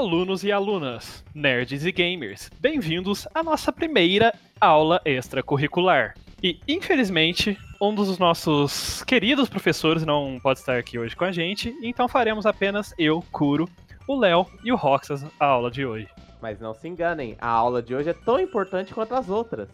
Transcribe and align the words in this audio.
alunos 0.00 0.42
e 0.44 0.50
alunas, 0.50 1.22
nerds 1.34 1.84
e 1.84 1.92
gamers, 1.92 2.50
bem-vindos 2.58 3.28
à 3.34 3.42
nossa 3.42 3.70
primeira 3.70 4.32
aula 4.58 4.98
extracurricular. 5.04 6.14
E, 6.42 6.58
infelizmente, 6.66 7.58
um 7.78 7.94
dos 7.94 8.18
nossos 8.18 9.04
queridos 9.04 9.50
professores 9.50 10.02
não 10.02 10.40
pode 10.42 10.60
estar 10.60 10.78
aqui 10.78 10.98
hoje 10.98 11.14
com 11.14 11.24
a 11.24 11.30
gente, 11.30 11.76
então 11.82 12.08
faremos 12.08 12.46
apenas 12.46 12.94
eu, 12.98 13.22
Kuro, 13.30 13.68
o 14.08 14.18
Léo 14.18 14.46
e 14.64 14.72
o 14.72 14.76
Roxas 14.76 15.22
a 15.38 15.44
aula 15.44 15.70
de 15.70 15.84
hoje. 15.84 16.08
Mas 16.40 16.58
não 16.58 16.72
se 16.72 16.88
enganem, 16.88 17.36
a 17.38 17.48
aula 17.48 17.82
de 17.82 17.94
hoje 17.94 18.08
é 18.08 18.14
tão 18.14 18.40
importante 18.40 18.94
quanto 18.94 19.14
as 19.14 19.28
outras. 19.28 19.68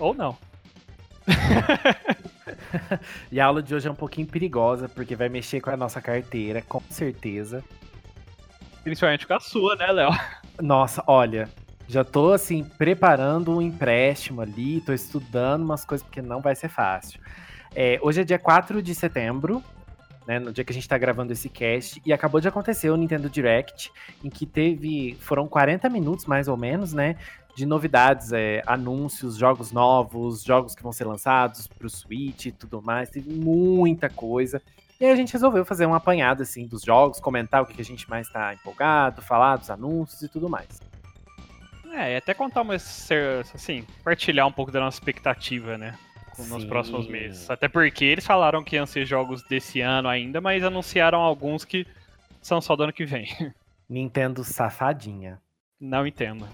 Ou 0.00 0.12
não. 0.12 0.36
e 3.30 3.38
a 3.38 3.46
aula 3.46 3.62
de 3.62 3.72
hoje 3.72 3.86
é 3.86 3.90
um 3.92 3.94
pouquinho 3.94 4.26
perigosa, 4.26 4.88
porque 4.88 5.14
vai 5.14 5.28
mexer 5.28 5.60
com 5.60 5.70
a 5.70 5.76
nossa 5.76 6.00
carteira, 6.00 6.60
com 6.60 6.82
certeza. 6.90 7.62
Principalmente 8.82 9.26
com 9.26 9.34
a 9.34 9.40
sua, 9.40 9.76
né, 9.76 9.86
Léo? 9.92 10.10
Nossa, 10.60 11.02
olha, 11.06 11.48
já 11.88 12.04
tô 12.04 12.32
assim, 12.32 12.64
preparando 12.64 13.56
um 13.56 13.60
empréstimo 13.60 14.40
ali, 14.40 14.80
tô 14.80 14.92
estudando 14.92 15.62
umas 15.62 15.84
coisas 15.84 16.04
porque 16.04 16.22
não 16.22 16.40
vai 16.40 16.54
ser 16.54 16.68
fácil. 16.68 17.20
É, 17.74 17.98
hoje 18.02 18.20
é 18.20 18.24
dia 18.24 18.38
4 18.38 18.82
de 18.82 18.94
setembro, 18.94 19.62
né, 20.26 20.38
no 20.38 20.52
dia 20.52 20.64
que 20.64 20.72
a 20.72 20.74
gente 20.74 20.88
tá 20.88 20.96
gravando 20.96 21.32
esse 21.32 21.48
cast, 21.48 22.00
e 22.06 22.12
acabou 22.12 22.40
de 22.40 22.48
acontecer 22.48 22.90
o 22.90 22.96
Nintendo 22.96 23.28
Direct, 23.28 23.90
em 24.22 24.30
que 24.30 24.46
teve. 24.46 25.16
Foram 25.20 25.48
40 25.48 25.88
minutos 25.88 26.26
mais 26.26 26.46
ou 26.46 26.56
menos, 26.56 26.92
né? 26.92 27.16
De 27.56 27.66
novidades, 27.66 28.32
é, 28.32 28.62
anúncios, 28.66 29.36
jogos 29.36 29.72
novos, 29.72 30.44
jogos 30.44 30.74
que 30.74 30.82
vão 30.82 30.92
ser 30.92 31.04
lançados 31.04 31.66
pro 31.66 31.90
Switch 31.90 32.46
e 32.46 32.52
tudo 32.52 32.80
mais. 32.80 33.10
Teve 33.10 33.34
muita 33.34 34.08
coisa. 34.08 34.62
E 35.00 35.06
aí 35.06 35.12
a 35.12 35.16
gente 35.16 35.32
resolveu 35.32 35.64
fazer 35.64 35.86
um 35.86 35.94
apanhado 35.94 36.42
assim 36.42 36.66
dos 36.66 36.82
jogos, 36.82 37.18
comentar 37.18 37.62
o 37.62 37.66
que 37.66 37.80
a 37.80 37.84
gente 37.84 38.08
mais 38.10 38.28
tá 38.28 38.52
empolgado, 38.52 39.22
falar 39.22 39.56
dos 39.56 39.70
anúncios 39.70 40.20
e 40.22 40.28
tudo 40.28 40.48
mais. 40.48 40.68
É, 41.90 42.12
e 42.12 42.16
até 42.16 42.34
contar 42.34 42.60
uma 42.60 42.74
assim, 42.74 43.84
partilhar 44.04 44.46
um 44.46 44.52
pouco 44.52 44.70
da 44.70 44.78
nossa 44.78 44.98
expectativa, 44.98 45.78
né? 45.78 45.98
Nos 46.48 46.64
próximos 46.64 47.06
meses. 47.06 47.50
Até 47.50 47.68
porque 47.68 48.04
eles 48.04 48.24
falaram 48.24 48.62
que 48.62 48.76
iam 48.76 48.86
ser 48.86 49.04
jogos 49.04 49.42
desse 49.42 49.80
ano 49.80 50.08
ainda, 50.08 50.40
mas 50.40 50.62
anunciaram 50.62 51.18
alguns 51.18 51.64
que 51.64 51.86
são 52.40 52.60
só 52.60 52.76
do 52.76 52.84
ano 52.84 52.92
que 52.92 53.04
vem. 53.04 53.26
Nintendo 53.88 54.44
safadinha. 54.44 55.40
Não 55.78 56.06
entendo. 56.06 56.46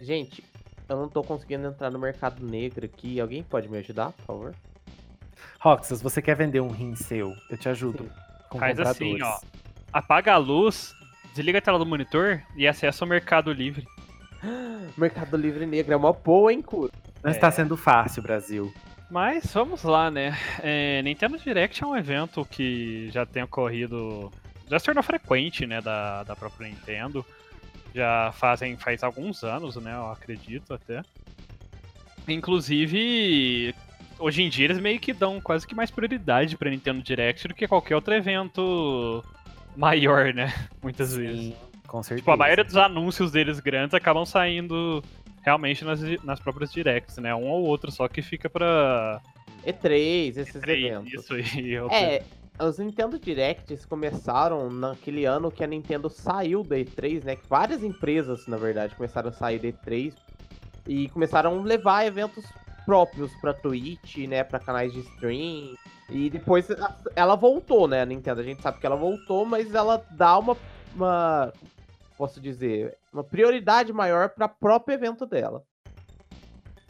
Gente, 0.00 0.44
eu 0.88 0.96
não 0.96 1.08
tô 1.08 1.22
conseguindo 1.22 1.66
entrar 1.66 1.90
no 1.90 1.98
mercado 1.98 2.44
negro 2.44 2.84
aqui. 2.84 3.20
Alguém 3.20 3.42
pode 3.42 3.68
me 3.68 3.78
ajudar, 3.78 4.12
por 4.12 4.24
favor? 4.24 4.54
Roxas, 5.60 6.02
você 6.02 6.20
quer 6.20 6.34
vender 6.34 6.60
um 6.60 6.70
rim 6.70 6.94
seu? 6.94 7.34
Eu 7.48 7.56
te 7.56 7.68
ajudo. 7.68 8.10
Com 8.48 8.58
Faz 8.58 8.78
assim, 8.80 9.20
ó. 9.22 9.38
Apaga 9.92 10.34
a 10.34 10.36
luz, 10.36 10.94
desliga 11.34 11.58
a 11.58 11.62
tela 11.62 11.78
do 11.78 11.86
monitor 11.86 12.42
e 12.56 12.66
acessa 12.66 13.04
o 13.04 13.08
Mercado 13.08 13.52
Livre. 13.52 13.86
Mercado 14.96 15.36
Livre 15.36 15.66
Negro 15.66 15.92
é 15.92 15.96
uma 15.96 16.12
boa, 16.12 16.52
hein, 16.52 16.60
Curo? 16.60 16.92
Não 17.22 17.30
é. 17.30 17.34
está 17.34 17.50
sendo 17.50 17.76
fácil, 17.76 18.22
Brasil. 18.22 18.72
Mas 19.10 19.52
vamos 19.52 19.82
lá, 19.82 20.10
né? 20.10 20.36
É, 20.62 21.02
Nintendo 21.02 21.38
Direct 21.38 21.82
é 21.82 21.86
um 21.86 21.94
evento 21.94 22.44
que 22.46 23.10
já 23.10 23.26
tem 23.26 23.42
ocorrido. 23.42 24.32
Já 24.70 24.78
se 24.78 24.86
tornou 24.86 25.04
frequente, 25.04 25.66
né? 25.66 25.82
Da, 25.82 26.22
da 26.24 26.34
própria 26.34 26.66
Nintendo. 26.66 27.24
Já 27.94 28.32
fazem 28.32 28.74
faz 28.76 29.02
alguns 29.02 29.44
anos, 29.44 29.76
né? 29.76 29.94
Eu 29.94 30.10
acredito 30.10 30.72
até. 30.72 31.02
Inclusive, 32.26 33.74
hoje 34.18 34.42
em 34.42 34.48
dia 34.48 34.66
eles 34.66 34.78
meio 34.78 34.98
que 34.98 35.12
dão 35.12 35.40
quase 35.40 35.66
que 35.66 35.74
mais 35.74 35.90
prioridade 35.90 36.56
pra 36.56 36.70
Nintendo 36.70 37.02
Direct 37.02 37.48
do 37.48 37.54
que 37.54 37.66
qualquer 37.68 37.94
outro 37.94 38.14
evento 38.14 39.24
maior, 39.76 40.32
né? 40.32 40.52
Muitas 40.82 41.10
Sim, 41.10 41.18
vezes. 41.18 41.54
Com 41.86 42.02
certeza. 42.02 42.20
Tipo, 42.22 42.30
a 42.30 42.36
maioria 42.36 42.64
dos 42.64 42.76
anúncios 42.76 43.30
deles 43.30 43.60
grandes 43.60 43.94
acabam 43.94 44.24
saindo 44.24 45.02
realmente 45.42 45.84
nas, 45.84 46.00
nas 46.22 46.40
próprias 46.40 46.72
directs, 46.72 47.18
né? 47.18 47.34
Um 47.34 47.48
ou 47.48 47.64
outro 47.64 47.90
só 47.90 48.08
que 48.08 48.22
fica 48.22 48.48
pra. 48.48 49.20
E3, 49.66 50.36
esses 50.38 50.54
E3, 50.54 50.86
eventos. 50.86 51.12
Isso 51.12 51.34
aí. 51.34 51.76
É, 51.92 52.22
os 52.64 52.78
Nintendo 52.78 53.18
Directs 53.18 53.84
começaram 53.84 54.70
naquele 54.70 55.24
ano 55.24 55.50
que 55.50 55.64
a 55.64 55.66
Nintendo 55.66 56.08
saiu 56.08 56.62
da 56.62 56.76
E3, 56.76 57.24
né? 57.24 57.36
Que 57.36 57.46
várias 57.48 57.82
empresas, 57.82 58.46
na 58.46 58.56
verdade, 58.56 58.94
começaram 58.94 59.30
a 59.30 59.32
sair 59.32 59.58
da 59.58 59.68
E3 59.68 60.14
e 60.86 61.08
começaram 61.08 61.58
a 61.58 61.62
levar 61.62 62.06
eventos 62.06 62.44
próprios 62.84 63.34
para 63.36 63.52
Twitch, 63.52 64.18
né, 64.28 64.44
para 64.44 64.58
canais 64.58 64.92
de 64.92 65.00
stream. 65.00 65.74
E 66.08 66.28
depois 66.28 66.66
ela 67.16 67.34
voltou, 67.36 67.88
né, 67.88 68.02
a 68.02 68.06
Nintendo. 68.06 68.40
A 68.40 68.44
gente 68.44 68.62
sabe 68.62 68.78
que 68.78 68.86
ela 68.86 68.96
voltou, 68.96 69.44
mas 69.44 69.74
ela 69.74 70.04
dá 70.10 70.38
uma, 70.38 70.56
uma 70.94 71.52
posso 72.16 72.40
dizer, 72.40 72.96
uma 73.12 73.24
prioridade 73.24 73.92
maior 73.92 74.28
para 74.28 74.46
próprio 74.48 74.94
evento 74.94 75.26
dela. 75.26 75.62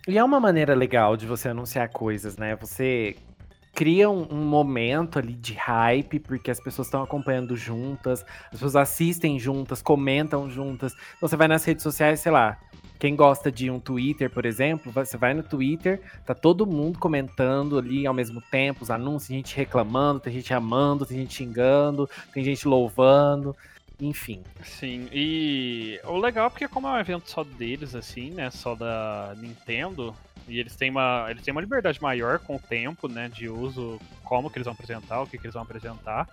E 0.07 0.19
é 0.19 0.25
uma 0.25 0.41
maneira 0.41 0.75
legal 0.75 1.17
de 1.17 1.27
você 1.27 1.49
anunciar 1.49 1.89
coisas, 1.89 2.37
né? 2.37 2.57
Você 2.57 3.17
cria 3.73 4.11
um, 4.11 4.27
um, 4.31 4.45
momento 4.45 5.19
ali 5.19 5.33
de 5.33 5.55
hype, 5.55 6.19
porque 6.19 6.51
as 6.51 6.61
pessoas 6.61 6.89
estão 6.89 7.03
acompanhando 7.03 7.57
juntas, 7.57 8.25
as 8.47 8.51
pessoas 8.51 8.77
assistem 8.77 9.39
juntas, 9.39 9.81
comentam 9.81 10.51
juntas. 10.51 10.93
Então 11.17 11.29
você 11.29 11.37
vai 11.37 11.49
nas 11.49 11.65
redes 11.65 11.83
sociais, 11.83 12.21
sei 12.21 12.33
lá, 12.33 12.59
quem 13.03 13.17
gosta 13.17 13.51
de 13.51 13.69
um 13.69 13.81
Twitter, 13.81 14.31
por 14.31 14.47
exemplo, 14.47 14.93
você 14.93 15.17
vai 15.17 15.35
no 15.35 15.43
Twitter, 15.43 16.01
tá 16.25 16.37
todo 16.37 16.65
mundo 16.65 17.01
comentando 17.01 17.77
ali 17.77 18.07
ao 18.07 18.15
mesmo 18.15 18.41
tempo, 18.41 18.85
os 18.85 18.93
anúncios, 18.93 19.27
gente 19.27 19.57
reclamando, 19.57 20.21
tem 20.21 20.33
gente 20.33 20.55
amando, 20.55 21.05
tem 21.05 21.19
gente 21.19 21.35
xingando, 21.35 22.09
tem 22.33 22.45
gente 22.45 22.69
louvando, 22.69 23.57
enfim. 24.01 24.45
Sim, 24.63 25.09
e 25.11 25.99
o 26.05 26.17
legal 26.17 26.47
é 26.47 26.51
porque 26.51 26.69
como 26.69 26.87
é 26.87 26.93
um 26.93 26.99
evento 27.01 27.29
só 27.29 27.43
deles, 27.43 27.97
assim, 27.97 28.31
né, 28.31 28.53
só 28.53 28.77
da 28.77 29.35
Nintendo, 29.37 30.15
e 30.47 30.61
eles 30.61 30.77
têm 30.77 30.93
uma, 30.93 31.27
eles 31.29 31.43
têm 31.43 31.51
uma 31.51 31.61
liberdade 31.61 32.01
maior 32.01 32.39
com 32.39 32.55
o 32.55 32.61
tempo, 32.61 33.09
né, 33.09 33.29
de 33.29 33.49
uso, 33.49 33.99
como 34.23 34.49
que 34.49 34.59
eles 34.59 34.67
vão 34.67 34.75
apresentar, 34.75 35.23
o 35.23 35.27
que, 35.27 35.37
que 35.39 35.45
eles 35.45 35.55
vão 35.55 35.65
apresentar. 35.65 36.29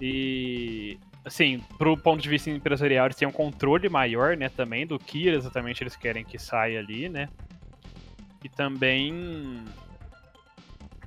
E 0.00 0.98
assim, 1.24 1.62
pro 1.78 1.96
ponto 1.96 2.22
de 2.22 2.28
vista 2.28 2.50
empresarial, 2.50 3.06
eles 3.06 3.16
têm 3.16 3.26
um 3.26 3.32
controle 3.32 3.88
maior, 3.88 4.36
né, 4.36 4.48
também 4.48 4.86
do 4.86 4.98
que 4.98 5.28
exatamente 5.28 5.82
eles 5.82 5.96
querem 5.96 6.24
que 6.24 6.38
saia 6.38 6.78
ali, 6.78 7.08
né? 7.08 7.28
E 8.42 8.48
também 8.48 9.64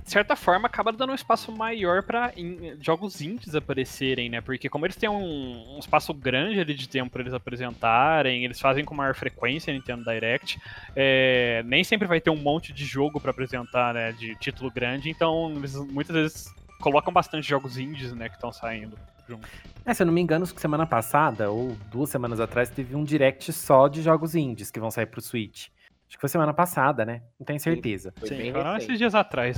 de 0.08 0.12
certa 0.14 0.38
forma, 0.38 0.68
acaba 0.68 0.94
dando 0.94 1.12
um 1.12 1.16
espaço 1.16 1.52
maior 1.52 2.02
para 2.02 2.32
in 2.38 2.78
jogos 2.80 3.20
indies 3.20 3.54
aparecerem, 3.54 4.30
né? 4.30 4.40
Porque 4.40 4.70
como 4.70 4.86
eles 4.86 4.96
têm 4.96 5.10
um, 5.10 5.76
um, 5.76 5.80
espaço 5.80 6.14
grande 6.14 6.62
ali 6.62 6.74
de 6.74 6.88
tempo 6.88 7.12
para 7.12 7.22
eles 7.22 7.34
apresentarem, 7.34 8.46
eles 8.46 8.58
fazem 8.58 8.86
com 8.86 8.96
maior 8.96 9.14
frequência 9.14 9.74
Nintendo 9.74 10.06
Direct, 10.06 10.62
é, 10.96 11.62
nem 11.66 11.84
sempre 11.84 12.08
vai 12.08 12.22
ter 12.22 12.30
um 12.30 12.38
monte 12.38 12.72
de 12.72 12.86
jogo 12.86 13.20
para 13.20 13.32
apresentar, 13.32 13.94
né? 13.94 14.14
De 14.14 14.34
título 14.38 14.72
grande, 14.72 15.10
então 15.10 15.52
eles 15.58 15.76
muitas 15.76 16.16
vezes 16.16 16.56
colocam 16.80 17.14
bastante 17.14 17.48
jogos 17.48 17.78
indies, 17.78 18.14
né? 18.14 18.30
Que 18.30 18.36
estão 18.36 18.52
saindo 18.52 18.98
junto. 19.28 19.48
É, 19.86 19.94
se 19.94 20.02
eu 20.02 20.06
não 20.06 20.14
me 20.14 20.22
engano, 20.22 20.46
semana 20.46 20.86
passada, 20.86 21.50
ou 21.50 21.76
duas 21.92 22.10
semanas 22.10 22.40
atrás, 22.40 22.70
teve 22.70 22.96
um 22.96 23.04
direct 23.04 23.52
só 23.54 23.88
de 23.88 24.02
jogos 24.02 24.36
indies 24.36 24.72
que 24.72 24.80
vão 24.80 24.92
sair 24.92 25.06
pro 25.06 25.22
Switch. 25.22 25.68
Acho 26.08 26.18
que 26.18 26.22
foi 26.22 26.30
semana 26.30 26.54
passada, 26.54 27.06
né? 27.06 27.22
Não 27.38 27.46
tenho 27.46 27.60
certeza. 27.60 28.14
Sim, 28.24 28.28
Sim 28.28 28.52
foram 28.54 28.78
esses 28.78 28.98
dias 28.98 29.14
atrás. 29.14 29.58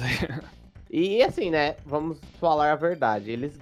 e 0.89 1.21
assim, 1.21 1.51
né? 1.51 1.75
Vamos 1.85 2.19
falar 2.39 2.71
a 2.71 2.75
verdade. 2.75 3.29
Eles 3.29 3.59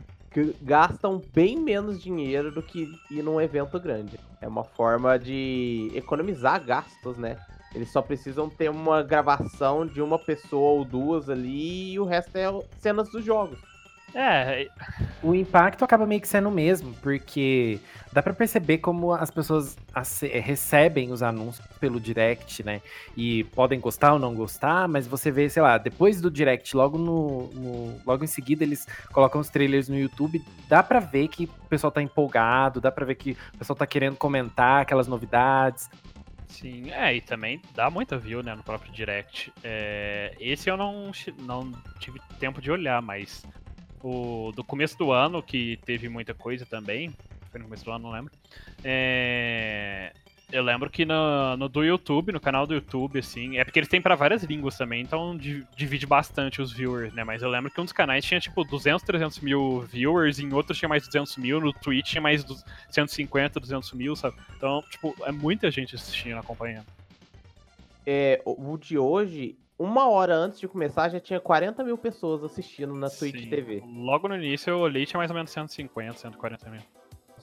gastam 0.62 1.22
bem 1.34 1.60
menos 1.60 2.02
dinheiro 2.02 2.52
do 2.52 2.62
que 2.62 2.88
ir 3.12 3.24
num 3.24 3.42
evento 3.42 3.80
grande. 3.80 4.20
É 4.40 4.48
uma 4.48 4.64
forma 4.64 5.18
de 5.18 5.92
economizar 5.96 6.64
gastos, 6.64 7.18
né? 7.18 7.38
Eles 7.78 7.92
só 7.92 8.02
precisam 8.02 8.50
ter 8.50 8.70
uma 8.70 9.04
gravação 9.04 9.86
de 9.86 10.02
uma 10.02 10.18
pessoa 10.18 10.80
ou 10.80 10.84
duas 10.84 11.30
ali 11.30 11.94
e 11.94 12.00
o 12.00 12.06
resto 12.06 12.36
é 12.36 12.46
cenas 12.80 13.08
dos 13.10 13.24
jogos. 13.24 13.60
É. 14.16 14.68
O 15.22 15.36
impacto 15.36 15.84
acaba 15.84 16.06
meio 16.06 16.20
que 16.20 16.28
sendo 16.28 16.50
o 16.50 16.52
mesmo, 16.52 16.92
porque 17.04 17.80
dá 18.12 18.24
para 18.24 18.34
perceber 18.34 18.80
como 18.80 19.14
as 19.14 19.30
pessoas 19.30 19.78
recebem 20.22 21.12
os 21.12 21.22
anúncios 21.22 21.66
pelo 21.80 22.00
direct, 22.00 22.64
né? 22.64 22.82
E 23.16 23.44
podem 23.44 23.80
gostar 23.80 24.14
ou 24.14 24.20
não 24.20 24.34
gostar, 24.34 24.88
mas 24.88 25.06
você 25.06 25.30
vê, 25.30 25.48
sei 25.50 25.62
lá, 25.62 25.78
depois 25.78 26.20
do 26.20 26.32
direct, 26.32 26.76
logo 26.76 26.98
no, 26.98 27.48
no 27.54 28.02
logo 28.06 28.24
em 28.24 28.28
seguida 28.28 28.64
eles 28.64 28.88
colocam 29.12 29.40
os 29.40 29.50
trailers 29.50 29.88
no 29.88 29.98
YouTube, 29.98 30.44
dá 30.68 30.82
para 30.82 31.00
ver 31.00 31.28
que 31.28 31.44
o 31.44 31.68
pessoal 31.70 31.92
tá 31.92 32.02
empolgado, 32.02 32.82
dá 32.82 32.92
para 32.92 33.06
ver 33.06 33.16
que 33.16 33.38
o 33.54 33.58
pessoal 33.60 33.78
tá 33.78 33.86
querendo 33.86 34.16
comentar 34.16 34.82
aquelas 34.82 35.08
novidades. 35.08 35.90
Sim, 36.48 36.92
é, 36.92 37.16
e 37.16 37.22
também 37.22 37.62
dá 37.76 37.90
muita 37.90 38.18
view, 38.18 38.42
né, 38.42 38.56
no 38.56 38.64
próprio 38.64 38.92
direct. 38.92 39.54
É, 39.64 40.36
esse 40.40 40.70
eu 40.70 40.78
não, 40.78 41.12
não 41.40 41.72
tive 42.00 42.20
tempo 42.40 42.62
de 42.62 42.72
olhar, 42.72 43.02
mas 43.02 43.46
o, 44.02 44.52
do 44.56 44.64
começo 44.64 44.98
do 44.98 45.12
ano, 45.12 45.44
que 45.44 45.78
teve 45.86 46.10
muita 46.10 46.34
coisa 46.34 46.66
também. 46.66 47.14
Foi 47.52 47.60
no 47.60 47.66
começo 47.66 47.86
do 47.86 47.92
ano, 47.92 48.06
não 48.06 48.12
lembro. 48.12 48.32
É, 48.84 50.14
Eu 50.50 50.64
lembro 50.64 50.90
que 50.90 51.04
no, 51.04 51.58
no 51.58 51.68
do 51.68 51.84
YouTube, 51.84 52.32
no 52.32 52.40
canal 52.40 52.66
do 52.66 52.74
YouTube, 52.74 53.20
assim, 53.20 53.58
é 53.58 53.66
porque 53.66 53.80
eles 53.80 53.90
têm 53.90 54.02
para 54.02 54.16
várias 54.16 54.44
línguas 54.44 54.78
também, 54.78 55.02
então 55.02 55.38
divide 55.76 56.06
bastante 56.06 56.62
os 56.62 56.72
viewers, 56.72 57.14
né? 57.14 57.22
Mas 57.26 57.42
eu 57.42 57.50
lembro 57.50 57.70
que 57.70 57.82
um 57.82 57.84
dos 57.84 57.92
canais 57.92 58.24
tinha 58.24 58.40
tipo 58.40 58.64
200, 58.64 59.04
300 59.04 59.40
mil 59.40 59.82
viewers, 59.82 60.40
em 60.40 60.54
outros 60.54 60.78
tinha 60.78 60.88
mais 60.88 61.06
200 61.06 61.36
mil, 61.36 61.60
no 61.60 61.74
Twitch 61.74 62.12
tinha 62.12 62.22
mais 62.22 62.46
150, 62.90 63.60
200 63.60 63.92
mil, 63.92 64.16
sabe? 64.16 64.38
Então, 64.56 64.82
tipo, 64.90 65.14
é 65.26 65.34
muita 65.34 65.70
gente 65.70 65.96
assistindo, 65.96 66.38
acompanhando. 66.38 66.86
É, 68.06 68.42
o 68.46 68.78
de 68.78 68.98
hoje, 68.98 69.58
uma 69.78 70.08
hora 70.08 70.34
antes 70.34 70.62
de 70.62 70.68
começar, 70.70 71.10
já 71.10 71.20
tinha 71.20 71.42
40 71.42 71.84
mil 71.84 71.98
pessoas 71.98 72.42
assistindo 72.42 72.96
na 72.96 73.10
Twitch 73.10 73.42
Sim. 73.42 73.50
TV. 73.50 73.84
Logo 73.86 74.30
no 74.30 74.36
início 74.38 74.70
eu 74.72 74.80
olhei 74.80 75.06
tinha 75.06 75.18
mais 75.18 75.30
ou 75.30 75.36
menos 75.36 75.52
150, 75.52 76.20
140 76.20 76.70
mil. 76.70 76.82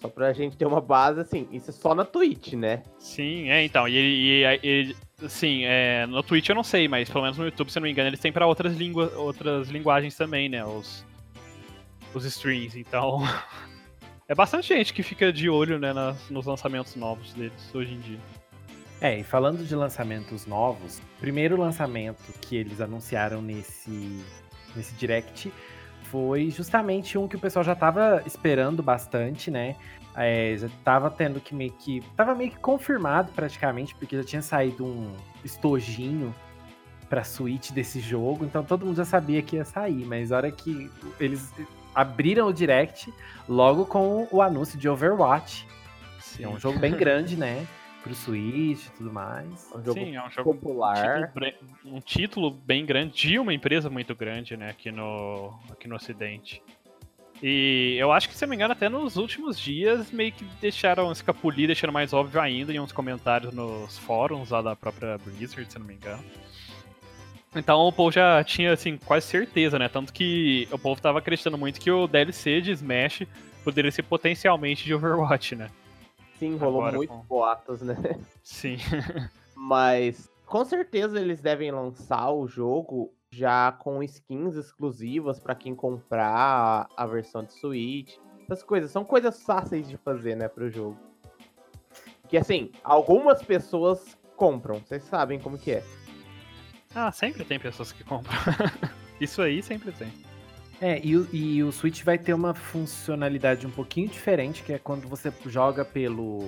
Só 0.04 0.10
pra 0.10 0.34
gente 0.34 0.54
ter 0.54 0.66
uma 0.66 0.82
base, 0.82 1.18
assim, 1.18 1.48
isso 1.50 1.70
é 1.70 1.72
só 1.72 1.94
na 1.94 2.04
Twitch, 2.04 2.52
né? 2.52 2.82
Sim, 2.98 3.48
é, 3.48 3.64
então, 3.64 3.88
e, 3.88 4.44
e, 4.44 4.60
e 4.62 5.30
sim, 5.30 5.62
é, 5.64 6.04
no 6.04 6.22
Twitch 6.22 6.50
eu 6.50 6.54
não 6.54 6.62
sei, 6.62 6.86
mas 6.86 7.08
pelo 7.08 7.22
menos 7.22 7.38
no 7.38 7.46
YouTube, 7.46 7.72
se 7.72 7.78
eu 7.78 7.80
não 7.80 7.86
me 7.86 7.90
engano, 7.92 8.10
eles 8.10 8.20
têm 8.20 8.30
pra 8.30 8.46
outras, 8.46 8.76
língua, 8.76 9.10
outras 9.16 9.70
linguagens 9.70 10.14
também, 10.14 10.46
né, 10.50 10.62
os, 10.62 11.06
os 12.12 12.22
streams, 12.26 12.78
então... 12.78 13.22
é 14.28 14.34
bastante 14.34 14.68
gente 14.68 14.92
que 14.92 15.02
fica 15.02 15.32
de 15.32 15.48
olho, 15.48 15.78
né, 15.78 15.94
nas, 15.94 16.28
nos 16.28 16.44
lançamentos 16.44 16.94
novos 16.96 17.32
deles 17.32 17.74
hoje 17.74 17.94
em 17.94 18.00
dia. 18.00 18.18
É, 19.00 19.20
e 19.20 19.24
falando 19.24 19.64
de 19.64 19.74
lançamentos 19.74 20.44
novos, 20.44 20.98
o 20.98 21.20
primeiro 21.20 21.58
lançamento 21.58 22.30
que 22.42 22.56
eles 22.56 22.78
anunciaram 22.78 23.40
nesse, 23.40 24.22
nesse 24.76 24.94
Direct 24.96 25.50
foi 26.14 26.48
justamente 26.48 27.18
um 27.18 27.26
que 27.26 27.34
o 27.34 27.40
pessoal 27.40 27.64
já 27.64 27.74
tava 27.74 28.22
esperando 28.24 28.80
bastante, 28.80 29.50
né? 29.50 29.74
É, 30.14 30.54
já 30.56 30.68
tava 30.84 31.10
tendo 31.10 31.40
que 31.40 31.52
meio 31.52 31.72
que. 31.72 32.04
Tava 32.16 32.36
meio 32.36 32.52
que 32.52 32.58
confirmado 32.60 33.32
praticamente, 33.32 33.96
porque 33.96 34.16
já 34.16 34.22
tinha 34.22 34.40
saído 34.40 34.86
um 34.86 35.12
estojinho 35.44 36.32
pra 37.08 37.24
suíte 37.24 37.72
desse 37.72 37.98
jogo, 37.98 38.44
então 38.44 38.62
todo 38.62 38.86
mundo 38.86 38.94
já 38.94 39.04
sabia 39.04 39.42
que 39.42 39.56
ia 39.56 39.64
sair, 39.64 40.06
mas 40.06 40.30
a 40.30 40.36
hora 40.36 40.52
que 40.52 40.88
eles 41.18 41.52
abriram 41.92 42.46
o 42.46 42.52
direct, 42.52 43.12
logo 43.48 43.84
com 43.84 44.28
o 44.30 44.40
anúncio 44.40 44.78
de 44.78 44.88
Overwatch. 44.88 45.66
Sim. 46.20 46.44
É 46.44 46.48
um 46.48 46.60
jogo 46.60 46.78
bem 46.78 46.92
grande, 46.92 47.36
né? 47.36 47.66
pro 48.04 48.14
Switch 48.14 48.86
e 48.86 48.90
tudo 48.90 49.10
mais. 49.10 49.72
É 49.72 49.78
um 49.78 49.84
jogo 49.84 50.00
Sim, 50.00 50.14
é 50.14 50.24
um 50.24 50.30
jogo 50.30 50.54
popular. 50.54 51.32
Um 51.34 51.40
título, 51.40 51.96
um 51.96 52.00
título, 52.00 52.50
bem 52.50 52.84
grande, 52.84 53.14
de 53.14 53.38
uma 53.38 53.52
empresa 53.52 53.88
muito 53.88 54.14
grande, 54.14 54.56
né, 54.56 54.68
aqui 54.68 54.92
no, 54.92 55.58
aqui 55.70 55.88
no 55.88 55.96
Ocidente. 55.96 56.62
E 57.42 57.96
eu 57.98 58.12
acho 58.12 58.28
que, 58.28 58.34
se 58.34 58.44
não 58.44 58.50
me 58.50 58.56
engano, 58.56 58.72
até 58.72 58.88
nos 58.88 59.16
últimos 59.16 59.58
dias 59.58 60.12
meio 60.12 60.32
que 60.32 60.44
deixaram 60.60 61.10
escapulir, 61.10 61.66
deixando 61.66 61.92
mais 61.92 62.12
óbvio 62.12 62.40
ainda 62.40 62.72
em 62.72 62.78
uns 62.78 62.92
comentários 62.92 63.52
nos 63.52 63.98
fóruns 63.98 64.50
lá 64.50 64.62
da 64.62 64.76
própria 64.76 65.18
Blizzard, 65.18 65.70
se 65.70 65.78
não 65.78 65.86
me 65.86 65.94
engano. 65.94 66.22
Então 67.56 67.80
o 67.80 67.92
povo 67.92 68.10
já 68.10 68.42
tinha, 68.44 68.72
assim, 68.72 68.96
quase 68.98 69.26
certeza, 69.26 69.78
né? 69.78 69.88
Tanto 69.88 70.12
que 70.12 70.68
o 70.70 70.78
povo 70.78 71.00
tava 71.00 71.18
acreditando 71.20 71.56
muito 71.56 71.80
que 71.80 71.90
o 71.90 72.06
DLC 72.06 72.60
de 72.60 72.72
Smash 72.72 73.22
poderia 73.62 73.90
ser 73.90 74.02
potencialmente 74.02 74.84
de 74.84 74.94
Overwatch, 74.94 75.56
né? 75.56 75.70
Sim, 76.38 76.56
rolou 76.56 76.80
Agora, 76.80 76.96
muito 76.96 77.10
com... 77.10 77.20
boatos, 77.20 77.82
né? 77.82 77.96
Sim. 78.42 78.76
Mas 79.54 80.30
com 80.46 80.64
certeza 80.64 81.20
eles 81.20 81.40
devem 81.40 81.70
lançar 81.70 82.30
o 82.30 82.46
jogo 82.46 83.12
já 83.30 83.72
com 83.72 84.02
skins 84.02 84.54
exclusivas 84.54 85.40
para 85.40 85.54
quem 85.54 85.74
comprar 85.74 86.88
a 86.96 87.06
versão 87.06 87.42
de 87.44 87.52
Switch. 87.52 88.16
Essas 88.44 88.62
coisas 88.62 88.90
são 88.90 89.04
coisas 89.04 89.42
fáceis 89.42 89.88
de 89.88 89.96
fazer, 89.96 90.36
né, 90.36 90.48
pro 90.48 90.70
jogo. 90.70 90.98
Que 92.28 92.36
assim, 92.36 92.70
algumas 92.82 93.42
pessoas 93.42 94.16
compram, 94.36 94.80
vocês 94.80 95.02
sabem 95.04 95.38
como 95.40 95.58
que 95.58 95.72
é. 95.72 95.84
Ah, 96.94 97.10
sempre 97.10 97.44
tem 97.44 97.58
pessoas 97.58 97.90
que 97.90 98.04
compram. 98.04 98.34
Isso 99.20 99.42
aí 99.42 99.62
sempre 99.62 99.92
tem. 99.92 100.12
É, 100.84 101.00
e, 101.02 101.12
e, 101.32 101.62
o 101.62 101.72
Switch 101.72 102.02
vai 102.02 102.18
ter 102.18 102.34
uma 102.34 102.52
funcionalidade 102.52 103.66
um 103.66 103.70
pouquinho 103.70 104.06
diferente, 104.06 104.62
que 104.62 104.70
é 104.70 104.78
quando 104.78 105.08
você 105.08 105.32
joga 105.46 105.82
pelo, 105.82 106.46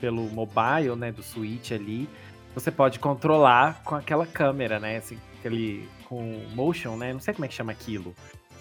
pelo 0.00 0.22
mobile, 0.30 0.96
né, 0.96 1.12
do 1.12 1.22
Switch 1.22 1.70
ali, 1.70 2.08
você 2.54 2.70
pode 2.70 2.98
controlar 2.98 3.82
com 3.84 3.96
aquela 3.96 4.24
câmera, 4.26 4.80
né, 4.80 4.96
assim, 4.96 5.18
aquele, 5.38 5.86
com 6.08 6.42
motion, 6.54 6.96
né, 6.96 7.12
não 7.12 7.20
sei 7.20 7.34
como 7.34 7.44
é 7.44 7.48
que 7.48 7.52
chama 7.52 7.70
aquilo. 7.70 8.14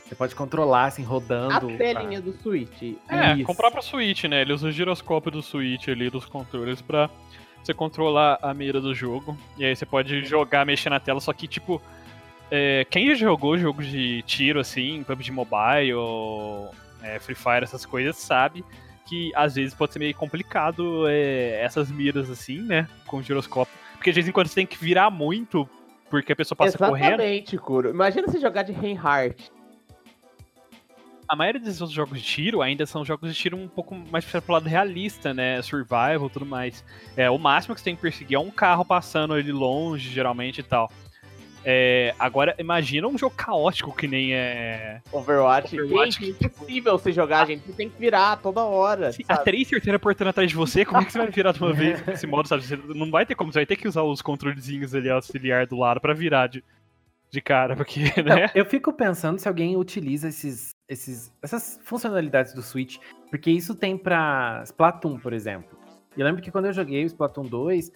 Você 0.06 0.16
pode 0.16 0.36
controlar, 0.36 0.88
assim, 0.88 1.04
rodando. 1.04 1.70
A 1.70 1.78
telinha 1.78 2.22
pra... 2.22 2.32
do 2.32 2.34
Switch. 2.34 2.98
É, 3.08 3.36
Isso. 3.36 3.46
com 3.46 3.54
o 3.54 3.56
próprio 3.56 3.82
Switch, 3.82 4.26
né, 4.26 4.42
ele 4.42 4.52
usa 4.52 4.68
o 4.68 4.72
giroscópio 4.72 5.32
do 5.32 5.42
Switch 5.42 5.88
ali, 5.88 6.10
dos 6.10 6.26
controles, 6.26 6.82
pra 6.82 7.10
você 7.64 7.74
controlar 7.74 8.38
a 8.42 8.54
mira 8.54 8.82
do 8.82 8.94
jogo. 8.94 9.38
E 9.58 9.64
aí 9.64 9.74
você 9.74 9.86
pode 9.86 10.26
jogar, 10.26 10.66
mexer 10.66 10.90
na 10.90 11.00
tela, 11.00 11.22
só 11.22 11.32
que, 11.32 11.48
tipo 11.48 11.82
é, 12.56 12.86
quem 12.86 13.08
já 13.08 13.16
jogou 13.16 13.58
jogos 13.58 13.88
de 13.88 14.22
tiro, 14.28 14.60
assim, 14.60 15.04
PUBG 15.04 15.32
Mobile, 15.32 16.70
é, 17.02 17.18
Free 17.18 17.34
Fire, 17.34 17.64
essas 17.64 17.84
coisas, 17.84 18.16
sabe 18.16 18.64
que 19.08 19.32
às 19.36 19.56
vezes 19.56 19.74
pode 19.74 19.92
ser 19.92 19.98
meio 19.98 20.14
complicado 20.14 21.08
é, 21.08 21.60
essas 21.64 21.90
miras, 21.90 22.30
assim, 22.30 22.60
né, 22.60 22.88
com 23.08 23.18
o 23.18 23.24
giroscópio. 23.24 23.74
Porque 23.94 24.12
de 24.12 24.16
vez 24.16 24.28
em 24.28 24.32
quando 24.32 24.48
você 24.48 24.56
tem 24.56 24.68
que 24.68 24.78
virar 24.78 25.10
muito, 25.10 25.68
porque 26.12 26.32
a 26.32 26.36
pessoa 26.36 26.56
passa 26.56 26.78
Exatamente, 26.78 27.02
correndo. 27.02 27.22
Exatamente, 27.22 27.58
Kuro. 27.58 27.90
Imagina 27.90 28.28
você 28.28 28.40
jogar 28.40 28.62
de 28.62 28.72
Reinhardt. 28.72 29.52
A 31.28 31.36
maioria 31.36 31.60
desses 31.60 31.82
outros 31.82 31.96
jogos 31.96 32.22
de 32.22 32.24
tiro 32.24 32.62
ainda 32.62 32.86
são 32.86 33.04
jogos 33.04 33.34
de 33.34 33.40
tiro 33.40 33.58
um 33.58 33.68
pouco 33.68 33.96
mais 33.96 34.24
pro 34.26 34.54
lado 34.54 34.70
realista, 34.70 35.34
né? 35.34 35.60
Survival 35.64 36.28
e 36.28 36.30
tudo 36.30 36.46
mais. 36.46 36.86
É, 37.18 37.32
o 37.32 37.40
máximo 37.40 37.74
que 37.74 37.82
você 37.82 37.86
tem 37.86 37.96
que 37.96 38.02
perseguir 38.04 38.36
é 38.36 38.40
um 38.40 38.52
carro 38.52 38.86
passando 38.86 39.34
ali 39.34 39.52
longe, 39.52 40.12
geralmente 40.12 40.60
e 40.60 40.64
tal. 40.64 40.92
É, 41.66 42.14
agora, 42.20 42.56
imagina 42.60 43.08
um 43.08 43.18
jogo 43.18 43.36
caótico 43.36 43.96
que 43.96 44.08
nem 44.08 44.34
é. 44.34 45.02
Overwatch. 45.12 45.80
Overwatch 45.80 46.26
gente, 46.26 46.44
é 46.44 46.48
impossível 46.48 46.98
você 46.98 47.12
jogar, 47.12 47.48
gente. 47.48 47.66
Você 47.66 47.74
tem 47.74 47.90
que 47.90 48.00
virar 48.00 48.38
toda 48.38 48.64
hora. 48.64 49.12
Sim, 49.14 49.24
a 49.28 49.38
três 49.38 49.68
certeiras 49.68 50.02
portando 50.02 50.30
atrás 50.30 50.50
de 50.50 50.56
você, 50.56 50.84
como 50.84 51.02
é 51.02 51.06
que 51.06 51.12
você 51.12 51.20
vai 51.20 51.28
virar 51.30 51.54
de 51.54 51.62
uma 51.62 51.74
vez 51.74 52.06
nesse 52.06 52.28
modo, 52.28 52.48
sabe? 52.48 52.64
Você 52.64 52.76
não 52.76 53.10
vai 53.10 53.26
ter 53.26 53.36
como, 53.36 53.52
você 53.52 53.60
vai 53.60 53.66
ter 53.66 53.76
que 53.76 53.88
usar 53.88 54.04
os 54.04 54.22
controlezinhos 54.22 54.94
ali 54.94 55.10
auxiliar 55.10 55.66
do 55.66 55.78
lado 55.78 56.02
para 56.02 56.14
virar 56.14 56.48
de, 56.48 56.64
de 57.30 57.42
cara, 57.42 57.76
porque, 57.76 58.00
né? 58.22 58.52
Eu 58.54 58.66
fico 58.66 58.92
pensando 58.92 59.40
se 59.40 59.48
alguém 59.48 59.78
utiliza 59.78 60.28
esses, 60.28 60.72
esses, 60.88 61.32
essas 61.42 61.80
funcionalidades 61.84 62.54
do 62.54 62.62
Switch, 62.62 62.98
porque 63.30 63.50
isso 63.50 63.74
tem 63.74 63.98
pra 63.98 64.62
Splatoon, 64.66 65.18
por 65.18 65.34
exemplo. 65.34 65.78
Eu 66.16 66.26
lembro 66.26 66.42
que 66.42 66.52
quando 66.52 66.66
eu 66.66 66.74
joguei 66.74 67.04
o 67.04 67.08
Splatoon 67.08 67.46
2, 67.46 67.92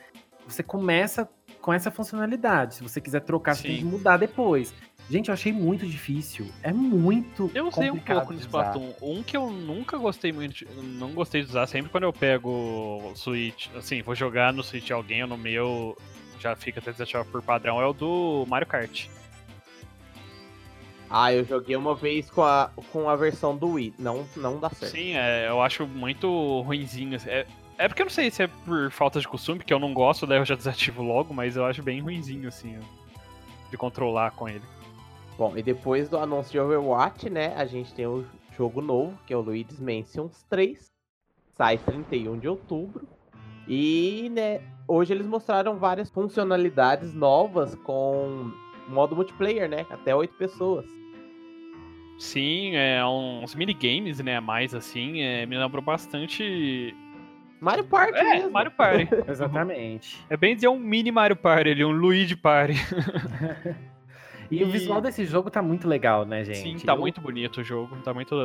você 0.48 0.64
começa 0.64 1.30
com 1.68 1.74
essa 1.74 1.92
funcionalidade. 1.92 2.76
Se 2.76 2.82
você 2.82 3.02
quiser 3.02 3.20
trocar, 3.20 3.54
Sim. 3.54 3.62
você 3.62 3.68
tem 3.68 3.78
que 3.80 3.84
mudar 3.84 4.16
depois. 4.16 4.74
Gente, 5.10 5.28
eu 5.28 5.34
achei 5.34 5.52
muito 5.52 5.86
difícil. 5.86 6.48
É 6.64 6.72
muito 6.72 7.52
Eu 7.54 7.68
usei 7.68 7.92
um 7.92 7.98
pouco 7.98 8.32
no 8.32 8.40
Splatoon. 8.40 8.94
Um 9.02 9.22
que 9.22 9.36
eu 9.36 9.52
nunca 9.52 9.98
gostei 9.98 10.32
muito, 10.32 10.66
não 10.82 11.12
gostei 11.12 11.42
de 11.42 11.50
usar, 11.50 11.68
sempre 11.68 11.92
quando 11.92 12.06
eu 12.06 12.14
pego 12.14 12.50
o 12.50 13.12
Switch, 13.16 13.68
assim, 13.76 14.02
vou 14.02 14.16
jogar 14.16 14.54
no 14.54 14.64
Switch 14.64 14.90
alguém 14.92 15.24
ou 15.24 15.28
no 15.28 15.38
meu, 15.38 15.98
já 16.40 16.56
fica 16.56 16.80
até 16.80 16.94
desativado 16.94 17.30
por 17.30 17.42
padrão, 17.42 17.82
é 17.82 17.86
o 17.86 17.92
do 17.92 18.46
Mario 18.48 18.68
Kart. 18.68 19.08
Ah, 21.10 21.34
eu 21.34 21.44
joguei 21.44 21.76
uma 21.76 21.96
vez 21.96 22.30
com 22.30 22.44
a, 22.44 22.72
com 22.94 23.10
a 23.10 23.16
versão 23.18 23.58
do 23.58 23.72
Wii. 23.72 23.96
Não, 24.00 24.26
não 24.38 24.58
dá 24.58 24.70
certo. 24.70 24.94
Sim, 24.94 25.18
é, 25.18 25.50
eu 25.50 25.62
acho 25.62 25.86
muito 25.86 26.62
ruinzinho. 26.62 27.18
É, 27.26 27.46
é 27.78 27.88
porque 27.88 28.02
eu 28.02 28.06
não 28.06 28.12
sei 28.12 28.32
se 28.32 28.44
é 28.44 28.48
por 28.48 28.92
falta 28.92 29.20
de 29.20 29.28
costume, 29.28 29.60
porque 29.60 29.74
eu 29.74 29.80
não 29.80 29.94
gosto, 29.94 30.26
daí 30.26 30.40
eu 30.40 30.46
já 30.46 30.56
desativo 30.56 31.04
logo, 31.04 31.34
mas 31.34 31.56
eu 31.56 31.66
acho 31.66 31.84
bem 31.84 32.02
ruinzinho, 32.02 32.48
assim, 32.48 32.78
de 33.70 33.78
controlar 33.78 34.32
com 34.32 34.50
ele. 34.50 34.64
Bom, 35.38 35.56
e 35.56 35.62
depois 35.62 36.10
do 36.10 36.18
anúncio 36.18 36.52
de 36.52 36.60
Overwatch, 36.60 37.30
né, 37.30 37.54
a 37.56 37.66
gente 37.66 37.94
tem 37.94 38.08
o 38.08 38.26
jogo 38.58 38.82
novo, 38.82 39.18
que 39.28 39.34
é 39.34 39.38
o 39.38 39.42
Luigi's 39.42 39.80
Mansions 39.80 40.44
3. 40.50 40.92
Sai 41.56 41.78
31 41.78 42.40
de 42.40 42.48
outubro. 42.48 43.08
E, 43.68 44.30
né, 44.32 44.62
hoje 44.88 45.14
eles 45.14 45.28
mostraram 45.28 45.78
várias 45.78 46.10
funcionalidades 46.10 47.14
novas 47.14 47.76
com 47.76 48.52
modo 48.88 49.16
multiplayer, 49.16 49.70
né, 49.70 49.86
até 49.92 50.16
8 50.16 50.34
pessoas. 50.36 50.86
Sim, 52.18 52.76
é 52.76 53.06
uns 53.06 53.54
minigames, 53.54 54.20
né, 54.20 54.40
mais 54.40 54.74
assim, 54.74 55.22
é, 55.22 55.46
me 55.46 55.56
lembrou 55.56 55.84
bastante 55.84 56.96
Mario 57.60 57.84
Party 57.86 58.18
é, 58.18 58.24
mesmo. 58.24 58.52
Mario 58.52 58.72
Party. 58.72 59.08
Exatamente. 59.28 60.24
É 60.30 60.38
bem 60.38 60.56
dizer 60.56 60.68
um 60.68 60.80
mini 60.80 61.12
Mario 61.12 61.36
Party 61.36 61.70
ali, 61.70 61.86
um 61.86 61.92
Luigi 61.92 62.36
Party. 62.36 62.74
e, 64.52 64.58
e, 64.62 64.64
o 64.64 64.70
visual 64.70 65.02
desse 65.02 65.26
jogo 65.26 65.50
tá 65.50 65.62
muito 65.62 65.88
legal, 65.88 66.26
né, 66.26 66.44
gente? 66.44 66.80
Sim, 66.80 66.86
tá 66.86 66.94
eu... 66.94 67.00
muito 67.00 67.20
bonito 67.20 67.62
o 67.62 67.64
jogo, 67.64 67.96
tá 67.98 68.14
muito 68.14 68.36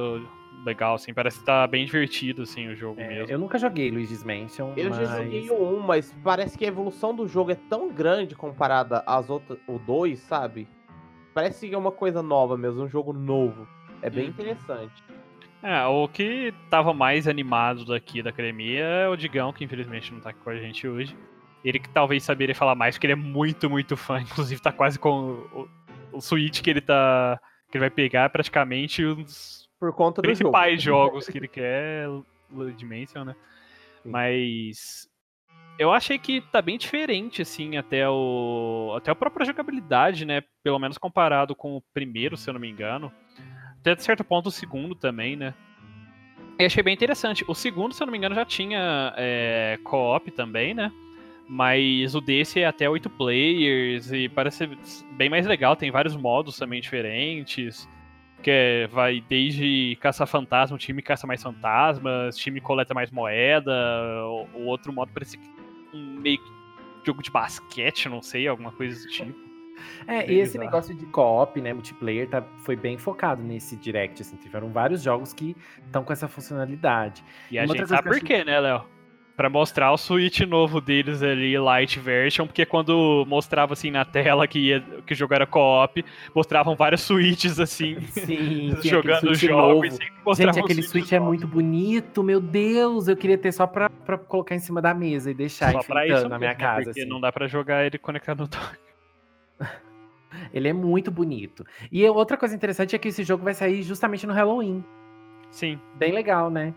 legal, 0.64 0.94
assim, 0.94 1.12
parece 1.12 1.40
que 1.40 1.44
tá 1.44 1.66
bem 1.66 1.84
divertido, 1.84 2.42
assim, 2.42 2.68
o 2.68 2.76
jogo 2.76 3.00
é, 3.00 3.08
mesmo. 3.08 3.30
Eu 3.30 3.38
nunca 3.38 3.58
joguei 3.58 3.90
Luigi's 3.90 4.24
Mansion, 4.24 4.72
Eu 4.76 4.90
mas... 4.90 4.98
já 4.98 5.22
joguei 5.22 5.50
o 5.50 5.78
1, 5.78 5.80
mas 5.80 6.14
parece 6.22 6.56
que 6.56 6.64
a 6.64 6.68
evolução 6.68 7.14
do 7.14 7.26
jogo 7.26 7.50
é 7.50 7.56
tão 7.68 7.92
grande 7.92 8.34
comparada 8.34 9.02
às 9.06 9.28
outras, 9.28 9.58
o 9.66 9.78
2, 9.78 10.18
sabe? 10.20 10.68
Parece 11.34 11.68
que 11.68 11.74
é 11.74 11.78
uma 11.78 11.92
coisa 11.92 12.22
nova 12.22 12.56
mesmo, 12.56 12.82
um 12.82 12.88
jogo 12.88 13.12
novo. 13.12 13.66
É 14.00 14.10
bem 14.10 14.26
hum. 14.26 14.30
interessante. 14.30 15.02
É, 15.62 15.84
o 15.86 16.08
que 16.08 16.52
tava 16.68 16.92
mais 16.92 17.28
animado 17.28 17.84
daqui 17.84 18.20
da 18.20 18.30
academia 18.30 18.82
é 18.82 19.08
o 19.08 19.16
Digão, 19.16 19.52
que 19.52 19.64
infelizmente 19.64 20.12
não 20.12 20.20
tá 20.20 20.30
aqui 20.30 20.40
com 20.40 20.50
a 20.50 20.56
gente 20.56 20.88
hoje. 20.88 21.16
Ele 21.64 21.78
que 21.78 21.88
talvez 21.88 22.24
saberia 22.24 22.54
falar 22.54 22.74
mais, 22.74 22.96
porque 22.96 23.06
ele 23.06 23.12
é 23.12 23.16
muito, 23.16 23.70
muito 23.70 23.96
fã. 23.96 24.18
Inclusive 24.22 24.60
tá 24.60 24.72
quase 24.72 24.98
com 24.98 25.46
o, 25.52 25.68
o 26.12 26.20
Switch 26.20 26.60
que 26.60 26.70
ele 26.70 26.80
tá. 26.80 27.38
que 27.70 27.76
ele 27.76 27.82
vai 27.82 27.90
pegar 27.90 28.28
praticamente 28.30 29.04
os 29.04 29.68
Por 29.78 29.92
conta 29.92 30.20
do 30.20 30.26
jogo. 30.26 30.36
principais 30.36 30.82
jogos 30.82 31.28
que 31.28 31.38
ele 31.38 31.48
quer, 31.48 32.08
Luigi 32.50 32.76
Dimension, 32.76 33.24
né? 33.24 33.36
Sim. 34.02 34.10
Mas 34.10 35.08
eu 35.78 35.92
achei 35.92 36.18
que 36.18 36.40
tá 36.40 36.60
bem 36.60 36.76
diferente, 36.76 37.42
assim, 37.42 37.76
até 37.76 38.08
o. 38.08 38.94
Até 38.96 39.10
a 39.10 39.14
própria 39.14 39.46
jogabilidade, 39.46 40.24
né? 40.24 40.42
Pelo 40.62 40.78
menos 40.78 40.98
comparado 40.98 41.54
com 41.54 41.76
o 41.76 41.82
primeiro, 41.94 42.36
se 42.36 42.50
eu 42.50 42.54
não 42.54 42.60
me 42.60 42.68
engano. 42.68 43.12
Até 43.82 43.96
certo 43.96 44.22
ponto 44.22 44.46
o 44.48 44.52
segundo 44.52 44.94
também, 44.94 45.34
né? 45.34 45.52
E 46.58 46.64
achei 46.64 46.82
bem 46.82 46.94
interessante. 46.94 47.44
O 47.48 47.54
segundo, 47.54 47.92
se 47.92 48.00
eu 48.00 48.06
não 48.06 48.12
me 48.12 48.18
engano, 48.18 48.34
já 48.34 48.44
tinha 48.44 49.12
é, 49.16 49.76
co-op 49.82 50.30
também, 50.30 50.72
né? 50.72 50.92
Mas 51.48 52.14
o 52.14 52.20
desse 52.20 52.60
é 52.60 52.66
até 52.66 52.88
oito 52.88 53.10
players 53.10 54.12
e 54.12 54.28
parece 54.28 54.66
bem 55.16 55.28
mais 55.28 55.46
legal. 55.46 55.74
Tem 55.74 55.90
vários 55.90 56.14
modos 56.14 56.56
também 56.56 56.80
diferentes. 56.80 57.88
Que 58.40 58.50
é, 58.50 58.86
vai 58.86 59.20
desde 59.28 59.96
caçar 60.00 60.26
fantasma, 60.26 60.76
o 60.76 60.78
time 60.78 61.02
caça 61.02 61.26
mais 61.26 61.42
fantasmas, 61.42 62.36
o 62.36 62.38
time 62.38 62.60
coleta 62.60 62.94
mais 62.94 63.10
moeda. 63.10 63.72
O, 64.54 64.66
outro 64.66 64.92
modo 64.92 65.10
parece 65.12 65.38
um 65.92 66.20
meio 66.20 66.38
que 66.38 66.52
jogo 67.04 67.20
de 67.20 67.30
basquete, 67.30 68.08
não 68.08 68.22
sei, 68.22 68.46
alguma 68.46 68.70
coisa 68.70 68.94
desse 68.94 69.10
tipo. 69.10 69.51
É, 70.06 70.30
e 70.30 70.40
esse 70.40 70.58
negócio 70.58 70.94
de 70.94 71.06
co-op, 71.06 71.60
né, 71.60 71.72
multiplayer, 71.72 72.28
tá, 72.28 72.42
foi 72.58 72.76
bem 72.76 72.98
focado 72.98 73.42
nesse 73.42 73.76
Direct, 73.76 74.22
assim, 74.22 74.36
tiveram 74.36 74.70
vários 74.70 75.02
jogos 75.02 75.32
que 75.32 75.56
estão 75.84 76.04
com 76.04 76.12
essa 76.12 76.28
funcionalidade. 76.28 77.24
E 77.50 77.58
a 77.58 77.66
gente 77.66 77.86
sabe 77.86 78.08
por 78.08 78.18
que 78.18 78.26
quê, 78.26 78.44
né, 78.44 78.58
Léo? 78.60 78.84
Pra 79.34 79.48
mostrar 79.48 79.90
o 79.90 79.96
Switch 79.96 80.40
novo 80.40 80.78
deles 80.78 81.22
ali, 81.22 81.58
Light 81.58 81.98
Version, 81.98 82.46
porque 82.46 82.66
quando 82.66 83.24
mostrava 83.26 83.72
assim 83.72 83.90
na 83.90 84.04
tela 84.04 84.46
que, 84.46 84.58
ia, 84.58 84.80
que 85.06 85.14
o 85.14 85.16
jogo 85.16 85.32
era 85.32 85.46
co-op, 85.46 86.04
mostravam 86.34 86.76
vários 86.76 87.00
Switches 87.00 87.58
assim, 87.58 87.98
Sim, 88.12 88.76
jogando 88.84 89.30
o 89.30 89.34
Switch 89.34 89.50
jogo 89.50 89.74
novo. 89.74 89.90
sempre 89.90 90.12
mostravam 90.24 90.54
Gente, 90.54 90.64
aquele 90.64 90.82
Switches 90.82 91.08
Switch 91.08 91.12
é 91.12 91.18
muito 91.18 91.46
bonito, 91.48 92.22
meu 92.22 92.40
Deus, 92.40 93.08
eu 93.08 93.16
queria 93.16 93.38
ter 93.38 93.52
só 93.52 93.66
pra, 93.66 93.88
pra 93.88 94.18
colocar 94.18 94.54
em 94.54 94.60
cima 94.60 94.82
da 94.82 94.92
mesa 94.92 95.30
e 95.30 95.34
deixar 95.34 95.72
Só 95.72 95.82
pra 95.82 96.04
enfeitando 96.04 96.20
isso 96.20 96.28
na 96.28 96.38
minha 96.38 96.50
né? 96.50 96.56
casa. 96.56 96.84
porque 96.84 97.00
assim. 97.00 97.08
não 97.08 97.18
dá 97.20 97.32
pra 97.32 97.48
jogar 97.48 97.86
ele 97.86 97.96
conectado 97.96 98.40
no 98.40 98.46
dock. 98.48 98.91
Ele 100.52 100.68
é 100.68 100.72
muito 100.72 101.10
bonito. 101.10 101.64
E 101.90 102.04
outra 102.08 102.36
coisa 102.36 102.54
interessante 102.54 102.96
é 102.96 102.98
que 102.98 103.08
esse 103.08 103.22
jogo 103.22 103.44
vai 103.44 103.54
sair 103.54 103.82
justamente 103.82 104.26
no 104.26 104.32
Halloween. 104.32 104.84
Sim. 105.50 105.78
Bem 105.96 106.12
legal, 106.12 106.50
né? 106.50 106.74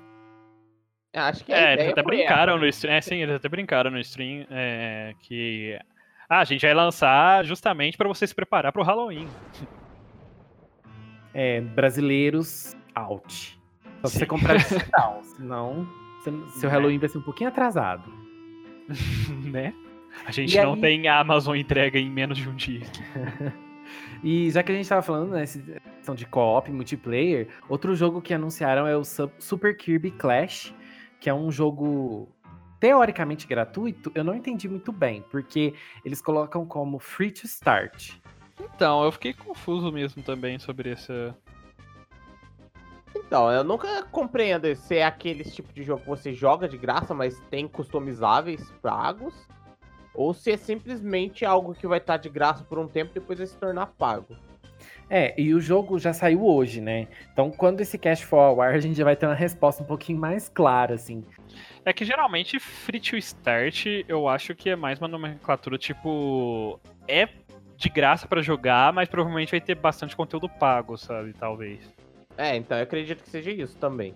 Acho 1.13 1.45
que 1.45 1.53
a 1.53 1.57
É, 1.57 1.73
eles 1.73 1.87
até 1.89 2.03
brincaram 2.03 2.57
no 2.57 2.67
stream. 2.67 2.93
É, 2.93 3.01
sim, 3.01 3.21
eles 3.21 3.35
até 3.35 3.47
brincaram 3.47 3.89
no 3.89 3.99
stream 3.99 4.45
é, 4.49 5.13
que. 5.19 5.79
Ah, 6.27 6.39
a 6.39 6.43
gente 6.43 6.65
vai 6.65 6.73
lançar 6.73 7.45
justamente 7.45 7.95
pra 7.97 8.07
você 8.07 8.27
se 8.27 8.35
preparar 8.35 8.73
pro 8.73 8.83
Halloween. 8.83 9.27
É, 11.33 11.61
brasileiros 11.61 12.75
out. 12.93 13.57
Só 14.01 14.07
Sim. 14.07 14.19
você 14.19 14.25
comprar 14.25 14.57
digital, 14.59 15.21
senão 15.23 15.87
seu 16.23 16.69
Né? 16.69 16.75
Halloween 16.75 16.97
vai 16.97 17.09
ser 17.09 17.17
um 17.19 17.21
pouquinho 17.21 17.49
atrasado. 17.49 18.11
né? 19.51 19.73
A 20.25 20.31
gente 20.31 20.55
E 20.55 20.61
não 20.61 20.73
aí- 20.73 20.81
tem 20.81 21.07
a 21.07 21.19
Amazon 21.19 21.55
entrega 21.55 21.99
em 21.99 22.09
menos 22.09 22.37
de 22.37 22.47
um 22.47 22.55
dia. 22.55 22.81
E 24.23 24.49
já 24.49 24.63
que 24.63 24.71
a 24.71 24.75
gente 24.75 24.89
tava 24.89 25.03
falando, 25.03 25.31
né, 25.31 25.41
questão 25.45 26.15
de 26.15 26.25
co-op, 26.25 26.71
multiplayer, 26.71 27.47
outro 27.69 27.95
jogo 27.95 28.19
que 28.21 28.33
anunciaram 28.33 28.87
é 28.87 28.97
o 28.97 29.03
Su- 29.03 29.29
Super 29.37 29.77
Kirby 29.77 30.09
Clash, 30.09 30.73
que 31.19 31.29
é 31.29 31.33
um 31.33 31.51
jogo 31.51 32.27
teoricamente 32.79 33.45
gratuito. 33.45 34.11
Eu 34.15 34.23
não 34.23 34.33
entendi 34.33 34.67
muito 34.67 34.91
bem, 34.91 35.23
porque 35.29 35.75
eles 36.03 36.19
colocam 36.21 36.65
como 36.65 36.97
free 36.97 37.29
to 37.29 37.45
start. 37.45 38.13
Então, 38.59 39.03
eu 39.03 39.11
fiquei 39.11 39.33
confuso 39.33 39.91
mesmo 39.91 40.23
também 40.23 40.57
sobre 40.57 40.89
essa. 40.91 41.37
Então, 43.15 43.51
eu 43.51 43.63
nunca 43.63 44.03
compreendo 44.11 44.73
se 44.75 44.95
é 44.97 45.05
aquele 45.05 45.43
tipo 45.43 45.71
de 45.71 45.83
jogo 45.83 46.01
que 46.01 46.07
você 46.09 46.33
joga 46.33 46.67
de 46.67 46.77
graça, 46.77 47.13
mas 47.13 47.39
tem 47.51 47.67
customizáveis 47.67 48.71
pagos, 48.81 49.33
ou 50.15 50.33
se 50.33 50.51
é 50.51 50.57
simplesmente 50.57 51.45
algo 51.45 51.73
que 51.73 51.87
vai 51.87 51.99
estar 51.99 52.17
de 52.17 52.29
graça 52.29 52.63
por 52.63 52.79
um 52.79 52.87
tempo 52.87 53.11
e 53.11 53.19
depois 53.19 53.39
vai 53.39 53.47
se 53.47 53.57
tornar 53.57 53.87
pago. 53.87 54.35
É, 55.09 55.39
e 55.39 55.53
o 55.53 55.61
jogo 55.61 55.99
já 55.99 56.13
saiu 56.13 56.43
hoje, 56.45 56.81
né? 56.81 57.07
Então, 57.31 57.51
quando 57.51 57.81
esse 57.81 57.97
cash 57.97 58.21
for 58.21 58.39
ao 58.39 58.61
ar, 58.61 58.73
a 58.73 58.79
gente 58.79 58.97
já 58.97 59.03
vai 59.03 59.15
ter 59.15 59.27
uma 59.27 59.35
resposta 59.35 59.83
um 59.83 59.85
pouquinho 59.85 60.19
mais 60.19 60.49
clara, 60.49 60.95
assim. 60.95 61.23
É 61.83 61.93
que 61.93 62.03
geralmente 62.03 62.59
free 62.59 62.99
to 62.99 63.15
start 63.17 63.85
eu 64.07 64.27
acho 64.27 64.55
que 64.55 64.71
é 64.71 64.75
mais 64.75 64.99
uma 64.99 65.07
nomenclatura 65.07 65.77
tipo. 65.77 66.79
É 67.07 67.29
de 67.77 67.89
graça 67.89 68.27
pra 68.27 68.41
jogar, 68.41 68.91
mas 68.93 69.07
provavelmente 69.07 69.51
vai 69.51 69.61
ter 69.61 69.75
bastante 69.75 70.15
conteúdo 70.15 70.49
pago, 70.49 70.97
sabe? 70.97 71.33
Talvez. 71.33 71.79
É, 72.37 72.55
então 72.55 72.77
eu 72.77 72.83
acredito 72.83 73.23
que 73.23 73.29
seja 73.29 73.51
isso 73.51 73.77
também. 73.77 74.15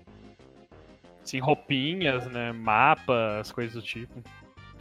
Assim, 1.23 1.39
roupinhas, 1.39 2.25
né? 2.27 2.51
Mapas, 2.51 3.51
coisas 3.51 3.75
do 3.75 3.81
tipo. 3.81 4.23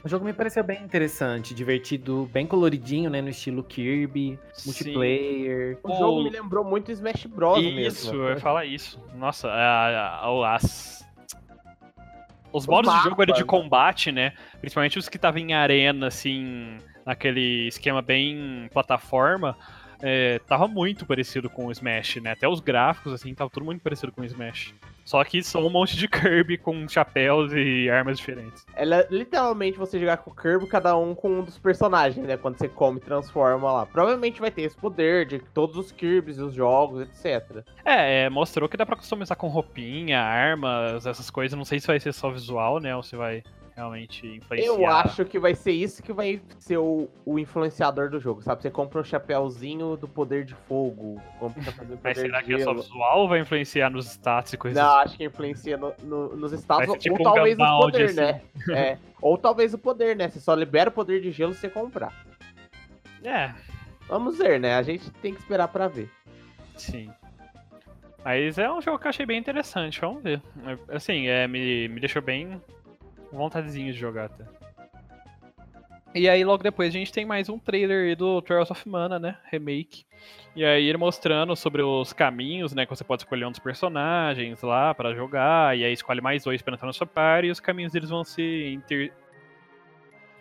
O 0.05 0.09
jogo 0.09 0.25
me 0.25 0.33
pareceu 0.33 0.63
bem 0.63 0.83
interessante, 0.83 1.53
divertido, 1.53 2.31
bem 2.33 2.47
coloridinho, 2.47 3.11
né? 3.11 3.21
No 3.21 3.29
estilo 3.29 3.65
Kirby, 3.65 4.39
Sim. 4.53 4.69
multiplayer. 4.71 5.79
O 5.83 5.93
O- 5.93 5.99
jogo 5.99 6.23
me 6.23 6.31
lembrou 6.31 6.65
muito 6.65 6.93
Smash 6.93 7.27
Bros. 7.27 7.59
Isso, 7.59 7.75
mesmo. 7.75 8.15
eu 8.15 8.31
ia 8.31 8.37
falar 8.39 8.65
isso. 8.65 9.01
Nossa, 9.17 9.49
a- 9.49 10.21
a- 10.25 10.55
as. 10.55 11.05
Os 12.53 12.67
modos 12.67 12.93
de 12.95 13.03
jogo 13.05 13.21
ali 13.21 13.33
de 13.33 13.45
combate, 13.45 14.11
né? 14.11 14.33
Principalmente 14.61 14.99
os 14.99 15.09
que 15.09 15.17
estavam 15.17 15.39
em 15.41 15.53
arena, 15.53 16.07
assim, 16.07 16.79
naquele 17.05 17.67
esquema 17.69 18.01
bem 18.01 18.71
plataforma, 18.73 19.55
é, 20.01 20.39
tava 20.47 20.67
muito 20.67 21.05
parecido 21.05 21.51
com 21.51 21.67
o 21.67 21.73
Smash, 21.73 22.17
né? 22.23 22.31
Até 22.31 22.49
os 22.49 22.61
gráficos, 22.61 23.13
assim, 23.13 23.35
tava 23.35 23.51
tudo 23.51 23.67
muito 23.67 23.83
parecido 23.83 24.13
com 24.13 24.23
o 24.23 24.25
Smash. 24.25 24.73
Só 25.09 25.25
que 25.25 25.43
são 25.43 25.67
um 25.67 25.71
monte 25.71 25.97
de 25.97 26.07
Kirby 26.07 26.59
com 26.59 26.87
chapéus 26.87 27.51
e 27.55 27.89
armas 27.89 28.19
diferentes. 28.19 28.67
Ela 28.75 28.97
é 28.97 29.09
literalmente 29.11 29.79
você 29.79 29.99
jogar 29.99 30.19
com 30.19 30.31
o 30.31 30.35
Kirby, 30.35 30.67
cada 30.67 30.95
um 30.99 31.15
com 31.15 31.39
um 31.39 31.43
dos 31.43 31.59
personagens, 31.59 32.27
né? 32.27 32.37
Quando 32.37 32.59
você 32.59 32.69
come 32.69 32.99
e 32.99 33.01
transforma 33.01 33.73
lá. 33.73 33.87
Provavelmente 33.87 34.39
vai 34.39 34.51
ter 34.51 34.65
esse 34.65 34.77
poder 34.77 35.25
de 35.25 35.39
todos 35.39 35.79
os 35.79 35.91
Kirbys 35.91 36.37
e 36.37 36.43
os 36.43 36.53
jogos, 36.53 37.01
etc. 37.01 37.65
É, 37.87 38.25
é, 38.25 38.29
mostrou 38.29 38.69
que 38.69 38.77
dá 38.77 38.85
pra 38.85 38.97
customizar 38.97 39.35
com 39.39 39.49
roupinha, 39.49 40.21
armas, 40.21 41.07
essas 41.07 41.31
coisas. 41.31 41.57
Não 41.57 41.65
sei 41.65 41.81
se 41.81 41.87
vai 41.87 41.99
ser 41.99 42.13
só 42.13 42.31
visual, 42.31 42.79
né? 42.79 42.95
Ou 42.95 43.03
se 43.03 43.17
vai 43.17 43.43
realmente 43.79 44.27
influenciar. 44.27 44.67
Eu 44.67 44.87
acho 44.87 45.25
que 45.25 45.39
vai 45.39 45.55
ser 45.55 45.71
isso 45.71 46.03
que 46.03 46.13
vai 46.13 46.41
ser 46.59 46.79
o, 46.79 47.09
o 47.25 47.39
influenciador 47.39 48.11
do 48.11 48.19
jogo, 48.19 48.43
sabe? 48.43 48.61
Você 48.61 48.71
compra 48.71 49.01
um 49.01 49.05
chapéuzinho 49.05 49.97
do 49.97 50.09
poder 50.09 50.45
de 50.45 50.55
fogo, 50.55 51.21
compra 51.39 51.61
um 51.61 51.65
chapéuzinho 51.65 51.97
do 51.97 52.03
Mas 52.05 52.17
poder 52.19 52.27
será 52.27 52.41
de 52.41 52.47
que 52.47 52.55
é 52.55 52.59
só 52.59 52.71
gelo. 52.73 52.83
visual 52.83 53.21
ou 53.21 53.29
vai 53.29 53.41
influenciar 53.41 53.89
nos 53.89 54.07
status 54.07 54.53
e 54.53 54.57
coisas 54.57 54.83
Não, 54.83 54.91
assim? 54.97 55.05
acho 55.09 55.17
que 55.17 55.25
influencia 55.25 55.77
no- 55.77 55.95
no- 56.03 56.37
nos 56.37 56.51
tipo 56.99 57.15
ou 57.15 57.21
um 57.21 57.23
talvez 57.23 57.53
os 57.57 57.59
Gunbound, 57.65 57.93
poderes, 57.93 58.19
assim. 58.19 58.41
né? 58.67 58.77
É. 58.77 58.99
Ou 59.23 59.39
talvez 59.39 59.73
o 59.75 59.79
poder, 59.79 60.17
né? 60.17 60.29
Você 60.29 60.41
só 60.41 60.55
libera 60.55 60.91
o 60.91 60.93
poder 60.93 61.21
de 61.21 61.31
gelo 61.31 61.55
se 61.55 61.61
você 61.61 61.69
comprar. 61.69 62.13
É, 63.25 63.53
Vamos 64.09 64.39
ver, 64.39 64.59
né? 64.59 64.75
A 64.75 64.83
gente 64.83 65.11
tem 65.23 65.35
que 65.35 65.41
esperar 65.41 65.69
pra 65.69 65.87
ver. 65.87 66.11
sim. 66.77 67.11
Mas 68.25 68.59
é 68.59 68.71
um 68.71 68.81
jogo 68.83 68.99
que 68.99 69.07
eu 69.07 69.11
achei 69.11 69.25
bem 69.25 69.39
interessante, 69.39 70.01
vamos 70.01 70.23
ver. 70.23 70.43
Assim, 70.89 71.29
é, 71.29 71.47
me, 71.47 71.89
me 71.89 72.01
deixou 72.01 72.21
bem 72.21 72.61
vontadezinho 73.33 73.93
de 73.93 73.99
jogar 73.99 74.27
até. 74.27 74.45
E 76.15 76.29
aí 76.29 76.43
logo 76.43 76.63
depois 76.63 76.89
a 76.89 76.99
gente 76.99 77.13
tem 77.13 77.27
mais 77.27 77.49
um 77.49 77.59
trailer 77.59 78.17
do 78.17 78.41
Trials 78.41 78.71
of 78.71 78.89
Mana, 78.89 79.19
né? 79.19 79.37
Remake. 79.51 80.05
E 80.57 80.65
aí 80.65 80.87
ele 80.87 80.97
mostrando 80.99 81.55
sobre 81.55 81.83
os 81.83 82.13
caminhos, 82.13 82.73
né? 82.73 82.87
Que 82.87 82.91
você 82.91 83.05
pode 83.05 83.23
escolher 83.23 83.45
um 83.45 83.51
dos 83.51 83.61
personagens 83.61 84.63
lá 84.63 84.95
pra 84.95 85.15
jogar. 85.15 85.77
E 85.77 85.85
aí 85.85 85.93
escolhe 85.93 86.21
mais 86.21 86.45
dois 86.45 86.63
pra 86.63 86.75
entrar 86.75 86.87
na 86.87 86.93
sua 86.93 87.07
party. 87.07 87.49
E 87.49 87.51
os 87.51 87.61
caminhos 87.61 87.93
deles 87.93 88.09
vão 88.09 88.25
se 88.25 88.73
inter... 88.73 89.13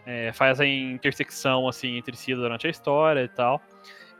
é, 0.06 0.32
fazem 0.32 0.94
intersecção 0.94 1.67
assim 1.67 1.98
entre 1.98 2.15
si 2.15 2.34
durante 2.34 2.65
a 2.65 2.70
história 2.70 3.22
e 3.22 3.27
tal. 3.27 3.62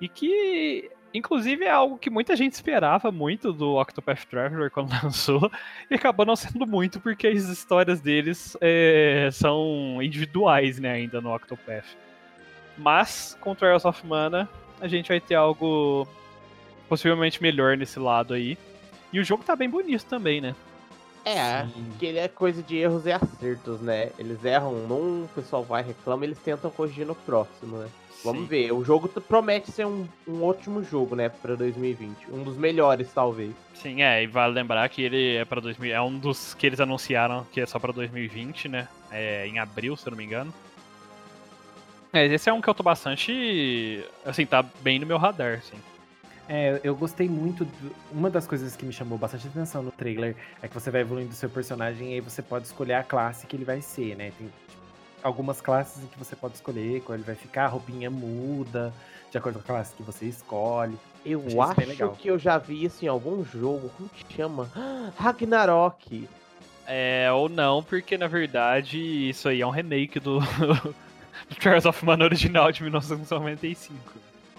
E 0.02 0.10
que, 0.10 0.92
inclusive, 1.14 1.66
é 1.66 1.72
algo 1.72 1.98
que 1.98 2.10
muita 2.10 2.36
gente 2.36 2.54
esperava 2.54 3.12
muito 3.12 3.52
do 3.54 3.76
Octopath 3.76 4.26
Traveler 4.26 4.72
quando 4.72 4.92
lançou, 5.04 5.52
e 5.90 5.96
acabou 5.96 6.26
não 6.26 6.36
sendo 6.36 6.66
muito 6.66 7.00
porque 7.00 7.28
as 7.28 7.44
histórias 7.44 8.02
deles 8.02 8.58
é, 8.62 9.30
são 9.32 10.02
individuais, 10.02 10.80
né, 10.80 10.92
ainda 10.92 11.22
no 11.22 11.34
Octopath. 11.34 11.86
Mas, 12.78 13.38
com 13.42 13.56
Trials 13.56 13.86
of 13.86 14.06
Mana, 14.06 14.48
a 14.80 14.88
gente 14.88 15.08
vai 15.08 15.20
ter 15.20 15.36
algo 15.36 16.08
possivelmente 16.88 17.42
melhor 17.42 17.76
nesse 17.76 18.00
lado 18.00 18.34
aí. 18.34 18.58
E 19.12 19.20
o 19.20 19.24
jogo 19.24 19.44
tá 19.44 19.56
bem 19.56 19.70
bonito 19.70 20.06
também, 20.06 20.42
né? 20.42 20.56
É, 21.26 21.66
Sim. 21.66 21.92
que 22.00 22.06
ele 22.06 22.20
é 22.20 22.28
coisa 22.28 22.64
de 22.64 22.78
erros 22.78 23.06
e 23.06 23.12
acertos, 23.12 23.82
né? 23.82 24.12
Eles 24.18 24.46
erram 24.46 24.74
num, 24.88 25.26
o 25.26 25.30
pessoal 25.36 25.64
vai 25.64 25.84
reclama, 25.84 26.24
eles 26.24 26.40
tentam 26.40 26.72
corrigir 26.72 27.06
no 27.06 27.16
próximo, 27.16 27.78
né? 27.80 27.90
Vamos 28.24 28.42
Sim. 28.42 28.48
ver, 28.48 28.72
o 28.74 28.84
jogo 28.84 29.08
promete 29.08 29.72
ser 29.72 29.86
um, 29.86 30.08
um 30.28 30.44
ótimo 30.44 30.84
jogo, 30.84 31.16
né, 31.16 31.30
pra 31.30 31.56
2020. 31.56 32.30
Um 32.32 32.44
dos 32.44 32.58
melhores, 32.58 33.12
talvez. 33.14 33.52
Sim, 33.76 34.02
é, 34.02 34.24
e 34.24 34.28
vale 34.28 34.54
lembrar 34.54 34.90
que 34.90 35.02
ele 35.02 35.36
é 35.36 35.46
para 35.46 35.62
2000, 35.62 35.94
é 35.94 36.02
um 36.02 36.18
dos 36.18 36.54
que 36.56 36.66
eles 36.66 36.80
anunciaram 36.80 37.46
que 37.52 37.62
é 37.62 37.66
só 37.66 37.78
pra 37.80 37.92
2020, 37.94 38.68
né? 38.68 38.88
É, 39.12 39.48
em 39.48 39.60
abril, 39.60 39.96
se 39.96 40.08
eu 40.08 40.12
não 40.12 40.18
me 40.18 40.24
engano. 40.26 40.54
É, 42.12 42.26
esse 42.26 42.50
é 42.50 42.54
um 42.54 42.60
que 42.62 42.68
eu 42.68 42.74
tô 42.74 42.84
bastante, 42.84 44.04
assim, 44.26 44.46
tá 44.46 44.64
bem 44.82 44.98
no 44.98 45.06
meu 45.06 45.18
radar, 45.18 45.60
assim. 45.60 45.78
É, 46.50 46.80
eu 46.84 46.96
gostei 46.96 47.28
muito. 47.28 47.66
do- 47.66 47.96
Uma 48.12 48.30
das 48.30 48.48
coisas 48.48 48.76
que 48.76 48.86
me 48.86 48.94
chamou 48.94 49.18
bastante 49.18 49.48
atenção 49.48 49.84
no 49.84 49.92
trailer 49.92 50.36
é 50.62 50.68
que 50.68 50.74
você 50.74 50.90
vai 50.90 51.02
evoluindo 51.02 51.32
o 51.32 51.36
seu 51.36 51.50
personagem 51.50 52.12
e 52.12 52.14
aí 52.16 52.22
você 52.22 52.42
pode 52.42 52.66
escolher 52.66 52.94
a 52.94 53.04
classe 53.04 53.46
que 53.46 53.56
ele 53.56 53.66
vai 53.66 53.82
ser, 53.82 54.16
né? 54.16 54.32
Tem 54.38 54.48
tipo, 54.70 54.77
algumas 55.24 55.62
classes 55.62 56.04
em 56.04 56.08
que 56.08 56.18
você 56.18 56.36
pode 56.36 56.56
escolher 56.56 57.02
qual 57.02 57.16
ele 57.16 57.24
vai 57.24 57.36
ficar, 57.36 57.66
a 57.66 57.70
roupinha 57.70 58.10
muda 58.10 58.94
de 59.32 59.38
acordo 59.38 59.56
com 59.56 59.62
a 59.62 59.66
classe 59.66 59.94
que 59.96 60.04
você 60.04 60.26
escolhe. 60.26 60.98
Eu 61.26 61.42
Achei 61.62 61.84
acho 61.84 61.90
legal. 61.90 62.12
que 62.12 62.28
eu 62.30 62.40
já 62.40 62.58
vi 62.58 62.86
isso 62.86 63.04
em 63.04 63.08
algum 63.08 63.44
jogo. 63.44 63.90
Como 63.98 64.10
que 64.10 64.34
chama? 64.34 64.70
Ragnarok. 65.18 66.28
É, 66.86 67.30
ou 67.34 67.50
não, 67.50 67.84
porque 67.84 68.18
na 68.18 68.28
verdade 68.28 68.98
isso 69.30 69.50
aí 69.50 69.62
é 69.62 69.68
um 69.68 69.72
remake 69.72 70.20
do, 70.22 70.40
do 71.50 71.56
Trials 71.60 71.86
of 71.86 72.06
Mana 72.06 72.24
original 72.24 72.72
de 72.72 72.82
1995. 72.82 73.98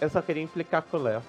Eu 0.00 0.10
só 0.10 0.20
queria 0.20 0.42
implicar 0.42 0.82
com 0.82 0.98
o 0.98 1.02
Léo. 1.02 1.22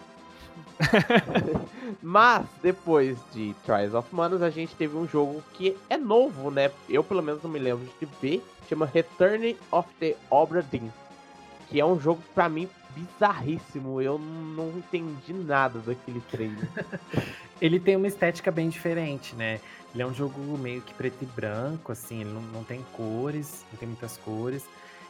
Mas, 2.01 2.45
depois 2.62 3.17
de 3.33 3.53
Trials 3.65 3.93
of 3.93 4.13
Manas, 4.13 4.41
a 4.41 4.50
gente 4.50 4.75
teve 4.75 4.95
um 4.95 5.07
jogo 5.07 5.43
que 5.53 5.75
é 5.89 5.98
novo, 5.98 6.51
né? 6.51 6.71
Eu, 6.88 7.03
pelo 7.03 7.21
menos, 7.21 7.41
não 7.41 7.50
me 7.50 7.59
lembro 7.59 7.88
de 8.00 8.07
ver. 8.21 8.43
Chama 8.69 8.85
Return 8.85 9.57
of 9.71 9.89
the 9.99 10.15
Obra 10.29 10.61
Dinn. 10.61 10.91
Que 11.69 11.79
é 11.79 11.85
um 11.85 11.99
jogo, 11.99 12.21
pra 12.35 12.47
mim, 12.47 12.69
bizarríssimo. 12.95 13.99
Eu 14.01 14.19
não 14.19 14.69
entendi 14.77 15.33
nada 15.33 15.79
daquele 15.79 16.21
trailer. 16.31 16.69
Ele 17.59 17.79
tem 17.79 17.95
uma 17.95 18.07
estética 18.07 18.51
bem 18.51 18.69
diferente, 18.69 19.35
né? 19.35 19.59
Ele 19.93 20.03
é 20.03 20.05
um 20.05 20.13
jogo 20.13 20.39
meio 20.57 20.81
que 20.81 20.93
preto 20.93 21.17
e 21.23 21.25
branco, 21.25 21.91
assim, 21.91 22.21
ele 22.21 22.29
não, 22.29 22.41
não 22.41 22.63
tem 22.63 22.85
cores, 22.93 23.65
não 23.71 23.79
tem 23.79 23.88
muitas 23.88 24.17
cores. 24.17 24.63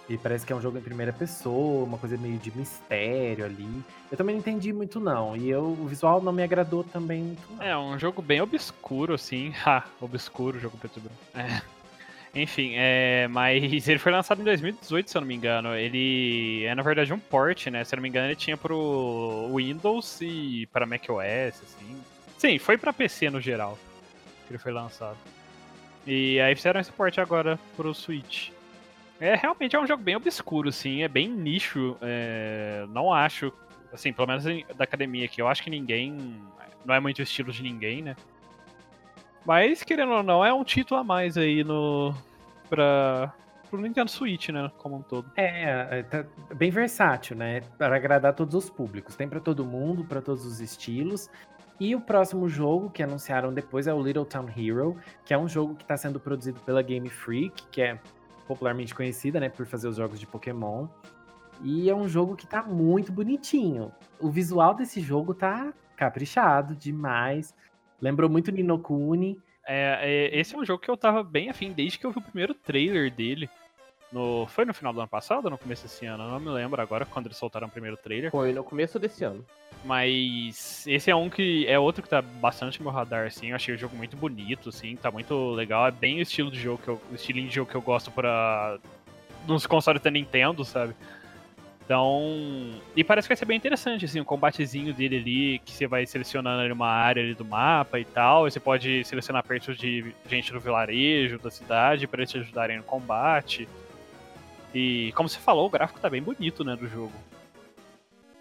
E 0.08 0.18
parece 0.18 0.44
que 0.44 0.52
é 0.52 0.56
um 0.56 0.62
jogo 0.62 0.78
em 0.78 0.82
primeira 0.82 1.14
pessoa, 1.14 1.84
uma 1.84 1.98
coisa 1.98 2.18
meio 2.18 2.40
de 2.40 2.58
mistério 2.58 3.46
ali. 3.46 3.84
Eu 4.10 4.18
também 4.18 4.34
não 4.34 4.40
entendi 4.40 4.74
muito, 4.74 5.00
não. 5.00 5.36
E 5.38 5.50
eu, 5.50 5.64
o 5.64 5.86
visual 5.86 6.20
não 6.22 6.32
me 6.32 6.42
agradou 6.42 6.84
também 6.84 7.22
muito, 7.22 7.42
não. 7.54 7.64
É, 7.64 7.78
um 7.78 8.00
jogo 8.00 8.22
bem 8.22 8.42
obscuro, 8.42 9.14
assim. 9.14 9.54
Ha, 9.64 9.84
obscuro, 10.02 10.60
jogo 10.60 10.78
preto 10.78 10.98
e 10.98 11.02
branco. 11.02 11.20
É. 11.36 11.62
Enfim, 12.34 12.74
é, 12.76 13.28
mas 13.30 13.88
ele 13.88 14.00
foi 14.00 14.12
lançado 14.12 14.42
em 14.42 14.46
2018, 14.46 15.10
se 15.10 15.18
eu 15.18 15.22
não 15.22 15.28
me 15.28 15.36
engano. 15.36 15.76
Ele 15.76 16.64
é, 16.66 16.76
na 16.76 16.84
verdade, 16.84 17.12
um 17.12 17.20
port, 17.20 17.68
né? 17.68 17.84
Se 17.84 17.96
eu 17.96 17.98
não 17.98 18.04
me 18.04 18.10
engano, 18.10 18.28
ele 18.28 18.36
tinha 18.36 18.56
pro 18.56 19.50
Windows 19.56 20.20
e 20.22 20.68
para 20.72 20.86
macOS, 20.86 21.62
assim. 21.64 22.02
Sim, 22.38 22.60
foi 22.60 22.78
pra 22.78 22.94
PC 22.94 23.30
no 23.30 23.42
geral 23.42 23.78
que 24.50 24.54
ele 24.54 24.60
foi 24.60 24.72
lançado. 24.72 25.18
E 26.06 26.40
aí 26.40 26.56
fizeram 26.56 26.80
esse 26.80 26.92
port 26.92 27.18
agora 27.20 27.60
pro 27.78 27.94
Switch. 27.94 28.50
É, 29.20 29.36
realmente 29.36 29.76
é 29.76 29.80
um 29.80 29.86
jogo 29.86 30.02
bem 30.02 30.16
obscuro, 30.16 30.70
assim, 30.70 31.04
é 31.04 31.08
bem 31.08 31.30
nicho. 31.30 31.98
é, 32.02 32.86
não 32.90 33.14
acho, 33.14 33.54
assim, 33.94 34.12
pelo 34.12 34.28
menos 34.28 34.44
da 34.76 34.84
academia 34.84 35.26
aqui, 35.26 35.42
eu 35.42 35.48
acho 35.48 35.62
que 35.62 35.70
ninguém. 35.70 36.42
Não 36.86 36.96
é 36.96 37.00
muito 37.00 37.20
o 37.20 37.22
estilo 37.22 37.52
de 37.52 37.62
ninguém, 37.62 38.02
né? 38.02 38.16
Mas, 39.46 39.84
querendo 39.84 40.14
ou 40.14 40.24
não, 40.24 40.44
é 40.44 40.54
um 40.54 40.64
título 40.64 41.00
a 41.00 41.04
mais 41.04 41.38
aí 41.38 41.64
no. 41.64 42.14
pra. 42.70 43.34
pro 43.70 43.80
Nintendo 43.80 44.12
Switch, 44.12 44.50
né? 44.50 44.72
Como 44.78 44.98
um 44.98 45.02
todo. 45.02 45.32
É, 45.36 46.00
é, 46.00 46.04
tá 46.04 46.26
bem 46.56 46.70
versátil, 46.70 47.36
né? 47.36 47.62
Para 47.78 47.96
agradar 47.96 48.34
todos 48.34 48.56
os 48.56 48.70
públicos. 48.70 49.16
Tem 49.16 49.28
para 49.28 49.40
todo 49.40 49.66
mundo, 49.66 50.04
para 50.04 50.22
todos 50.22 50.46
os 50.46 50.60
estilos. 50.60 51.30
E 51.80 51.96
o 51.96 52.02
próximo 52.02 52.50
jogo 52.50 52.90
que 52.90 53.02
anunciaram 53.02 53.54
depois 53.54 53.88
é 53.88 53.94
o 53.94 54.04
Little 54.04 54.26
Town 54.26 54.50
Hero, 54.56 54.98
que 55.24 55.34
é 55.34 55.38
um 55.38 55.48
jogo 55.48 55.76
que 55.76 55.84
está 55.84 55.96
sendo 55.96 56.20
produzido 56.20 56.60
pela 56.60 56.82
Game 56.82 57.10
Freak, 57.10 57.68
que 57.72 57.82
é 57.82 57.98
popularmente 58.46 58.94
conhecida, 58.94 59.40
né, 59.40 59.48
por 59.48 59.66
fazer 59.66 59.88
os 59.88 59.96
jogos 59.96 60.20
de 60.20 60.28
Pokémon. 60.28 60.88
E 61.62 61.90
é 61.90 61.96
um 61.96 62.08
jogo 62.08 62.36
que 62.36 62.46
tá 62.46 62.64
muito 62.64 63.12
bonitinho. 63.12 63.94
O 64.20 64.30
visual 64.30 64.74
desse 64.74 65.00
jogo 65.00 65.34
tá 65.34 65.72
caprichado 65.96 66.76
demais. 66.76 67.54
Lembrou 68.02 68.30
muito 68.30 68.52
Nino 68.52 68.80
Kuni. 68.80 69.40
É, 69.68 70.00
é, 70.02 70.40
esse 70.40 70.56
é 70.56 70.58
um 70.58 70.66
jogo 70.66 70.82
que 70.82 70.90
eu 70.90 70.98
tava 70.98 71.24
bem 71.24 71.50
afim 71.50 71.72
desde 71.72 72.00
que 72.00 72.06
eu 72.06 72.12
vi 72.12 72.20
o 72.20 72.24
primeiro 72.24 72.54
trailer 72.54 73.12
dele. 73.12 73.50
No, 74.12 74.48
foi 74.48 74.66
no 74.66 74.74
final 74.74 74.92
do 74.92 75.00
ano 75.00 75.08
passado 75.08 75.46
ou 75.46 75.52
no 75.52 75.58
começo 75.58 75.84
desse 75.84 76.06
ano? 76.08 76.24
Eu 76.24 76.30
não 76.32 76.40
me 76.40 76.50
lembro 76.50 76.82
agora 76.82 77.06
quando 77.06 77.28
eles 77.28 77.38
soltaram 77.38 77.68
o 77.68 77.72
primeiro 77.72 77.96
trailer. 77.96 78.32
Foi 78.32 78.52
no 78.52 78.64
começo 78.64 78.98
desse 78.98 79.24
ano. 79.24 79.46
Mas 79.86 80.86
esse 80.88 81.12
é 81.12 81.16
um 81.16 81.30
que 81.30 81.66
é 81.68 81.78
outro 81.78 82.02
que 82.02 82.10
tá 82.10 82.22
bastante 82.22 82.80
no 82.80 82.86
meu 82.86 82.94
radar, 82.94 83.28
assim. 83.28 83.50
Eu 83.50 83.56
achei 83.56 83.76
o 83.76 83.78
jogo 83.78 83.96
muito 83.96 84.18
bonito, 84.18 84.70
assim, 84.70 84.96
tá 84.96 85.12
muito 85.12 85.52
legal. 85.52 85.88
É 85.88 85.92
bem 85.92 86.18
o 86.18 86.22
estilo 86.22 86.50
de 86.50 86.60
jogo 86.60 86.82
que 86.82 86.88
eu, 86.88 87.00
o 87.12 87.16
estilinho 87.16 87.48
de 87.48 87.56
jogo 87.56 87.70
que 87.70 87.78
eu 87.78 87.82
gosto 87.82 88.10
para 88.10 88.80
nos 89.48 89.68
consoles 89.68 90.02
da 90.02 90.10
Nintendo, 90.10 90.66
sabe? 90.66 90.96
Então, 91.90 92.22
e 92.96 93.04
parece 93.04 93.28
que 93.28 93.34
vai 93.34 93.38
ser 93.38 93.46
bem 93.46 93.58
interessante, 93.58 94.06
assim, 94.06 94.20
o 94.20 94.24
combatezinho 94.24 94.94
dele 94.94 95.18
ali, 95.18 95.60
que 95.66 95.72
você 95.72 95.88
vai 95.88 96.06
selecionando 96.06 96.62
ali 96.62 96.72
uma 96.72 96.88
área 96.88 97.24
ali 97.24 97.34
do 97.34 97.44
mapa 97.44 98.00
e 98.00 98.06
tal, 98.06 98.48
e 98.48 98.52
você 98.52 98.60
pode 98.60 99.04
selecionar 99.06 99.44
perto 99.44 99.74
de 99.74 100.14
gente 100.28 100.54
do 100.54 100.60
vilarejo, 100.60 101.40
da 101.40 101.50
cidade, 101.50 102.06
para 102.06 102.20
eles 102.20 102.30
te 102.30 102.38
ajudarem 102.38 102.78
no 102.78 102.84
combate. 102.84 103.68
E, 104.72 105.12
como 105.16 105.28
você 105.28 105.40
falou, 105.40 105.66
o 105.66 105.70
gráfico 105.70 106.00
tá 106.00 106.08
bem 106.08 106.22
bonito, 106.22 106.64
né, 106.64 106.76
do 106.76 106.88
jogo. 106.88 107.14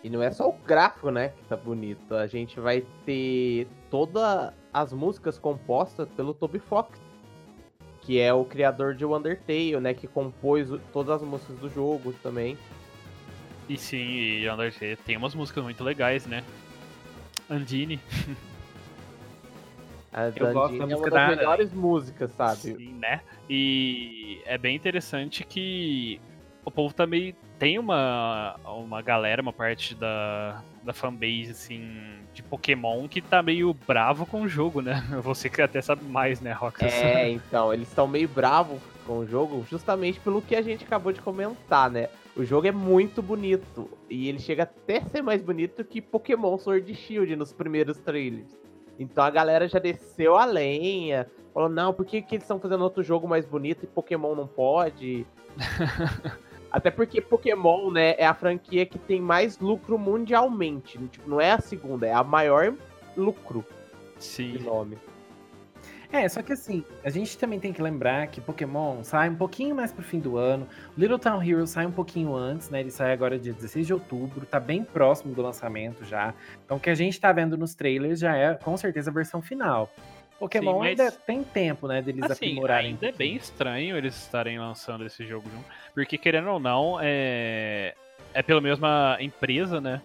E 0.05 0.11
não 0.11 0.23
é 0.23 0.31
só 0.31 0.47
o 0.47 0.53
gráfico, 0.53 1.11
né, 1.11 1.31
que 1.31 1.45
tá 1.45 1.57
bonito. 1.57 2.15
A 2.17 2.27
gente 2.27 2.61
vai 2.61 2.85
ter 3.07 3.67
todas 3.91 4.53
as 4.71 4.93
músicas 4.93 5.39
compostas 5.39 6.07
pelo 6.11 6.35
Toby 6.35 6.59
Fox, 6.59 7.01
que 8.03 8.21
é 8.21 8.31
o 8.31 8.45
criador 8.45 8.95
de 8.95 9.07
Undertale, 9.07 9.81
né, 9.81 9.95
que 9.95 10.07
compôs 10.07 10.69
todas 10.93 11.23
as 11.23 11.27
músicas 11.27 11.57
do 11.57 11.71
jogo 11.71 12.13
também. 12.23 12.59
E 13.69 13.77
sim, 13.77 13.99
e 14.43 14.51
Undertale 14.51 14.97
tem 14.97 15.17
umas 15.17 15.35
músicas 15.35 15.63
muito 15.63 15.85
legais, 15.85 16.27
né? 16.27 16.43
Andine, 17.51 18.01
A 20.13 20.33
Eu 20.35 20.53
gosto 20.53 20.77
da 20.79 20.85
é 20.85 20.87
uma 20.87 20.97
música 20.97 21.11
das 21.11 21.21
da- 21.21 21.37
melhores 21.37 21.73
músicas, 21.73 22.31
sabe? 22.33 22.61
sim, 22.75 22.95
né? 22.95 23.21
E 23.49 24.41
é 24.47 24.57
bem 24.59 24.75
interessante 24.75 25.45
que 25.45 26.21
o 26.65 26.71
povo 26.71 26.95
também 26.95 27.35
tem 27.59 27.79
uma, 27.79 28.57
uma 28.65 29.03
galera, 29.03 29.43
uma 29.43 29.53
parte 29.53 29.95
da, 29.95 30.63
da 30.83 30.93
fanbase, 30.93 31.51
assim, 31.51 32.21
de 32.35 32.43
Pokémon 32.43 33.09
que 33.09 33.21
tá 33.21 33.43
meio 33.43 33.75
bravo 33.87 34.25
com 34.27 34.43
o 34.43 34.49
jogo, 34.49 34.81
né? 34.81 35.03
Você 35.23 35.49
que 35.51 35.61
até 35.61 35.81
sabe 35.83 36.05
mais, 36.05 36.41
né, 36.41 36.53
Roxas? 36.53 36.93
É, 36.93 37.29
então, 37.31 37.73
eles 37.73 37.89
estão 37.89 38.07
meio 38.07 38.29
bravos 38.29 38.81
com 39.07 39.19
o 39.19 39.27
jogo 39.27 39.67
justamente 39.71 40.21
pelo 40.21 40.41
que 40.43 40.55
a 40.55 40.63
gente 40.63 40.85
acabou 40.85 41.13
de 41.13 41.21
comentar, 41.21 41.91
né? 41.91 42.09
O 42.38 42.44
jogo 42.44 42.68
é 42.68 42.72
muito 42.72 43.20
bonito 43.20 43.90
e 44.09 44.29
ele 44.29 44.38
chega 44.38 44.62
até 44.62 44.98
a 44.98 45.05
ser 45.07 45.22
mais 45.22 45.42
bonito 45.42 45.85
que 45.85 46.01
Pokémon 46.01 46.57
Sword 46.57 46.94
Shield 46.94 47.35
nos 47.35 47.53
primeiros 47.53 47.98
trailers. 47.98 48.57
Então 48.96 49.24
a 49.24 49.31
galera 49.31 49.66
já 49.66 49.81
desceu 49.81 50.37
a 50.37 50.44
lenha, 50.44 51.29
falou, 51.53 51.68
não, 51.68 51.92
por 51.92 52.07
que, 52.07 52.22
que 52.22 52.37
eles 52.37 52.44
estão 52.44 52.61
fazendo 52.61 52.85
outro 52.85 53.03
jogo 53.03 53.27
mais 53.27 53.44
bonito 53.44 53.83
e 53.83 53.88
Pokémon 53.88 54.37
não 54.37 54.46
pode? 54.46 55.27
Até 56.70 56.92
porque 56.92 57.20
Pokémon, 57.20 57.90
né, 57.90 58.14
é 58.16 58.24
a 58.24 58.35
franquia 58.35 58.87
que 58.87 59.01
tem 59.01 59.20
mais 59.20 59.59
lucro 59.59 59.98
mundialmente. 59.98 60.96
Tipo, 61.09 61.29
não 61.29 61.40
é 61.40 61.51
a 61.51 61.61
segunda, 61.61 62.07
é 62.07 62.12
a 62.12 62.22
maior 62.22 62.72
lucro 63.16 63.64
de 64.16 64.24
Sim. 64.24 64.59
nome. 64.59 64.96
É, 66.11 66.27
só 66.27 66.40
que 66.42 66.53
assim, 66.55 66.83
a 67.05 67.11
gente 67.11 67.37
também 67.37 67.61
tem 67.61 67.71
que 67.73 67.83
lembrar 67.83 68.27
que 68.29 68.40
Pokémon 68.40 69.05
sai 69.05 69.29
um 69.29 69.35
pouquinho 69.35 69.77
mais 69.77 69.92
pro 69.92 70.03
fim 70.03 70.18
do 70.18 70.38
ano. 70.38 70.66
Little 70.97 71.18
Town 71.18 71.42
Hero 71.42 71.66
sai 71.66 71.85
um 71.85 71.92
pouquinho 71.92 72.35
antes, 72.35 72.71
né? 72.71 72.81
Ele 72.81 72.90
sai 72.90 73.12
agora 73.12 73.38
dia 73.38 73.53
16 73.53 73.87
de 73.87 73.92
outubro, 73.92 74.47
tá 74.47 74.59
bem 74.59 74.83
próximo 74.83 75.35
do 75.35 75.42
lançamento 75.42 76.05
já. 76.07 76.33
Então 76.64 76.79
o 76.79 76.81
que 76.81 76.88
a 76.88 76.94
gente 76.94 77.21
tá 77.21 77.31
vendo 77.31 77.59
nos 77.59 77.75
trailers 77.75 78.18
já 78.21 78.35
é 78.35 78.55
com 78.55 78.75
certeza 78.77 79.11
a 79.11 79.12
versão 79.12 79.42
final. 79.42 79.92
Pokémon 80.38 80.73
Sim, 80.75 80.79
mas- 80.79 80.88
ainda 81.01 81.12
tem 81.12 81.42
tempo, 81.44 81.87
né, 81.88 82.01
deles 82.01 82.23
Assim, 82.23 82.33
aprimorarem. 82.47 82.90
ainda 82.92 83.09
é 83.09 83.12
bem 83.12 83.37
estranho 83.37 83.97
eles 83.97 84.16
estarem 84.16 84.59
lançando 84.59 85.05
esse 85.05 85.27
jogo 85.27 85.51
junto, 85.51 85.64
porque 85.94 86.16
querendo 86.16 86.49
ou 86.49 86.61
não, 86.61 86.97
é, 87.03 87.92
é 88.33 88.40
pela 88.42 88.61
mesma 88.61 89.16
empresa, 89.21 89.81
né? 89.81 90.01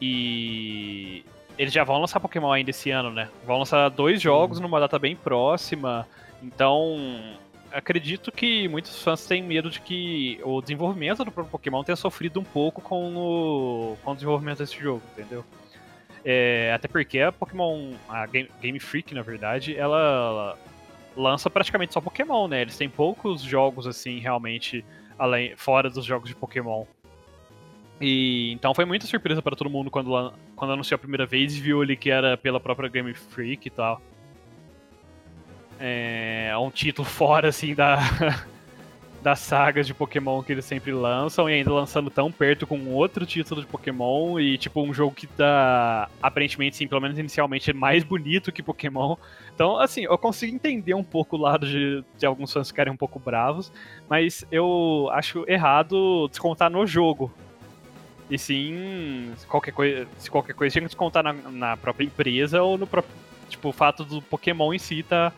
E 0.00 1.24
eles 1.58 1.72
já 1.72 1.84
vão 1.84 1.98
lançar 2.00 2.20
Pokémon 2.20 2.52
ainda 2.52 2.70
esse 2.70 2.90
ano, 2.90 3.10
né? 3.10 3.28
Vão 3.44 3.58
lançar 3.58 3.88
dois 3.88 4.22
jogos 4.22 4.60
numa 4.60 4.78
data 4.78 4.98
bem 4.98 5.16
próxima, 5.16 6.06
então 6.42 7.36
acredito 7.72 8.32
que 8.32 8.68
muitos 8.68 9.02
fãs 9.02 9.26
têm 9.26 9.42
medo 9.42 9.68
de 9.68 9.80
que 9.80 10.40
o 10.42 10.60
desenvolvimento 10.62 11.24
do 11.24 11.30
próprio 11.30 11.50
Pokémon 11.50 11.82
tenha 11.82 11.96
sofrido 11.96 12.40
um 12.40 12.44
pouco 12.44 12.80
com 12.80 13.16
o, 13.16 13.96
com 14.02 14.12
o 14.12 14.14
desenvolvimento 14.14 14.58
desse 14.58 14.78
jogo, 14.78 15.02
entendeu? 15.12 15.44
É, 16.24 16.72
até 16.74 16.88
porque 16.88 17.20
a 17.20 17.32
Pokémon, 17.32 17.92
a 18.08 18.26
Game, 18.26 18.50
Game 18.60 18.80
Freak, 18.80 19.14
na 19.14 19.22
verdade, 19.22 19.76
ela, 19.76 19.98
ela 19.98 20.58
lança 21.16 21.50
praticamente 21.50 21.92
só 21.92 22.00
Pokémon, 22.00 22.48
né? 22.48 22.62
Eles 22.62 22.76
têm 22.76 22.88
poucos 22.88 23.42
jogos 23.42 23.86
assim, 23.86 24.18
realmente, 24.18 24.84
além 25.18 25.56
fora 25.56 25.90
dos 25.90 26.04
jogos 26.04 26.28
de 26.28 26.34
Pokémon. 26.34 26.84
E 28.00 28.52
então 28.52 28.74
foi 28.74 28.84
muita 28.84 29.06
surpresa 29.06 29.42
para 29.42 29.56
todo 29.56 29.68
mundo 29.68 29.90
quando, 29.90 30.32
quando 30.54 30.72
anunciou 30.72 30.96
a 30.96 30.98
primeira 30.98 31.26
vez 31.26 31.56
e 31.56 31.60
viu 31.60 31.82
ali 31.82 31.96
que 31.96 32.10
era 32.10 32.36
pela 32.36 32.60
própria 32.60 32.88
Game 32.88 33.12
Freak 33.12 33.66
e 33.66 33.70
tal. 33.70 34.00
É 35.80 36.52
um 36.58 36.70
título 36.70 37.06
fora 37.08 37.48
assim 37.48 37.74
da 37.74 37.98
das 39.22 39.40
sagas 39.40 39.86
de 39.86 39.92
Pokémon 39.92 40.42
que 40.42 40.52
eles 40.52 40.64
sempre 40.64 40.92
lançam 40.92 41.50
e 41.50 41.54
ainda 41.54 41.72
lançando 41.72 42.08
tão 42.08 42.30
perto 42.30 42.66
com 42.66 42.86
outro 42.86 43.26
título 43.26 43.60
de 43.60 43.66
Pokémon 43.66 44.38
e 44.38 44.56
tipo 44.56 44.80
um 44.80 44.94
jogo 44.94 45.12
que 45.12 45.26
tá 45.26 46.08
aparentemente 46.22 46.76
sim, 46.76 46.86
pelo 46.86 47.00
menos 47.00 47.18
inicialmente 47.18 47.72
mais 47.72 48.04
bonito 48.04 48.52
que 48.52 48.62
Pokémon. 48.62 49.16
Então, 49.52 49.76
assim, 49.78 50.04
eu 50.04 50.16
consigo 50.16 50.54
entender 50.54 50.94
um 50.94 51.02
pouco 51.02 51.36
o 51.36 51.40
lado 51.40 51.66
de, 51.66 52.04
de 52.16 52.26
alguns 52.26 52.52
fãs 52.52 52.68
ficarem 52.68 52.92
um 52.92 52.96
pouco 52.96 53.18
bravos, 53.18 53.72
mas 54.08 54.46
eu 54.52 55.08
acho 55.12 55.44
errado 55.48 56.28
descontar 56.28 56.70
no 56.70 56.86
jogo. 56.86 57.32
E 58.30 58.38
sim, 58.38 59.32
qualquer 59.48 59.72
coisa, 59.72 60.06
se 60.18 60.30
qualquer 60.30 60.54
coisa 60.54 60.72
tinha 60.72 60.82
que 60.82 60.88
descontar 60.88 61.22
na, 61.22 61.32
na 61.32 61.76
própria 61.76 62.04
empresa 62.04 62.62
ou 62.62 62.76
no 62.76 62.86
próprio, 62.86 63.14
tipo, 63.48 63.70
o 63.70 63.72
fato 63.72 64.04
do 64.04 64.20
Pokémon 64.20 64.74
em 64.74 64.78
si 64.78 65.02
tá 65.02 65.32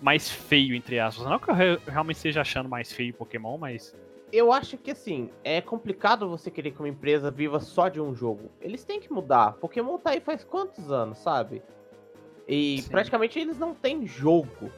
mais 0.00 0.30
feio, 0.30 0.74
entre 0.74 1.00
aspas. 1.00 1.26
Não 1.26 1.38
que 1.38 1.50
eu 1.50 1.54
realmente 1.86 2.16
esteja 2.16 2.42
achando 2.42 2.68
mais 2.68 2.92
feio 2.92 3.14
Pokémon, 3.14 3.56
mas. 3.56 3.94
Eu 4.30 4.52
acho 4.52 4.76
que 4.76 4.90
assim, 4.90 5.30
é 5.42 5.62
complicado 5.62 6.28
você 6.28 6.50
querer 6.50 6.72
que 6.72 6.78
uma 6.80 6.88
empresa 6.88 7.30
viva 7.30 7.60
só 7.60 7.88
de 7.88 7.98
um 7.98 8.14
jogo. 8.14 8.50
Eles 8.60 8.84
têm 8.84 9.00
que 9.00 9.10
mudar. 9.10 9.54
Pokémon 9.54 9.96
tá 9.96 10.10
aí 10.10 10.20
faz 10.20 10.44
quantos 10.44 10.92
anos, 10.92 11.16
sabe? 11.18 11.62
E 12.46 12.82
Sim. 12.82 12.90
praticamente 12.90 13.38
eles 13.38 13.58
não 13.58 13.74
têm 13.74 14.06
jogo. 14.06 14.70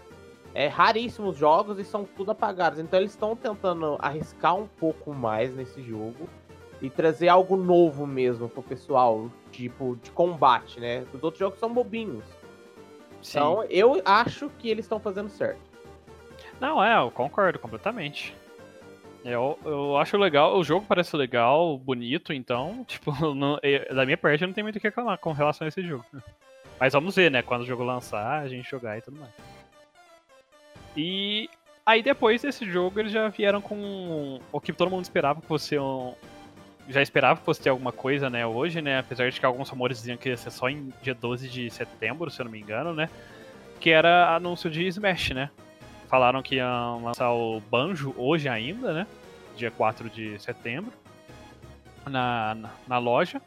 É 0.55 0.69
raríssimos 0.69 1.37
jogos 1.37 1.81
e 1.81 1.85
são 1.85 2.05
tudo 2.05 2.31
apagados. 2.31 2.79
Então 2.79 3.01
eles 3.01 3.11
estão 3.11 3.35
tentando 3.35 3.97
arriscar 3.99 4.55
um 4.55 4.69
pouco 4.69 5.13
mais 5.13 5.55
nesse 5.55 5.83
jogo 5.83 6.29
e 6.81 6.89
trazer 6.89 7.29
algo 7.29 7.57
novo 7.57 8.07
mesmo 8.07 8.49
pro 8.49 8.63
pessoal, 8.63 9.31
tipo 9.53 9.99
de 10.03 10.11
combate, 10.11 10.81
né? 10.81 11.05
Os 11.13 11.23
outros 11.23 11.39
jogos 11.39 11.59
são 11.59 11.73
bobinhos. 11.73 12.25
Sim. 13.23 13.39
Então, 13.39 13.65
eu 13.65 14.01
acho 14.05 14.49
que 14.59 14.69
eles 14.69 14.85
estão 14.85 14.99
fazendo 14.99 15.29
certo. 15.29 15.61
Não, 16.59 16.83
é, 16.83 16.99
eu 16.99 17.11
concordo 17.11 17.59
completamente. 17.59 18.35
Eu, 19.25 19.59
eu 19.65 19.99
acho 19.99 20.17
legal, 20.17 20.57
o 20.57 20.65
jogo 20.65 20.87
parece 20.89 21.15
legal, 21.15 21.77
bonito, 21.77 22.33
então, 22.33 22.85
tipo, 22.89 23.13
não, 23.35 23.59
da 23.95 24.07
minha 24.07 24.17
parte 24.17 24.43
eu 24.43 24.49
não 24.49 24.55
tenho 24.55 24.65
muito 24.65 24.77
o 24.77 24.81
que 24.81 24.89
reclamar 24.89 25.19
com 25.19 25.33
relação 25.33 25.67
a 25.67 25.69
esse 25.69 25.83
jogo. 25.83 26.05
Mas 26.79 26.95
vamos 26.95 27.15
ver, 27.15 27.31
né, 27.31 27.43
quando 27.43 27.63
o 27.63 27.67
jogo 27.67 27.85
lançar, 27.85 28.41
a 28.41 28.49
gente 28.49 28.71
jogar 28.71 28.97
e 28.97 29.03
tudo 29.03 29.21
mais. 29.21 29.33
E 30.97 31.51
aí 31.85 32.03
depois 32.03 32.41
desse 32.41 32.65
jogo 32.65 32.99
eles 32.99 33.13
já 33.13 33.29
vieram 33.29 33.61
com 33.61 34.41
o 34.51 34.61
que 34.61 34.73
todo 34.73 34.91
mundo 34.91 35.05
esperava 35.05 35.41
que 35.41 35.47
fosse 35.47 35.79
um, 35.79 36.15
já 36.91 37.01
esperava 37.01 37.39
que 37.39 37.47
fosse 37.47 37.61
ter 37.61 37.71
alguma 37.71 37.93
coisa, 37.93 38.29
né, 38.29 38.45
hoje, 38.45 38.83
né? 38.83 38.99
Apesar 38.99 39.31
de 39.31 39.39
que 39.39 39.47
alguns 39.47 39.69
rumores 39.69 39.99
diziam 39.99 40.17
que 40.17 40.29
ia 40.29 40.37
ser 40.37 40.51
só 40.51 40.69
em 40.69 40.93
dia 41.01 41.15
12 41.15 41.49
de 41.49 41.71
setembro, 41.71 42.31
se 42.31 42.41
eu 42.41 42.45
não 42.45 42.53
me 42.53 42.61
engano, 42.61 42.93
né? 42.93 43.09
Que 43.79 43.91
era 43.91 44.35
anúncio 44.35 44.69
de 44.69 44.87
Smash, 44.87 45.31
né? 45.31 45.51
Falaram 46.09 46.43
que 46.43 46.57
iam 46.57 47.05
lançar 47.05 47.31
o 47.33 47.61
Banjo 47.61 48.13
hoje 48.17 48.49
ainda, 48.49 48.93
né? 48.93 49.07
Dia 49.57 49.71
4 49.71 50.11
de 50.11 50.39
setembro. 50.43 50.93
Na, 52.05 52.55
na, 52.55 52.71
na 52.89 52.99
loja. 52.99 53.41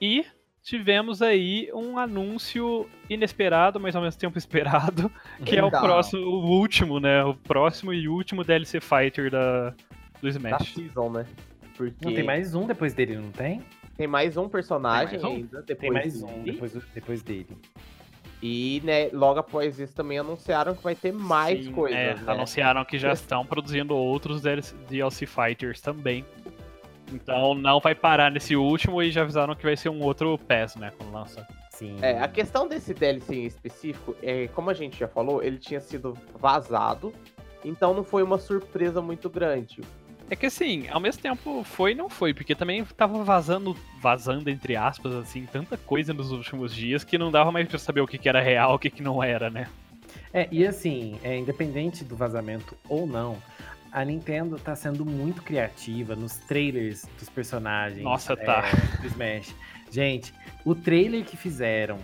E 0.00 0.26
tivemos 0.62 1.22
aí 1.22 1.70
um 1.72 1.96
anúncio 1.96 2.88
inesperado, 3.08 3.78
mas 3.78 3.94
ao 3.94 4.02
mesmo 4.02 4.18
tempo 4.18 4.36
esperado, 4.36 5.10
que 5.44 5.56
é 5.56 5.62
o 5.62 5.70
próximo, 5.70 6.22
o 6.22 6.58
último, 6.58 6.98
né? 6.98 7.22
O 7.22 7.34
próximo 7.34 7.92
e 7.92 8.08
último 8.08 8.42
DLC 8.42 8.80
Fighter 8.80 9.30
da, 9.30 9.72
do 10.20 10.28
Smash. 10.28 10.58
Da 10.58 10.64
season, 10.64 11.10
né? 11.10 11.26
Porque... 11.76 12.04
Não 12.04 12.14
tem 12.14 12.24
mais 12.24 12.54
um 12.54 12.66
depois 12.66 12.94
dele, 12.94 13.16
não 13.16 13.30
tem? 13.30 13.62
Tem 13.96 14.06
mais 14.06 14.36
um 14.36 14.48
personagem 14.48 15.20
mais 15.20 15.24
um? 15.24 15.36
ainda. 15.36 15.62
Depois 15.62 15.78
tem 15.78 15.90
mais 15.90 16.22
um 16.22 16.42
depois, 16.42 16.72
depois 16.94 17.22
dele. 17.22 17.56
E, 18.42 18.82
né, 18.84 19.08
logo 19.12 19.40
após 19.40 19.78
isso 19.78 19.94
também 19.94 20.18
anunciaram 20.18 20.74
que 20.74 20.82
vai 20.82 20.94
ter 20.94 21.12
mais 21.12 21.64
Sim, 21.64 21.72
coisas. 21.72 21.98
É, 21.98 22.14
né? 22.14 22.22
Anunciaram 22.26 22.84
que 22.84 22.98
já 22.98 23.12
estão 23.14 23.46
produzindo 23.46 23.96
outros 23.96 24.42
DLC 24.42 25.26
Fighters 25.26 25.80
também. 25.80 26.24
Então 27.12 27.54
não 27.54 27.80
vai 27.80 27.94
parar 27.94 28.30
nesse 28.30 28.56
último 28.56 29.02
e 29.02 29.10
já 29.10 29.22
avisaram 29.22 29.54
que 29.54 29.62
vai 29.62 29.76
ser 29.76 29.88
um 29.88 30.02
outro 30.02 30.36
PES, 30.38 30.76
né, 30.76 30.92
quando 30.96 31.12
lança. 31.12 31.46
Sim. 31.70 31.96
É, 32.02 32.18
a 32.18 32.28
questão 32.28 32.66
desse 32.66 32.92
DLC 32.94 33.34
em 33.34 33.44
específico, 33.44 34.16
é, 34.22 34.48
como 34.48 34.70
a 34.70 34.74
gente 34.74 34.98
já 34.98 35.06
falou, 35.06 35.42
ele 35.42 35.58
tinha 35.58 35.80
sido 35.80 36.14
vazado, 36.34 37.12
então 37.64 37.94
não 37.94 38.02
foi 38.02 38.22
uma 38.22 38.38
surpresa 38.38 39.00
muito 39.00 39.28
grande. 39.30 39.82
É 40.28 40.34
que 40.34 40.46
assim, 40.46 40.88
ao 40.88 40.98
mesmo 40.98 41.22
tempo 41.22 41.62
foi 41.62 41.92
e 41.92 41.94
não 41.94 42.08
foi, 42.10 42.34
porque 42.34 42.54
também 42.54 42.84
tava 42.84 43.22
vazando, 43.22 43.76
vazando 44.00 44.50
entre 44.50 44.74
aspas, 44.74 45.12
assim, 45.14 45.46
tanta 45.46 45.76
coisa 45.76 46.12
nos 46.12 46.32
últimos 46.32 46.74
dias 46.74 47.04
que 47.04 47.16
não 47.16 47.30
dava 47.30 47.52
mais 47.52 47.68
pra 47.68 47.78
saber 47.78 48.00
o 48.00 48.06
que, 48.06 48.18
que 48.18 48.28
era 48.28 48.40
real, 48.40 48.74
o 48.74 48.78
que, 48.78 48.90
que 48.90 49.02
não 49.02 49.22
era, 49.22 49.48
né? 49.48 49.68
É, 50.32 50.48
e 50.50 50.66
assim, 50.66 51.18
é, 51.22 51.36
independente 51.36 52.04
do 52.04 52.16
vazamento 52.16 52.76
ou 52.88 53.06
não, 53.06 53.38
a 53.92 54.04
Nintendo 54.04 54.58
tá 54.58 54.74
sendo 54.74 55.06
muito 55.06 55.42
criativa 55.42 56.16
nos 56.16 56.36
trailers 56.36 57.06
dos 57.18 57.28
personagens. 57.28 58.02
Nossa, 58.02 58.32
é, 58.32 58.36
tá. 58.36 58.64
Do 59.00 59.06
Smash. 59.06 59.54
Gente, 59.90 60.34
o 60.64 60.74
trailer 60.74 61.24
que 61.24 61.36
fizeram 61.36 61.98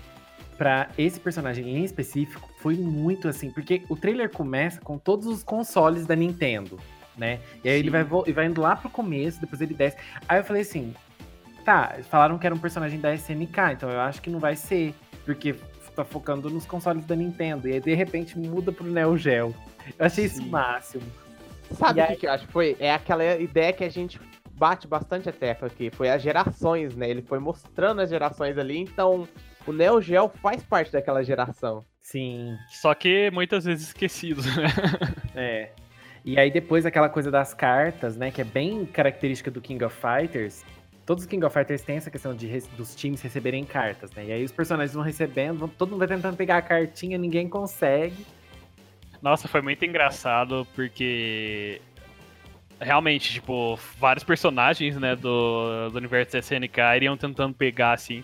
para 0.57 0.89
esse 0.97 1.19
personagem 1.19 1.69
em 1.77 1.85
específico 1.85 2.49
foi 2.59 2.77
muito 2.77 3.27
assim, 3.27 3.51
porque 3.51 3.83
o 3.89 3.97
trailer 3.97 4.31
começa 4.31 4.81
com 4.81 4.97
todos 4.97 5.27
os 5.27 5.43
consoles 5.43 6.07
da 6.07 6.15
Nintendo 6.15 6.79
né? 7.17 7.41
E 7.63 7.69
aí 7.69 7.75
Sim. 7.75 7.81
ele 7.81 7.91
vai, 7.91 8.01
ele 8.01 8.33
vai 8.33 8.47
indo 8.47 8.61
lá 8.61 8.77
pro 8.77 8.91
começo, 8.91 9.41
depois 9.41 9.61
ele 9.61 9.75
desce. 9.75 9.97
Aí 10.29 10.39
eu 10.39 10.45
falei 10.45 10.63
assim, 10.63 10.95
tá, 11.65 11.97
falaram 12.09 12.39
que 12.39 12.47
era 12.47 12.55
um 12.55 12.59
personagem 12.59 13.01
da 13.01 13.15
SNK, 13.15 13.73
então 13.73 13.91
eu 13.91 14.01
acho 14.01 14.21
que 14.21 14.31
não 14.31 14.39
vai 14.39 14.57
ser, 14.57 14.95
porque 15.25 15.55
tá 15.95 16.05
focando 16.05 16.49
nos 16.49 16.65
consoles 16.65 17.05
da 17.05 17.15
Nintendo. 17.15 17.69
E 17.69 17.75
aí 17.75 17.81
de 17.81 17.95
repente 17.95 18.39
muda 18.39 18.73
pro 18.73 18.85
Neo 18.85 19.17
Geo. 19.17 19.55
Eu 19.99 20.07
achei 20.07 20.29
Sim. 20.29 20.41
isso 20.41 20.51
máximo. 20.51 21.05
Sabe 21.73 22.01
o 22.01 22.03
aí... 22.03 22.11
que, 22.11 22.17
que 22.17 22.27
eu 22.27 22.33
acho? 22.33 22.47
Foi, 22.49 22.77
é 22.79 22.93
aquela 22.93 23.37
ideia 23.37 23.73
que 23.73 23.85
a 23.85 23.89
gente 23.89 24.21
bate 24.55 24.87
bastante 24.87 25.29
a 25.29 25.33
tecla 25.33 25.67
aqui, 25.67 25.91
foi 25.91 26.09
as 26.09 26.23
gerações, 26.23 26.95
né? 26.95 27.11
Ele 27.11 27.23
foi 27.23 27.39
mostrando 27.39 28.01
as 28.01 28.11
gerações 28.11 28.57
ali, 28.57 28.79
então 28.79 29.27
o 29.67 29.73
Neo 29.73 30.01
Geo 30.01 30.29
faz 30.41 30.63
parte 30.63 30.93
daquela 30.93 31.23
geração. 31.25 31.85
Sim. 32.01 32.57
Só 32.69 32.95
que 32.95 33.31
muitas 33.31 33.65
vezes 33.65 33.89
esquecidos, 33.89 34.45
né? 34.57 34.67
É. 35.35 35.71
E 36.25 36.39
aí 36.39 36.51
depois 36.51 36.87
aquela 36.87 37.09
coisa 37.09 37.31
das 37.31 37.53
cartas, 37.53 38.17
né, 38.17 38.31
que 38.31 38.41
é 38.41 38.45
bem 38.45 38.87
característica 38.87 39.51
do 39.51 39.61
King 39.61 39.85
of 39.85 39.97
Fighters. 39.97 40.65
Todos 41.05 41.25
os 41.25 41.29
King 41.29 41.45
of 41.45 41.53
Fighters 41.53 41.83
têm 41.83 41.97
essa 41.97 42.11
questão 42.11 42.35
de 42.35 42.49
dos 42.77 42.95
times 42.95 43.21
receberem 43.21 43.65
cartas, 43.65 44.13
né? 44.13 44.27
E 44.27 44.33
aí 44.33 44.45
os 44.45 44.53
personagens 44.53 44.95
vão 44.95 45.03
recebendo, 45.03 45.59
vão, 45.59 45.69
todo 45.69 45.91
mundo 45.91 45.99
vai 45.99 46.09
tentando 46.09 46.37
pegar 46.37 46.59
a 46.59 46.63
cartinha, 46.63 47.19
ninguém 47.19 47.49
consegue. 47.49 48.25
Nossa, 49.21 49.49
foi 49.49 49.61
muito 49.61 49.85
engraçado 49.85 50.67
porque 50.77 51.81
realmente, 52.81 53.33
tipo, 53.33 53.79
vários 53.99 54.25
personagens, 54.25 54.97
né, 54.97 55.17
do, 55.17 55.91
do 55.91 55.97
universo 55.97 56.37
SNK 56.37 56.79
iriam 56.97 57.17
tentando 57.17 57.55
pegar 57.55 57.93
assim. 57.93 58.23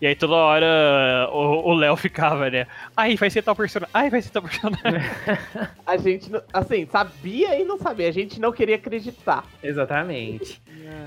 E 0.00 0.06
aí 0.06 0.14
toda 0.14 0.34
hora 0.34 1.28
o 1.30 1.74
Léo 1.74 1.94
ficava, 1.94 2.48
né? 2.48 2.66
Ai, 2.96 3.16
vai 3.16 3.28
ser 3.28 3.42
tal 3.42 3.54
personagem. 3.54 3.90
Ai, 3.92 4.08
vai 4.08 4.22
ser 4.22 4.30
tal 4.30 4.42
personagem. 4.42 4.82
a 5.86 5.96
gente, 5.98 6.30
assim, 6.52 6.86
sabia 6.86 7.60
e 7.60 7.64
não 7.64 7.76
sabia. 7.76 8.08
A 8.08 8.12
gente 8.12 8.40
não 8.40 8.50
queria 8.50 8.76
acreditar. 8.76 9.44
Exatamente. 9.62 10.60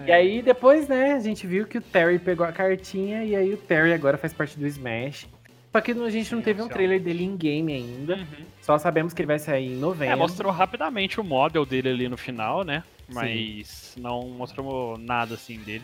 E 0.05 0.11
aí 0.11 0.41
depois, 0.43 0.87
né, 0.87 1.13
a 1.13 1.19
gente 1.19 1.47
viu 1.47 1.65
que 1.65 1.79
o 1.79 1.81
Terry 1.81 2.19
pegou 2.19 2.45
a 2.45 2.51
cartinha 2.51 3.23
e 3.23 3.35
aí 3.35 3.53
o 3.53 3.57
Terry 3.57 3.93
agora 3.93 4.17
faz 4.17 4.31
parte 4.31 4.59
do 4.59 4.67
Smash. 4.67 5.27
Só 5.71 5.81
que 5.81 5.91
a 5.91 6.09
gente 6.11 6.35
não 6.35 6.41
teve 6.43 6.61
um 6.61 6.67
trailer 6.67 7.01
dele 7.01 7.23
em 7.23 7.35
game 7.35 7.73
ainda. 7.73 8.17
Uhum. 8.17 8.45
Só 8.61 8.77
sabemos 8.77 9.11
que 9.11 9.23
ele 9.23 9.27
vai 9.27 9.39
sair 9.39 9.73
em 9.73 9.75
novembro. 9.75 10.13
É, 10.13 10.15
mostrou 10.15 10.51
rapidamente 10.51 11.19
o 11.19 11.23
model 11.23 11.65
dele 11.65 11.89
ali 11.89 12.07
no 12.07 12.15
final, 12.15 12.63
né? 12.63 12.83
Mas 13.11 13.93
Sim. 13.95 14.01
não 14.01 14.29
mostrou 14.29 14.99
nada 14.99 15.33
assim 15.33 15.57
dele. 15.59 15.83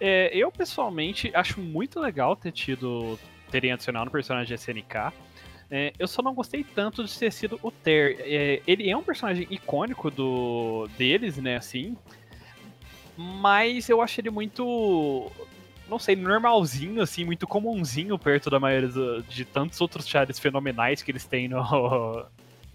É, 0.00 0.30
eu, 0.36 0.50
pessoalmente, 0.52 1.30
acho 1.34 1.60
muito 1.60 2.00
legal 2.00 2.36
ter 2.36 2.52
tido. 2.52 3.18
terem 3.50 3.72
adicionado 3.72 4.08
um 4.08 4.12
personagem 4.12 4.54
de 4.54 4.62
SNK. 4.62 5.12
É, 5.70 5.92
eu 5.98 6.06
só 6.06 6.22
não 6.22 6.34
gostei 6.34 6.62
tanto 6.62 7.02
de 7.04 7.18
ter 7.18 7.32
sido 7.32 7.58
o 7.62 7.70
Ter. 7.70 8.18
É, 8.20 8.62
ele 8.66 8.88
é 8.88 8.96
um 8.96 9.02
personagem 9.02 9.46
icônico 9.50 10.10
do 10.10 10.88
deles, 10.96 11.36
né, 11.38 11.56
assim. 11.56 11.96
Mas 13.16 13.88
eu 13.88 14.02
acho 14.02 14.20
ele 14.20 14.30
muito. 14.30 15.30
Não 15.88 15.98
sei, 15.98 16.16
normalzinho, 16.16 17.00
assim, 17.00 17.24
muito 17.24 17.46
comumzinho 17.46 18.18
perto 18.18 18.50
da 18.50 18.58
maioria 18.58 18.88
do, 18.88 19.22
de 19.22 19.44
tantos 19.44 19.80
outros 19.80 20.06
chares 20.06 20.38
fenomenais 20.38 21.00
que 21.00 21.10
eles 21.12 21.24
têm 21.24 21.48
no, 21.48 21.62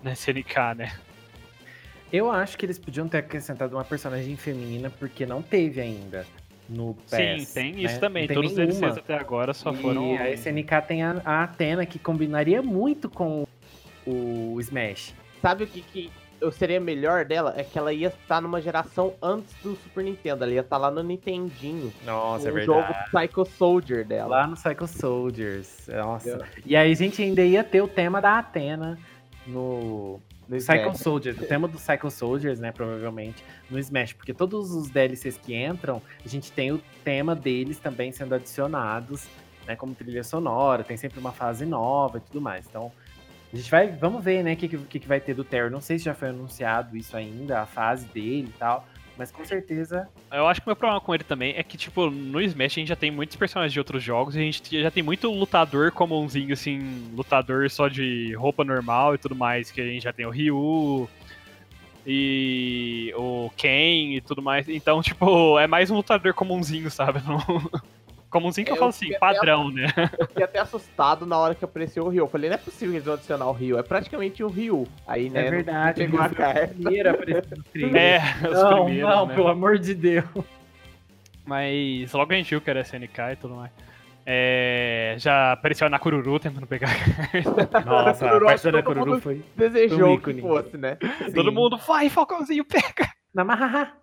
no 0.01 0.11
SNK, 0.11 0.75
né? 0.75 0.97
Eu 2.11 2.31
acho 2.31 2.57
que 2.57 2.65
eles 2.65 2.79
podiam 2.79 3.07
ter 3.07 3.19
acrescentado 3.19 3.75
uma 3.75 3.85
personagem 3.85 4.35
feminina 4.35 4.89
porque 4.89 5.25
não 5.25 5.41
teve 5.41 5.79
ainda 5.79 6.25
no 6.71 6.95
PES. 7.09 7.47
Sim, 7.47 7.53
tem 7.53 7.83
isso 7.83 7.95
né? 7.95 7.99
também. 7.99 8.27
Tem 8.27 8.35
Todos 8.35 8.57
eles 8.57 8.81
até 8.81 9.15
agora 9.15 9.53
só 9.53 9.71
e 9.71 9.77
foram. 9.77 10.17
A 10.17 10.29
SNK 10.31 10.81
tem 10.87 11.03
a, 11.03 11.21
a 11.25 11.43
Atena, 11.43 11.85
que 11.85 11.99
combinaria 11.99 12.61
muito 12.61 13.09
com 13.09 13.45
o 14.05 14.57
Smash. 14.59 15.13
Sabe 15.41 15.63
o 15.65 15.67
que, 15.67 15.81
que 15.81 16.11
eu 16.39 16.51
seria 16.51 16.79
melhor 16.79 17.25
dela? 17.25 17.53
É 17.55 17.63
que 17.63 17.77
ela 17.77 17.93
ia 17.93 18.07
estar 18.07 18.41
numa 18.41 18.61
geração 18.61 19.13
antes 19.21 19.53
do 19.61 19.75
Super 19.75 20.03
Nintendo. 20.03 20.43
Ela 20.43 20.53
ia 20.53 20.61
estar 20.61 20.77
lá 20.77 20.89
no 20.89 21.03
Nintendinho. 21.03 21.93
Nossa, 22.05 22.47
é 22.47 22.51
o 22.51 22.53
verdade. 22.53 22.87
jogo 22.87 22.93
Psycho 23.11 23.45
Soldier 23.45 24.05
dela. 24.05 24.29
Lá 24.37 24.47
no 24.47 24.55
Psycho 24.55 24.87
Soldiers. 24.87 25.87
Nossa. 25.87 26.45
E 26.65 26.75
aí 26.75 26.91
a 26.91 26.95
gente 26.95 27.21
ainda 27.21 27.43
ia 27.43 27.63
ter 27.63 27.81
o 27.81 27.87
tema 27.87 28.21
da 28.21 28.39
Atena 28.39 28.97
no, 29.45 30.19
no 30.51 30.57
Psycho 30.57 30.89
Smash. 30.89 30.97
Soldiers, 30.97 31.37
o 31.39 31.45
tema 31.45 31.67
do 31.67 31.77
Psycho 31.77 32.11
Soldiers, 32.11 32.59
né, 32.59 32.73
provavelmente, 32.73 33.41
no 33.69 33.79
Smash, 33.79 34.11
porque 34.11 34.33
todos 34.33 34.71
os 34.71 34.89
DLCs 34.89 35.37
que 35.37 35.55
entram, 35.55 36.01
a 36.23 36.27
gente 36.27 36.51
tem 36.51 36.73
o 36.73 36.81
tema 37.05 37.33
deles 37.33 37.79
também 37.79 38.11
sendo 38.11 38.35
adicionados, 38.35 39.27
né, 39.65 39.77
como 39.77 39.95
trilha 39.95 40.23
sonora, 40.25 40.83
tem 40.83 40.97
sempre 40.97 41.19
uma 41.19 41.31
fase 41.31 41.65
nova 41.65 42.17
e 42.17 42.21
tudo 42.21 42.41
mais. 42.41 42.67
Então, 42.67 42.91
a 43.51 43.55
gente 43.55 43.71
vai, 43.71 43.87
vamos 43.87 44.21
ver, 44.21 44.43
né, 44.43 44.53
o 44.53 44.57
que, 44.57 44.67
que, 44.67 44.99
que 44.99 45.07
vai 45.07 45.21
ter 45.21 45.33
do 45.33 45.45
Terry. 45.45 45.69
Não 45.69 45.79
sei 45.79 45.97
se 45.97 46.03
já 46.03 46.13
foi 46.13 46.29
anunciado 46.29 46.97
isso 46.97 47.15
ainda, 47.15 47.61
a 47.61 47.65
fase 47.65 48.05
dele 48.07 48.51
e 48.53 48.59
tal, 48.59 48.85
mas 49.17 49.31
com 49.31 49.43
certeza 49.45 50.07
Eu 50.31 50.47
acho 50.47 50.61
que 50.61 50.67
o 50.67 50.69
meu 50.69 50.75
problema 50.75 51.01
com 51.01 51.13
ele 51.13 51.23
também 51.23 51.53
é 51.55 51.63
que, 51.63 51.77
tipo, 51.77 52.09
no 52.09 52.41
Smash 52.41 52.73
a 52.73 52.79
gente 52.79 52.87
já 52.87 52.95
tem 52.95 53.11
muitos 53.11 53.35
personagens 53.35 53.73
de 53.73 53.79
outros 53.79 54.01
jogos 54.03 54.35
e 54.35 54.39
a 54.39 54.41
gente 54.41 54.81
já 54.81 54.89
tem 54.91 55.03
muito 55.03 55.29
lutador 55.31 55.91
comumzinho, 55.91 56.53
assim, 56.53 57.09
lutador 57.13 57.69
só 57.69 57.87
de 57.87 58.33
roupa 58.35 58.63
normal 58.63 59.13
e 59.15 59.17
tudo 59.17 59.35
mais, 59.35 59.69
que 59.71 59.81
a 59.81 59.85
gente 59.85 60.03
já 60.03 60.13
tem 60.13 60.25
o 60.25 60.29
Ryu 60.29 61.07
e 62.05 63.13
o 63.15 63.49
Ken 63.55 64.15
e 64.15 64.21
tudo 64.21 64.41
mais. 64.41 64.67
Então, 64.67 65.01
tipo, 65.01 65.59
é 65.59 65.67
mais 65.67 65.91
um 65.91 65.95
lutador 65.97 66.33
comumzinho, 66.33 66.89
sabe? 66.89 67.21
Não- 67.27 67.69
Comumzinho 68.31 68.65
que 68.65 68.71
eu 68.71 68.75
Eu 68.75 68.79
falo 68.79 68.89
assim, 68.89 69.11
padrão, 69.19 69.69
né? 69.69 69.87
Eu 70.17 70.25
fiquei 70.27 70.43
até 70.43 70.59
assustado 70.59 71.25
na 71.25 71.37
hora 71.37 71.53
que 71.53 71.63
apareceu 71.65 72.05
o 72.05 72.09
Ryu. 72.09 72.23
Eu 72.23 72.27
falei, 72.29 72.49
não 72.49 72.55
é 72.55 72.57
possível 72.57 72.93
eles 72.95 73.03
vão 73.05 73.13
adicionar 73.15 73.45
o 73.47 73.51
Rio. 73.51 73.77
É 73.77 73.83
praticamente 73.83 74.43
o 74.43 74.47
Rio. 74.47 74.87
Aí, 75.05 75.29
né? 75.29 75.41
é 75.41 75.43
não- 75.43 75.51
verdade. 75.51 76.01
Pegou 76.01 76.21
a 76.21 76.29
carta. 76.29 76.63
a 76.63 76.73
trailer. 76.73 77.43
É, 78.01 78.19
os 78.47 78.53
Não, 78.63 78.85
primeiros, 78.85 79.09
não, 79.15 79.25
né? 79.27 79.35
pelo 79.35 79.47
amor 79.49 79.77
de 79.77 79.93
Deus. 79.93 80.25
Mas 81.45 82.11
logo 82.13 82.31
a 82.31 82.35
gente 82.35 82.49
viu 82.49 82.61
que 82.61 82.69
era 82.69 82.81
SNK 82.81 83.19
e 83.33 83.35
tudo 83.35 83.55
mais. 83.55 83.71
É, 84.25 85.15
já 85.17 85.53
apareceu 85.53 85.87
a 85.87 85.89
Nakururu 85.89 86.39
tentando 86.39 86.67
pegar. 86.67 86.89
Nossa, 87.85 88.27
a 88.29 88.39
parte 88.39 88.71
da 88.71 88.81
todo 88.83 88.99
mundo- 88.99 89.19
foi 89.19 89.43
Desejou 89.55 90.13
Um 90.13 90.19
que 90.19 90.39
fosse, 90.39 90.77
né? 90.77 90.95
Todo 91.33 91.49
Sim. 91.49 91.55
mundo, 91.55 91.77
vai, 91.77 92.09
Falcãozinho, 92.09 92.63
pega! 92.63 93.09
na 93.33 93.43
Mahaha. 93.43 93.93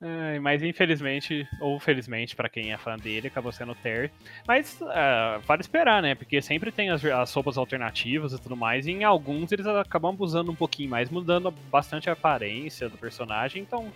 É, 0.00 0.38
mas 0.38 0.62
infelizmente, 0.62 1.48
ou 1.60 1.80
felizmente, 1.80 2.36
pra 2.36 2.48
quem 2.48 2.72
é 2.72 2.78
fã 2.78 2.96
dele, 2.96 3.26
acabou 3.26 3.50
sendo 3.50 3.72
o 3.72 3.74
Terry. 3.74 4.10
Mas 4.46 4.80
ah, 4.82 5.40
vale 5.44 5.60
esperar, 5.60 6.00
né? 6.00 6.14
Porque 6.14 6.40
sempre 6.40 6.70
tem 6.70 6.90
as, 6.90 7.04
as 7.04 7.30
sopas 7.30 7.58
alternativas 7.58 8.32
e 8.32 8.40
tudo 8.40 8.56
mais, 8.56 8.86
e 8.86 8.92
em 8.92 9.02
alguns 9.02 9.50
eles 9.50 9.66
acabam 9.66 10.14
abusando 10.14 10.52
um 10.52 10.54
pouquinho 10.54 10.90
mais, 10.90 11.10
mudando 11.10 11.50
bastante 11.50 12.08
a 12.08 12.12
aparência 12.12 12.88
do 12.88 12.96
personagem, 12.96 13.62
então. 13.62 13.90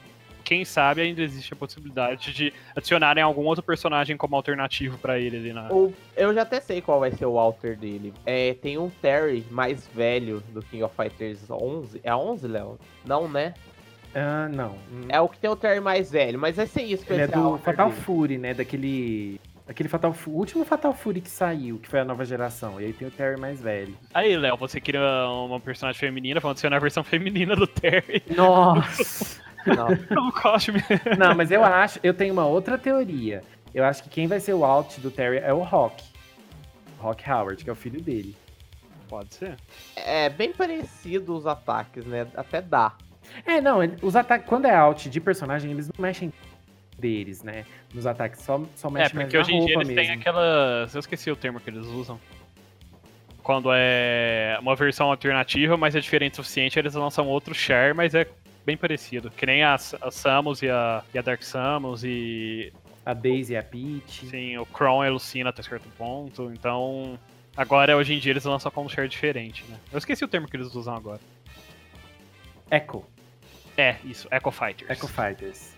Quem 0.44 0.64
sabe 0.64 1.02
ainda 1.02 1.22
existe 1.22 1.52
a 1.52 1.56
possibilidade 1.56 2.32
de 2.34 2.52
adicionarem 2.74 3.22
algum 3.22 3.44
outro 3.44 3.62
personagem 3.62 4.16
como 4.16 4.34
alternativo 4.34 4.98
pra 4.98 5.16
ele 5.16 5.36
ali 5.36 5.52
na. 5.52 5.68
Ou, 5.70 5.94
eu 6.16 6.34
já 6.34 6.42
até 6.42 6.60
sei 6.60 6.82
qual 6.82 6.98
vai 6.98 7.12
ser 7.12 7.26
o 7.26 7.38
alter 7.38 7.78
dele. 7.78 8.12
É, 8.26 8.52
tem 8.54 8.76
um 8.76 8.90
Terry 8.90 9.46
mais 9.52 9.86
velho 9.86 10.42
do 10.52 10.60
King 10.60 10.82
of 10.82 10.96
Fighters 10.96 11.48
11. 11.48 12.00
É 12.02 12.12
11, 12.12 12.48
Léo? 12.48 12.76
Não, 13.06 13.28
né? 13.28 13.54
Ah, 14.14 14.48
não. 14.48 14.76
É 15.08 15.20
o 15.20 15.28
que 15.28 15.38
tem 15.38 15.48
o 15.50 15.56
Terry 15.56 15.80
mais 15.80 16.10
velho, 16.10 16.38
mas 16.38 16.56
vai 16.56 16.66
ser 16.66 16.82
isso 16.82 17.04
que 17.04 17.12
Ele 17.12 17.22
é 17.22 17.26
do 17.26 17.58
Fatal 17.58 17.88
dele. 17.90 18.00
Fury, 18.02 18.38
né? 18.38 18.54
Daquele. 18.54 19.40
Aquele 19.66 19.88
Fatal 19.88 20.14
o 20.26 20.30
último 20.30 20.64
Fatal 20.64 20.92
Fury 20.92 21.20
que 21.20 21.30
saiu, 21.30 21.78
que 21.78 21.88
foi 21.88 22.00
a 22.00 22.04
nova 22.04 22.24
geração. 22.24 22.80
E 22.80 22.84
aí 22.84 22.92
tem 22.92 23.06
o 23.06 23.10
Terry 23.10 23.40
mais 23.40 23.60
velho. 23.60 23.96
Aí, 24.12 24.36
Léo, 24.36 24.56
você 24.56 24.80
queria 24.80 25.00
uma 25.28 25.60
personagem 25.60 25.98
feminina, 25.98 26.40
vamos 26.40 26.54
adicionar 26.56 26.76
a 26.76 26.80
versão 26.80 27.02
feminina 27.04 27.54
do 27.54 27.66
Terry 27.66 28.22
Nossa! 28.34 29.40
Não. 29.64 30.30
costume. 30.32 30.82
não, 31.16 31.36
mas 31.36 31.52
eu 31.52 31.64
acho. 31.64 32.00
Eu 32.02 32.12
tenho 32.12 32.32
uma 32.32 32.44
outra 32.44 32.76
teoria. 32.76 33.42
Eu 33.72 33.84
acho 33.84 34.02
que 34.02 34.10
quem 34.10 34.26
vai 34.26 34.40
ser 34.40 34.54
o 34.54 34.64
alt 34.64 34.98
do 34.98 35.10
Terry 35.10 35.38
é 35.38 35.52
o 35.52 35.60
Rock. 35.62 36.02
Rock 36.98 37.30
Howard, 37.30 37.62
que 37.62 37.70
é 37.70 37.72
o 37.72 37.76
filho 37.76 38.00
dele. 38.00 38.36
Pode 39.08 39.34
ser. 39.34 39.56
É 39.94 40.28
bem 40.28 40.52
parecido 40.52 41.36
os 41.36 41.46
ataques, 41.46 42.04
né? 42.04 42.26
Até 42.34 42.60
dá. 42.60 42.92
É, 43.46 43.60
não, 43.60 43.78
os 44.02 44.16
ataques. 44.16 44.46
Quando 44.48 44.66
é 44.66 44.74
alt 44.74 45.06
de 45.06 45.20
personagem, 45.20 45.70
eles 45.70 45.88
não 45.88 46.02
mexem 46.02 46.32
deles, 46.98 47.42
né? 47.42 47.64
Nos 47.92 48.06
ataques, 48.06 48.40
só, 48.40 48.62
só 48.76 48.88
É, 48.88 48.92
mexe 48.92 49.14
mais 49.14 49.26
porque 49.26 49.38
hoje 49.38 49.54
em 49.54 49.66
dia 49.66 49.74
eles 49.74 49.94
têm 49.94 50.10
aquelas. 50.12 50.94
Eu 50.94 51.00
esqueci 51.00 51.30
o 51.30 51.36
termo 51.36 51.60
que 51.60 51.68
eles 51.68 51.86
usam. 51.86 52.18
Quando 53.42 53.70
é 53.72 54.56
uma 54.60 54.76
versão 54.76 55.10
alternativa, 55.10 55.76
mas 55.76 55.96
é 55.96 56.00
diferente 56.00 56.34
o 56.34 56.36
suficiente, 56.36 56.78
eles 56.78 56.94
lançam 56.94 57.26
outro 57.26 57.52
share, 57.52 57.92
mas 57.92 58.14
é 58.14 58.26
bem 58.64 58.76
parecido. 58.76 59.30
Que 59.30 59.44
nem 59.44 59.64
a, 59.64 59.74
a 59.74 60.10
Samus 60.10 60.62
e 60.62 60.70
a, 60.70 61.02
e 61.12 61.18
a 61.18 61.22
Dark 61.22 61.42
Samus 61.42 62.04
e. 62.04 62.72
A 63.04 63.12
Daisy 63.12 63.54
e 63.54 63.56
a 63.56 63.62
Peach. 63.64 64.26
Sim, 64.26 64.58
o 64.58 64.66
Kron 64.66 65.04
e 65.04 65.08
a 65.08 65.10
Lucina 65.10 65.50
até 65.50 65.62
certo 65.62 65.88
ponto. 65.98 66.52
Então. 66.52 67.18
Agora, 67.54 67.96
hoje 67.96 68.14
em 68.14 68.18
dia, 68.18 68.32
eles 68.32 68.44
lançam 68.44 68.70
com 68.70 68.84
um 68.84 68.88
share 68.88 69.08
diferente, 69.08 69.62
né? 69.68 69.76
Eu 69.92 69.98
esqueci 69.98 70.24
o 70.24 70.28
termo 70.28 70.48
que 70.48 70.56
eles 70.56 70.74
usam 70.74 70.94
agora. 70.94 71.20
Echo. 72.70 73.04
É, 73.76 73.96
isso, 74.04 74.28
Echo 74.30 74.50
Fighters. 74.50 74.90
Echo 74.90 75.08
Fighters. 75.08 75.76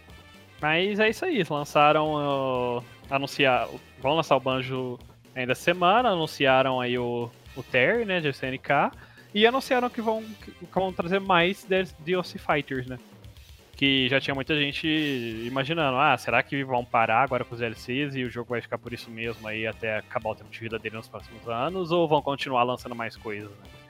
Mas 0.61 0.99
é 0.99 1.09
isso 1.09 1.25
aí, 1.25 1.43
lançaram. 1.49 2.79
uh, 2.79 2.85
anunciar, 3.11 3.69
vão 4.01 4.15
lançar 4.15 4.37
o 4.37 4.41
Banjo 4.41 4.99
ainda 5.35 5.53
essa 5.53 5.63
semana, 5.63 6.11
anunciaram 6.11 6.81
aí 6.81 6.99
o, 6.99 7.31
o 7.57 7.63
Terry, 7.63 8.05
né, 8.05 8.21
de 8.21 8.29
SNK, 8.29 8.91
e 9.35 9.47
anunciaram 9.47 9.91
que 9.91 10.01
vão, 10.01 10.23
que 10.23 10.53
vão 10.73 10.93
trazer 10.93 11.21
mais 11.21 11.67
DLC 11.99 12.39
Fighters, 12.39 12.87
né? 12.87 12.99
Que 13.77 14.09
já 14.09 14.21
tinha 14.21 14.35
muita 14.35 14.57
gente 14.57 14.87
imaginando, 15.45 15.99
ah, 15.99 16.17
será 16.17 16.41
que 16.45 16.63
vão 16.63 16.85
parar 16.85 17.23
agora 17.23 17.45
com 17.45 17.55
os 17.55 17.61
DLCs 17.61 18.15
e 18.15 18.23
o 18.23 18.31
jogo 18.31 18.51
vai 18.51 18.61
ficar 18.61 18.79
por 18.79 18.93
isso 18.93 19.11
mesmo 19.11 19.49
aí 19.49 19.67
até 19.67 19.99
acabar 19.99 20.31
o 20.31 20.35
tempo 20.37 20.51
de 20.51 20.61
vida 20.61 20.79
dele 20.79 20.97
nos 20.97 21.09
próximos 21.09 21.49
anos, 21.49 21.91
ou 21.91 22.07
vão 22.07 22.23
continuar 22.23 22.63
lançando 22.63 22.95
mais 22.95 23.17
coisas, 23.17 23.51
né? 23.51 23.84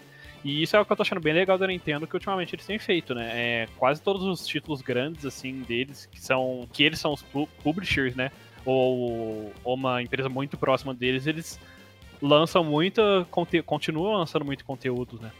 E 0.44 0.62
isso 0.62 0.76
é 0.76 0.80
o 0.80 0.84
que 0.84 0.92
eu 0.92 0.96
tô 0.96 1.02
achando 1.02 1.22
bem 1.22 1.32
legal 1.32 1.56
da 1.56 1.66
Nintendo, 1.66 2.06
que 2.06 2.14
ultimamente 2.14 2.54
eles 2.54 2.66
têm 2.66 2.78
feito, 2.78 3.14
né? 3.14 3.30
É, 3.32 3.68
quase 3.78 4.02
todos 4.02 4.22
os 4.24 4.46
títulos 4.46 4.82
grandes, 4.82 5.24
assim, 5.24 5.62
deles, 5.62 6.06
que 6.12 6.20
são. 6.20 6.68
que 6.70 6.82
eles 6.84 6.98
são 6.98 7.12
os 7.14 7.22
pu- 7.22 7.48
publishers, 7.62 8.14
né? 8.14 8.30
Ou, 8.64 9.52
ou 9.64 9.74
uma 9.74 10.02
empresa 10.02 10.28
muito 10.28 10.58
próxima 10.58 10.92
deles, 10.92 11.26
eles 11.26 11.58
lançam 12.20 12.62
muita. 12.62 13.26
continuam 13.64 14.18
lançando 14.18 14.44
muito 14.44 14.64
conteúdo, 14.66 15.18
né? 15.20 15.32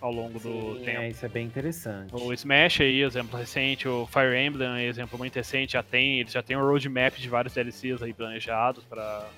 Ao 0.00 0.12
longo 0.12 0.38
do 0.38 0.76
Sim, 0.78 0.84
tempo. 0.84 1.00
é, 1.00 1.08
isso 1.10 1.24
é 1.26 1.28
bem 1.28 1.46
interessante. 1.46 2.12
O 2.12 2.32
Smash 2.32 2.80
aí, 2.80 3.02
exemplo 3.02 3.38
recente, 3.38 3.86
o 3.86 4.06
Fire 4.06 4.36
Emblem, 4.36 4.84
exemplo 4.84 5.16
muito 5.16 5.34
recente, 5.36 5.74
já 5.74 5.82
tem, 5.82 6.18
eles 6.20 6.32
já 6.32 6.42
tem 6.42 6.56
um 6.56 6.60
roadmap 6.60 7.14
de 7.16 7.28
vários 7.28 7.54
DLCs 7.54 8.02
aí 8.02 8.12
planejados 8.12 8.84
para 8.84 9.28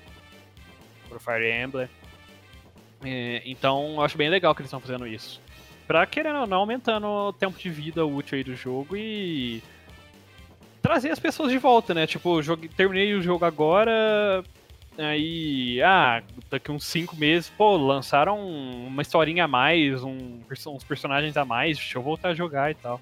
o 1.11 1.19
Fire 1.19 1.51
Emblem. 1.51 1.87
É, 3.05 3.41
então, 3.45 3.95
eu 3.95 4.01
acho 4.01 4.17
bem 4.17 4.29
legal 4.29 4.53
que 4.55 4.61
eles 4.61 4.69
estão 4.69 4.79
fazendo 4.79 5.07
isso. 5.07 5.41
Pra, 5.87 6.05
querendo 6.05 6.39
ou 6.39 6.47
não, 6.47 6.57
aumentando 6.57 7.05
o 7.05 7.33
tempo 7.33 7.57
de 7.59 7.69
vida 7.69 8.05
útil 8.05 8.37
aí 8.37 8.43
do 8.43 8.55
jogo 8.55 8.97
e 8.97 9.61
trazer 10.81 11.11
as 11.11 11.19
pessoas 11.19 11.51
de 11.51 11.57
volta, 11.57 11.93
né? 11.93 12.07
Tipo, 12.07 12.41
joguei, 12.41 12.69
terminei 12.69 13.13
o 13.13 13.21
jogo 13.21 13.45
agora, 13.45 14.43
aí, 14.97 15.81
ah, 15.83 16.23
daqui 16.49 16.71
uns 16.71 16.85
5 16.85 17.15
meses, 17.15 17.49
pô, 17.49 17.77
lançaram 17.77 18.39
uma 18.39 19.01
historinha 19.01 19.45
a 19.45 19.47
mais, 19.47 20.03
um, 20.03 20.39
uns 20.67 20.83
personagens 20.83 21.37
a 21.37 21.45
mais, 21.45 21.77
deixa 21.77 21.97
eu 21.97 22.01
voltar 22.01 22.29
a 22.29 22.33
jogar 22.33 22.71
e 22.71 22.75
tal. 22.75 22.99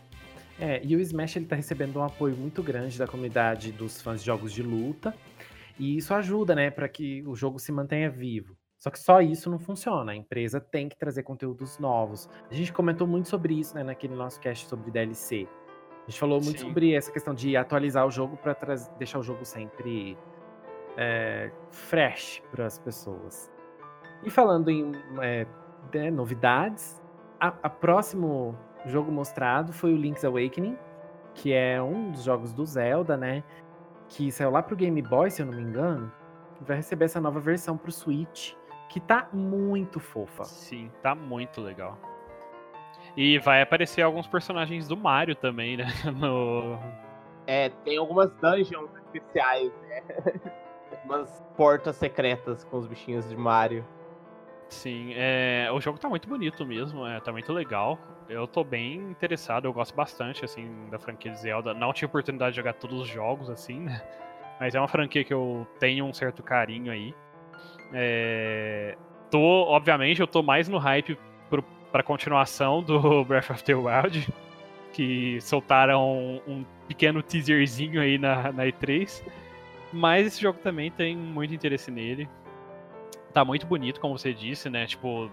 É, 0.59 0.81
e 0.83 0.95
o 0.95 0.99
Smash 0.99 1.35
ele 1.35 1.45
tá 1.45 1.55
recebendo 1.55 1.97
um 1.97 2.03
apoio 2.03 2.35
muito 2.35 2.61
grande 2.61 2.97
da 2.97 3.07
comunidade 3.07 3.71
dos 3.71 4.01
fãs 4.01 4.19
de 4.19 4.25
jogos 4.25 4.51
de 4.51 4.61
luta. 4.61 5.13
E 5.79 5.97
isso 5.97 6.13
ajuda, 6.13 6.53
né, 6.53 6.69
para 6.69 6.87
que 6.87 7.23
o 7.25 7.35
jogo 7.35 7.59
se 7.59 7.71
mantenha 7.71 8.09
vivo. 8.09 8.55
Só 8.83 8.91
que 8.91 8.99
só 8.99 9.21
isso 9.21 9.49
não 9.49 9.57
funciona. 9.57 10.11
A 10.11 10.15
empresa 10.15 10.59
tem 10.59 10.89
que 10.89 10.97
trazer 10.97 11.23
conteúdos 11.23 11.79
novos. 11.79 12.29
A 12.51 12.53
gente 12.53 12.73
comentou 12.73 13.07
muito 13.07 13.29
sobre 13.29 13.57
isso, 13.57 13.73
né, 13.73 13.81
naquele 13.81 14.13
nosso 14.13 14.41
cast 14.41 14.67
sobre 14.67 14.91
DLC. 14.91 15.47
A 16.05 16.09
gente 16.11 16.19
falou 16.19 16.41
muito 16.43 16.59
Sim. 16.59 16.67
sobre 16.67 16.93
essa 16.93 17.09
questão 17.09 17.33
de 17.33 17.55
atualizar 17.55 18.05
o 18.05 18.11
jogo 18.11 18.35
para 18.35 18.75
deixar 18.97 19.19
o 19.19 19.23
jogo 19.23 19.45
sempre 19.45 20.17
é, 20.97 21.49
fresh 21.71 22.43
para 22.51 22.65
as 22.65 22.77
pessoas. 22.77 23.49
E 24.21 24.29
falando 24.29 24.69
em 24.69 24.91
é, 25.21 25.47
né, 25.93 26.11
novidades, 26.11 27.01
a, 27.39 27.53
a 27.63 27.69
próximo 27.69 28.53
jogo 28.85 29.09
mostrado 29.13 29.71
foi 29.71 29.93
o 29.93 29.95
Link's 29.95 30.25
Awakening, 30.25 30.77
que 31.33 31.53
é 31.53 31.81
um 31.81 32.11
dos 32.11 32.23
jogos 32.23 32.51
do 32.51 32.65
Zelda, 32.65 33.15
né? 33.15 33.45
Que 34.09 34.29
saiu 34.29 34.51
lá 34.51 34.61
pro 34.61 34.75
Game 34.75 35.01
Boy, 35.01 35.31
se 35.31 35.41
eu 35.41 35.45
não 35.45 35.53
me 35.53 35.61
engano. 35.61 36.11
E 36.59 36.65
vai 36.65 36.75
receber 36.75 37.05
essa 37.05 37.21
nova 37.21 37.39
versão 37.39 37.77
pro 37.77 37.89
Switch, 37.89 38.55
que 38.93 38.99
tá 38.99 39.27
muito 39.33 39.99
fofa. 39.99 40.43
Sim, 40.43 40.91
tá 41.01 41.15
muito 41.15 41.59
legal. 41.59 41.97
E 43.17 43.39
vai 43.39 43.59
aparecer 43.59 44.03
alguns 44.03 44.27
personagens 44.27 44.87
do 44.87 44.95
Mario 44.95 45.35
também, 45.35 45.77
né? 45.77 45.85
No... 46.15 46.77
É, 47.47 47.69
tem 47.83 47.97
algumas 47.97 48.31
dungeons 48.35 48.91
especiais, 48.97 49.73
né? 49.81 50.03
Umas 51.03 51.43
portas 51.57 51.95
secretas 51.95 52.63
com 52.65 52.77
os 52.77 52.85
bichinhos 52.85 53.27
de 53.27 53.35
Mario. 53.35 53.83
Sim, 54.69 55.13
é, 55.15 55.69
o 55.73 55.81
jogo 55.81 55.97
tá 55.97 56.07
muito 56.07 56.29
bonito 56.29 56.63
mesmo, 56.63 57.05
é, 57.07 57.19
tá 57.19 57.31
muito 57.31 57.51
legal. 57.51 57.97
Eu 58.29 58.47
tô 58.47 58.63
bem 58.63 58.97
interessado, 59.09 59.65
eu 59.65 59.73
gosto 59.73 59.95
bastante, 59.95 60.45
assim, 60.45 60.87
da 60.91 60.99
franquia 60.99 61.31
de 61.31 61.39
Zelda. 61.39 61.73
Não 61.73 61.91
tive 61.93 62.05
oportunidade 62.05 62.51
de 62.51 62.57
jogar 62.57 62.73
todos 62.73 63.01
os 63.01 63.07
jogos, 63.07 63.49
assim, 63.49 63.79
né? 63.79 64.03
Mas 64.59 64.75
é 64.75 64.79
uma 64.79 64.87
franquia 64.87 65.23
que 65.23 65.33
eu 65.33 65.65
tenho 65.79 66.05
um 66.05 66.13
certo 66.13 66.43
carinho 66.43 66.91
aí. 66.91 67.15
É, 67.93 68.97
tô, 69.29 69.39
obviamente, 69.39 70.19
eu 70.19 70.27
tô 70.27 70.41
mais 70.41 70.67
no 70.67 70.77
hype 70.77 71.17
pro, 71.49 71.63
pra 71.91 72.03
continuação 72.03 72.81
do 72.81 73.23
Breath 73.25 73.49
of 73.49 73.63
the 73.63 73.75
Wild, 73.75 74.27
que 74.91 75.39
soltaram 75.41 76.01
um, 76.01 76.41
um 76.47 76.65
pequeno 76.87 77.21
teaserzinho 77.21 78.01
aí 78.01 78.17
na, 78.17 78.51
na 78.51 78.63
E3. 78.65 79.23
Mas 79.91 80.27
esse 80.27 80.41
jogo 80.41 80.59
também 80.59 80.89
tem 80.89 81.15
muito 81.15 81.53
interesse 81.53 81.91
nele 81.91 82.27
tá 83.33 83.43
muito 83.43 83.65
bonito, 83.65 83.99
como 83.99 84.17
você 84.17 84.33
disse, 84.33 84.69
né? 84.69 84.85
Tipo. 84.85 85.29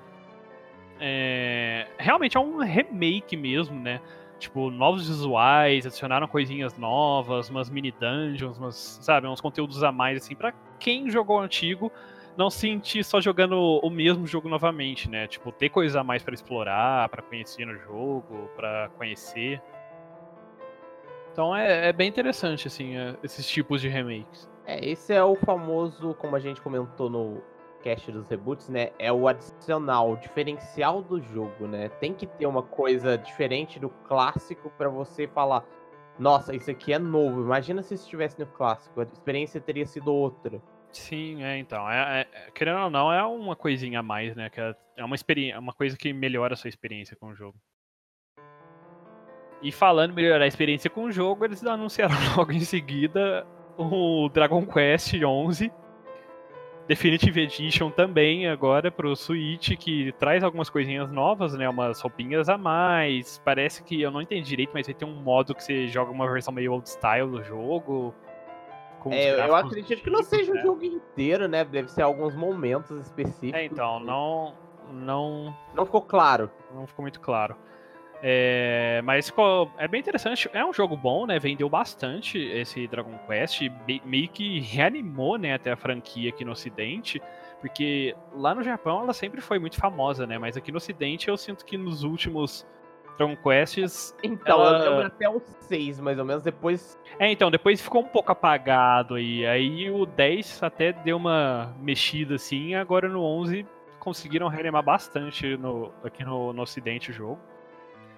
É... 0.98 1.86
Realmente 1.98 2.36
é 2.36 2.40
um 2.40 2.58
remake 2.58 3.36
mesmo, 3.36 3.78
né? 3.78 4.00
Tipo, 4.40 4.70
novos 4.70 5.06
visuais, 5.06 5.86
adicionaram 5.86 6.26
coisinhas 6.26 6.76
novas, 6.78 7.50
umas 7.50 7.68
mini 7.68 7.92
dungeons, 7.92 8.58
umas, 8.58 8.98
sabe, 9.02 9.28
uns 9.28 9.40
conteúdos 9.40 9.84
a 9.84 9.92
mais, 9.92 10.16
assim, 10.16 10.34
pra 10.34 10.52
quem 10.78 11.10
jogou 11.10 11.38
o 11.38 11.40
antigo 11.40 11.92
não 12.36 12.48
sentir 12.48 13.04
só 13.04 13.20
jogando 13.20 13.54
o 13.58 13.90
mesmo 13.90 14.26
jogo 14.26 14.48
novamente, 14.48 15.10
né? 15.10 15.26
Tipo, 15.26 15.52
ter 15.52 15.68
coisas 15.68 15.94
a 15.94 16.02
mais 16.02 16.22
para 16.22 16.32
explorar, 16.32 17.06
para 17.10 17.20
conhecer 17.20 17.66
no 17.66 17.76
jogo, 17.76 18.48
para 18.56 18.88
conhecer. 18.96 19.60
Então 21.32 21.54
é, 21.54 21.88
é, 21.88 21.92
bem 21.92 22.08
interessante, 22.08 22.66
assim, 22.66 22.96
é, 22.96 23.14
esses 23.22 23.46
tipos 23.46 23.80
de 23.80 23.88
remakes. 23.88 24.48
É, 24.64 24.84
esse 24.84 25.12
é 25.12 25.22
o 25.22 25.36
famoso, 25.36 26.14
como 26.14 26.34
a 26.34 26.40
gente 26.40 26.62
comentou 26.62 27.10
no 27.10 27.42
cast 27.82 28.10
dos 28.10 28.28
reboots, 28.28 28.68
né? 28.68 28.90
É 28.98 29.12
o 29.12 29.26
adicional, 29.28 30.12
o 30.12 30.16
diferencial 30.16 31.02
do 31.02 31.20
jogo, 31.20 31.66
né? 31.66 31.88
Tem 31.88 32.14
que 32.14 32.26
ter 32.26 32.46
uma 32.46 32.62
coisa 32.62 33.16
diferente 33.18 33.78
do 33.78 33.88
clássico 33.88 34.70
para 34.76 34.88
você 34.88 35.26
falar, 35.26 35.64
nossa, 36.18 36.54
isso 36.54 36.70
aqui 36.70 36.92
é 36.92 36.98
novo. 36.98 37.42
Imagina 37.42 37.82
se 37.82 37.94
estivesse 37.94 38.38
no 38.38 38.46
clássico, 38.46 39.00
a 39.00 39.04
experiência 39.04 39.60
teria 39.60 39.86
sido 39.86 40.12
outra. 40.12 40.60
Sim, 40.92 41.42
é, 41.42 41.58
então. 41.58 41.90
É, 41.90 42.26
é, 42.32 42.50
querendo 42.52 42.80
ou 42.80 42.90
não, 42.90 43.12
é 43.12 43.24
uma 43.24 43.56
coisinha 43.56 44.00
a 44.00 44.02
mais, 44.02 44.34
né? 44.34 44.50
Que 44.50 44.60
é, 44.60 44.74
é 44.96 45.04
uma, 45.04 45.14
experiência, 45.14 45.58
uma 45.58 45.72
coisa 45.72 45.96
que 45.96 46.12
melhora 46.12 46.54
a 46.54 46.56
sua 46.56 46.68
experiência 46.68 47.16
com 47.16 47.28
o 47.28 47.34
jogo. 47.34 47.56
E 49.62 49.70
falando 49.70 50.14
melhorar 50.14 50.44
a 50.44 50.48
experiência 50.48 50.88
com 50.88 51.04
o 51.04 51.12
jogo, 51.12 51.44
eles 51.44 51.64
anunciaram 51.64 52.14
logo 52.36 52.52
em 52.52 52.60
seguida 52.60 53.46
o 53.76 54.28
Dragon 54.28 54.66
Quest 54.66 55.14
11 55.14 55.70
Definitive 56.90 57.42
Edition 57.42 57.88
também 57.88 58.48
agora 58.48 58.90
pro 58.90 59.14
Switch, 59.14 59.76
que 59.78 60.10
traz 60.18 60.42
algumas 60.42 60.68
coisinhas 60.68 61.08
novas, 61.12 61.54
né? 61.54 61.68
Umas 61.68 62.00
roupinhas 62.00 62.48
a 62.48 62.58
mais. 62.58 63.40
Parece 63.44 63.84
que 63.84 64.02
eu 64.02 64.10
não 64.10 64.20
entendi 64.20 64.48
direito, 64.48 64.72
mas 64.74 64.88
vai 64.88 64.94
ter 64.94 65.04
um 65.04 65.14
modo 65.14 65.54
que 65.54 65.62
você 65.62 65.86
joga 65.86 66.10
uma 66.10 66.28
versão 66.28 66.52
meio 66.52 66.72
old 66.72 66.88
style 66.88 67.30
do 67.30 67.44
jogo. 67.44 68.12
É, 69.08 69.46
eu 69.46 69.54
acredito 69.54 70.02
que 70.02 70.10
não 70.10 70.24
seja 70.24 70.52
né? 70.52 70.58
o 70.58 70.62
jogo 70.64 70.84
inteiro, 70.84 71.46
né? 71.46 71.64
Deve 71.64 71.92
ser 71.92 72.02
alguns 72.02 72.34
momentos 72.34 72.90
específicos. 73.02 73.60
É, 73.60 73.66
então, 73.66 74.00
não. 74.00 74.54
Não. 74.92 75.56
Não 75.72 75.86
ficou 75.86 76.02
claro. 76.02 76.50
Não 76.74 76.88
ficou 76.88 77.04
muito 77.04 77.20
claro. 77.20 77.54
É, 78.22 79.00
mas 79.04 79.26
ficou, 79.26 79.70
é 79.78 79.88
bem 79.88 80.00
interessante. 80.00 80.48
É 80.52 80.64
um 80.64 80.72
jogo 80.72 80.96
bom, 80.96 81.26
né? 81.26 81.38
Vendeu 81.38 81.68
bastante 81.68 82.38
esse 82.38 82.86
Dragon 82.86 83.18
Quest. 83.26 83.62
Meio 84.04 84.28
que 84.28 84.60
reanimou, 84.60 85.38
né, 85.38 85.54
até 85.54 85.72
a 85.72 85.76
franquia 85.76 86.30
aqui 86.30 86.44
no 86.44 86.52
Ocidente. 86.52 87.20
Porque 87.60 88.14
lá 88.34 88.54
no 88.54 88.62
Japão 88.62 89.02
ela 89.02 89.12
sempre 89.12 89.40
foi 89.40 89.58
muito 89.58 89.76
famosa, 89.76 90.26
né? 90.26 90.38
Mas 90.38 90.56
aqui 90.56 90.70
no 90.70 90.78
Ocidente 90.78 91.28
eu 91.28 91.36
sinto 91.36 91.64
que 91.64 91.76
nos 91.76 92.02
últimos 92.02 92.66
Dragon 93.16 93.36
Quests. 93.36 94.16
Então, 94.22 94.60
ela... 94.60 94.84
eu 94.84 94.90
lembro 94.90 95.06
até 95.06 95.28
o 95.28 95.40
6, 95.60 96.00
mais 96.00 96.18
ou 96.18 96.24
menos, 96.24 96.42
depois. 96.42 96.98
É, 97.18 97.30
então, 97.30 97.50
depois 97.50 97.80
ficou 97.80 98.02
um 98.02 98.08
pouco 98.08 98.32
apagado 98.32 99.14
aí. 99.14 99.46
Aí 99.46 99.90
o 99.90 100.06
10 100.06 100.62
até 100.62 100.92
deu 100.92 101.16
uma 101.16 101.74
mexida 101.80 102.36
assim. 102.36 102.74
Agora 102.74 103.08
no 103.08 103.22
11 103.22 103.66
conseguiram 103.98 104.48
reanimar 104.48 104.82
bastante 104.82 105.56
no, 105.58 105.92
aqui 106.02 106.24
no, 106.24 106.52
no 106.54 106.62
Ocidente 106.62 107.10
o 107.10 107.12
jogo. 107.12 107.38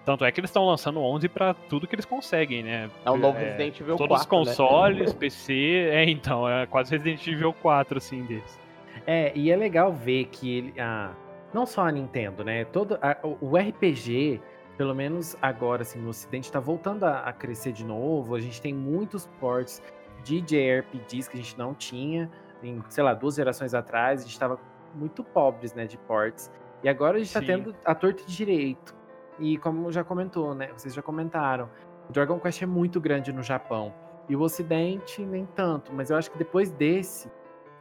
Tanto 0.05 0.25
é 0.25 0.33
que 0.33 0.41
eles 0.41 0.51
estão 0.51 0.67
lançando 0.67 1.01
11 1.01 1.29
para 1.29 1.55
tudo 1.55 1.87
que 1.87 1.95
eles 1.95 2.05
conseguem, 2.05 2.62
né? 2.62 2.91
É 3.05 3.11
o 3.11 3.17
novo 3.17 3.38
é, 3.38 3.45
Resident 3.45 3.81
Evil 3.81 3.97
todos 3.97 4.27
4. 4.27 4.29
Todos 4.29 4.51
os 4.51 4.57
consoles, 4.57 5.12
né? 5.12 5.19
PC. 5.19 5.55
É, 5.93 6.11
então, 6.11 6.49
é 6.49 6.67
quase 6.67 6.91
Resident 6.91 7.25
Evil 7.27 7.53
4, 7.53 7.99
assim, 7.99 8.25
deles. 8.25 8.59
É, 9.07 9.33
e 9.37 9.51
é 9.51 9.57
legal 9.57 9.93
ver 9.93 10.25
que 10.27 10.59
ele. 10.59 10.81
Ah, 10.81 11.12
não 11.55 11.67
só 11.67 11.87
a 11.87 11.93
Nintendo, 11.93 12.43
né? 12.43 12.65
Todo, 12.65 12.99
a, 13.01 13.17
o 13.23 13.57
RPG, 13.57 14.41
pelo 14.77 14.95
menos 14.95 15.37
agora, 15.41 15.83
assim, 15.83 16.01
no 16.01 16.09
Ocidente, 16.09 16.47
está 16.47 16.59
voltando 16.59 17.05
a, 17.05 17.21
a, 17.21 17.33
crescer 17.33 17.73
de 17.73 17.85
novo. 17.85 18.35
A 18.35 18.41
gente 18.41 18.61
tem 18.61 18.75
muitos 18.75 19.27
ports 19.38 19.81
de 20.25 20.41
JRPGs 20.41 21.31
que 21.31 21.38
a 21.38 21.41
gente 21.41 21.57
não 21.57 21.75
tinha. 21.75 22.31
Em, 22.62 22.83
sei 22.88 23.05
lá, 23.05 23.15
duas 23.15 23.37
gerações 23.37 23.75
atrás, 23.75 24.21
a 24.21 24.23
gente 24.25 24.33
estava 24.33 24.59
muito 24.95 25.23
pobres, 25.23 25.75
né, 25.75 25.87
de 25.87 25.99
ports. 25.99 26.51
E 26.83 26.88
agora 26.88 27.17
a 27.17 27.19
gente 27.19 27.29
está 27.29 27.41
tendo 27.41 27.75
a 27.85 27.95
torta 27.95 28.25
de 28.25 28.37
direito. 28.37 29.02
E 29.38 29.57
como 29.59 29.90
já 29.90 30.05
comentou, 30.05 30.55
né? 30.55 30.71
Vocês 30.77 30.95
já 30.95 31.03
comentaram, 31.03 31.68
o 32.09 32.12
Dragon 32.12 32.38
Quest 32.38 32.62
é 32.62 32.66
muito 32.66 33.01
grande 33.01 33.33
no 33.33 33.42
Japão. 33.42 33.95
E 34.29 34.37
o 34.37 34.40
Ocidente 34.40 35.23
nem 35.23 35.47
tanto. 35.47 35.92
Mas 35.92 36.11
eu 36.11 36.16
acho 36.16 36.31
que 36.31 36.38
depois 36.38 36.71
desse, 36.71 37.31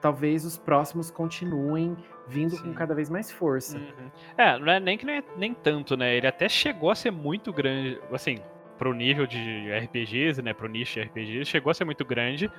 talvez 0.02 0.46
os 0.46 0.58
próximos 0.58 1.12
continuem 1.12 1.96
vindo 2.28 2.56
Sim. 2.56 2.64
com 2.64 2.74
cada 2.74 2.96
vez 2.96 3.10
mais 3.10 3.32
força. 3.32 3.78
Uhum. 3.78 4.12
É, 4.38 4.58
não 4.58 4.72
é 4.72 4.80
nem 4.80 4.98
que 4.98 5.06
nem, 5.06 5.24
nem 5.38 5.54
tanto, 5.54 5.96
né? 5.96 6.16
Ele 6.16 6.28
até 6.28 6.48
chegou 6.50 6.90
a 6.90 6.96
ser 6.96 7.12
muito 7.12 7.54
grande, 7.54 8.00
assim, 8.12 8.40
pro 8.78 8.94
nível 8.94 9.28
de 9.28 9.72
RPGs, 9.84 10.42
né? 10.42 10.54
Pro 10.54 10.68
nicho 10.68 11.00
de 11.00 11.06
RPGs, 11.06 11.46
chegou 11.46 11.70
a 11.72 11.74
ser 11.74 11.86
muito 11.86 12.04
grande. 12.04 12.50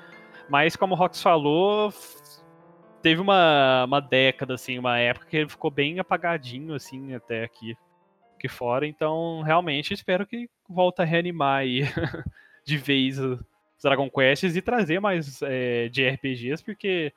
Mas 0.48 0.76
como 0.76 0.94
o 0.94 0.96
Rox 0.96 1.22
falou, 1.22 1.92
teve 3.02 3.20
uma, 3.20 3.84
uma 3.84 4.00
década, 4.00 4.54
assim, 4.54 4.78
uma 4.78 4.98
época 4.98 5.26
que 5.26 5.36
ele 5.36 5.48
ficou 5.48 5.70
bem 5.70 5.98
apagadinho, 5.98 6.74
assim, 6.74 7.14
até 7.14 7.44
aqui 7.44 7.76
aqui 8.42 8.48
fora, 8.48 8.86
então 8.86 9.42
realmente 9.42 9.94
espero 9.94 10.26
que 10.26 10.50
volte 10.68 11.00
a 11.00 11.04
reanimar 11.04 11.60
aí 11.60 11.82
de 12.66 12.76
vez 12.76 13.18
os 13.18 13.38
Dragon 13.80 14.10
Quests 14.10 14.56
e 14.56 14.62
trazer 14.62 15.00
mais 15.00 15.40
é, 15.42 15.88
de 15.88 16.08
RPGs, 16.08 16.64
porque 16.64 17.12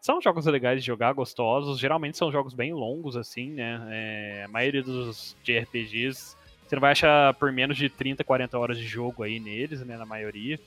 são 0.00 0.20
jogos 0.22 0.46
legais 0.46 0.80
de 0.80 0.86
jogar, 0.86 1.12
gostosos, 1.12 1.78
geralmente 1.78 2.16
são 2.16 2.32
jogos 2.32 2.54
bem 2.54 2.72
longos, 2.72 3.16
assim, 3.16 3.50
né? 3.50 3.86
É, 3.90 4.44
a 4.44 4.48
maioria 4.48 4.82
dos 4.82 5.36
RPGs 5.46 6.36
você 6.66 6.76
não 6.76 6.80
vai 6.80 6.92
achar 6.92 7.34
por 7.34 7.50
menos 7.50 7.76
de 7.76 7.90
30, 7.90 8.22
40 8.22 8.56
horas 8.56 8.78
de 8.78 8.86
jogo 8.86 9.24
aí 9.24 9.40
neles, 9.40 9.84
né? 9.84 9.96
Na 9.96 10.06
maioria. 10.06 10.58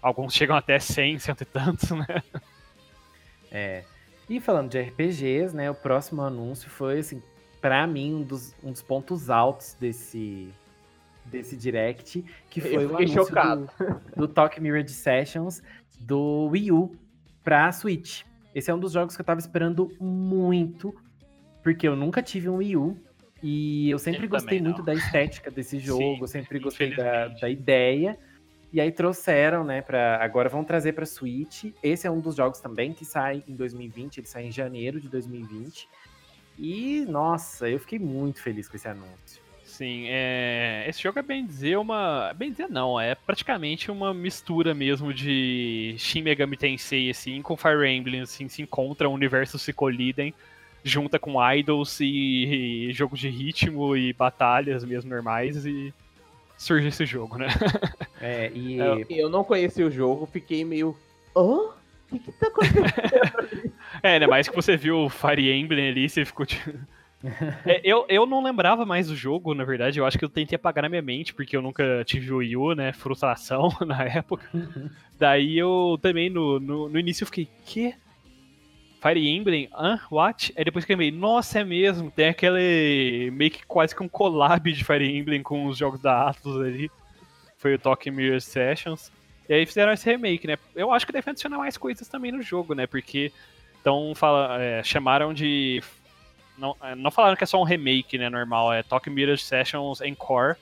Alguns 0.00 0.32
chegam 0.32 0.54
até 0.54 0.78
100, 0.78 1.18
cento 1.20 1.40
e 1.40 1.44
tantos, 1.44 1.90
né? 1.90 2.22
É. 3.50 3.84
E 4.30 4.40
falando 4.40 4.70
de 4.70 4.80
RPGs, 4.80 5.54
né? 5.54 5.68
O 5.68 5.74
próximo 5.74 6.22
anúncio 6.22 6.70
foi 6.70 7.00
assim, 7.00 7.20
para 7.60 7.86
mim, 7.86 8.14
um 8.14 8.22
dos, 8.22 8.54
um 8.62 8.72
dos 8.72 8.82
pontos 8.82 9.30
altos 9.30 9.76
desse, 9.78 10.48
desse 11.24 11.56
direct, 11.56 12.24
que 12.50 12.60
foi 12.60 12.86
o 12.86 12.96
anúncio 12.96 13.24
chocado. 13.24 13.70
do, 14.16 14.26
do 14.26 14.28
Talk 14.28 14.60
Mirrored 14.60 14.90
Sessions 14.90 15.62
do 16.00 16.48
Wii 16.52 16.72
U 16.72 16.96
pra 17.42 17.70
Switch. 17.72 18.22
Esse 18.54 18.70
é 18.70 18.74
um 18.74 18.78
dos 18.78 18.92
jogos 18.92 19.14
que 19.14 19.20
eu 19.20 19.26
tava 19.26 19.40
esperando 19.40 19.90
muito, 20.00 20.94
porque 21.62 21.86
eu 21.86 21.96
nunca 21.96 22.22
tive 22.22 22.48
um 22.48 22.56
Wii 22.56 22.76
U. 22.76 22.96
E 23.40 23.88
eu 23.88 23.98
sempre 23.98 24.26
eu 24.26 24.30
gostei 24.30 24.60
muito 24.60 24.82
da 24.82 24.92
estética 24.92 25.50
desse 25.50 25.78
jogo, 25.80 26.26
Sim, 26.26 26.32
sempre 26.40 26.58
gostei 26.58 26.94
da, 26.94 27.28
da 27.28 27.48
ideia. 27.48 28.18
E 28.72 28.80
aí 28.80 28.92
trouxeram, 28.92 29.64
né, 29.64 29.80
para 29.80 30.22
agora 30.22 30.48
vão 30.48 30.62
trazer 30.62 30.92
para 30.92 31.06
Switch. 31.06 31.72
Esse 31.82 32.06
é 32.06 32.10
um 32.10 32.20
dos 32.20 32.34
jogos 32.36 32.60
também 32.60 32.92
que 32.92 33.04
sai 33.04 33.42
em 33.48 33.54
2020, 33.54 34.18
ele 34.18 34.26
sai 34.26 34.46
em 34.46 34.52
janeiro 34.52 35.00
de 35.00 35.08
2020. 35.08 35.88
E, 36.58 37.06
nossa, 37.08 37.68
eu 37.68 37.78
fiquei 37.78 37.98
muito 37.98 38.42
feliz 38.42 38.68
com 38.68 38.76
esse 38.76 38.88
anúncio. 38.88 39.40
Sim, 39.64 40.06
é... 40.08 40.84
esse 40.88 41.00
jogo 41.00 41.20
é 41.20 41.22
bem 41.22 41.46
dizer 41.46 41.78
uma. 41.78 42.32
Bem 42.34 42.50
dizer 42.50 42.68
não, 42.68 42.98
é 42.98 43.14
praticamente 43.14 43.92
uma 43.92 44.12
mistura 44.12 44.74
mesmo 44.74 45.14
de 45.14 45.94
Shin 45.98 46.22
Megami 46.22 46.56
Tensei, 46.56 47.10
assim, 47.10 47.40
com 47.42 47.56
Fire 47.56 47.86
Emblem, 47.86 48.22
assim, 48.22 48.48
se 48.48 48.60
encontram, 48.60 49.14
universos 49.14 49.62
se 49.62 49.72
colidem, 49.72 50.34
junta 50.82 51.16
com 51.16 51.40
idols 51.52 52.00
e, 52.00 52.88
e 52.88 52.92
jogos 52.92 53.20
de 53.20 53.28
ritmo 53.28 53.96
e 53.96 54.12
batalhas 54.12 54.84
mesmo 54.84 55.10
normais 55.10 55.64
e 55.64 55.94
surge 56.56 56.88
esse 56.88 57.06
jogo, 57.06 57.38
né? 57.38 57.46
É, 58.20 58.50
e. 58.52 58.80
É, 58.80 59.06
eu 59.10 59.28
não 59.28 59.44
conheci 59.44 59.80
o 59.80 59.92
jogo, 59.92 60.26
fiquei 60.26 60.64
meio. 60.64 60.96
Hã? 61.36 61.40
O 61.40 61.72
que, 62.08 62.18
que 62.18 62.32
tá 62.32 62.48
acontecendo? 62.48 63.72
é, 64.02 64.14
ainda 64.14 64.28
mais 64.28 64.48
que 64.48 64.56
você 64.56 64.76
viu 64.76 65.04
o 65.04 65.08
Fire 65.08 65.50
Emblem 65.50 65.88
ali, 65.88 66.08
você 66.08 66.24
ficou 66.24 66.46
é, 67.66 67.80
eu, 67.82 68.06
eu 68.08 68.26
não 68.26 68.42
lembrava 68.42 68.86
mais 68.86 69.08
do 69.08 69.16
jogo, 69.16 69.54
na 69.54 69.64
verdade. 69.64 69.98
Eu 69.98 70.06
acho 70.06 70.18
que 70.18 70.24
eu 70.24 70.28
tentei 70.28 70.56
apagar 70.56 70.82
na 70.82 70.88
minha 70.88 71.02
mente, 71.02 71.34
porque 71.34 71.56
eu 71.56 71.62
nunca 71.62 72.04
tive 72.04 72.32
o 72.32 72.36
Wii 72.36 72.56
U, 72.56 72.74
né? 72.74 72.92
Frustração 72.92 73.68
na 73.84 74.04
época. 74.04 74.48
Daí 75.18 75.58
eu 75.58 75.98
também, 76.00 76.30
no, 76.30 76.60
no, 76.60 76.88
no 76.88 76.98
início, 76.98 77.24
eu 77.24 77.26
fiquei, 77.26 77.48
quê? 77.66 77.94
Fire 79.00 79.28
Emblem, 79.28 79.68
ah, 79.72 80.00
what? 80.10 80.52
Aí 80.56 80.64
depois 80.64 80.84
que 80.84 80.92
eu 80.92 81.12
nossa, 81.12 81.60
é 81.60 81.64
mesmo, 81.64 82.10
tem 82.10 82.28
aquele 82.28 83.30
meio 83.32 83.50
que 83.50 83.64
quase 83.64 83.94
que 83.94 84.02
um 84.02 84.08
collab 84.08 84.72
de 84.72 84.84
Fire 84.84 85.04
Emblem 85.04 85.42
com 85.42 85.66
os 85.66 85.78
jogos 85.78 86.00
da 86.00 86.28
Atlus 86.28 86.60
ali. 86.60 86.90
Foi 87.56 87.74
o 87.74 87.78
Talking 87.78 88.10
Mirror 88.10 88.40
Sessions. 88.40 89.12
E 89.48 89.54
aí 89.54 89.66
fizeram 89.66 89.92
esse 89.92 90.08
remake, 90.08 90.46
né? 90.46 90.58
Eu 90.74 90.92
acho 90.92 91.06
que 91.06 91.12
deve 91.12 91.30
adicionar 91.30 91.58
mais 91.58 91.76
coisas 91.76 92.06
também 92.08 92.30
no 92.30 92.42
jogo, 92.42 92.74
né? 92.74 92.86
Porque 92.86 93.32
então 93.88 94.14
fala, 94.14 94.62
é, 94.62 94.82
chamaram 94.82 95.32
de. 95.32 95.82
Não, 96.58 96.76
é, 96.82 96.94
não 96.94 97.10
falaram 97.10 97.36
que 97.36 97.44
é 97.44 97.46
só 97.46 97.58
um 97.58 97.64
remake, 97.64 98.18
né? 98.18 98.28
Normal, 98.28 98.70
é 98.72 98.82
Talking 98.82 99.10
Mirror 99.10 99.38
Sessions 99.38 100.02
Encore. 100.02 100.56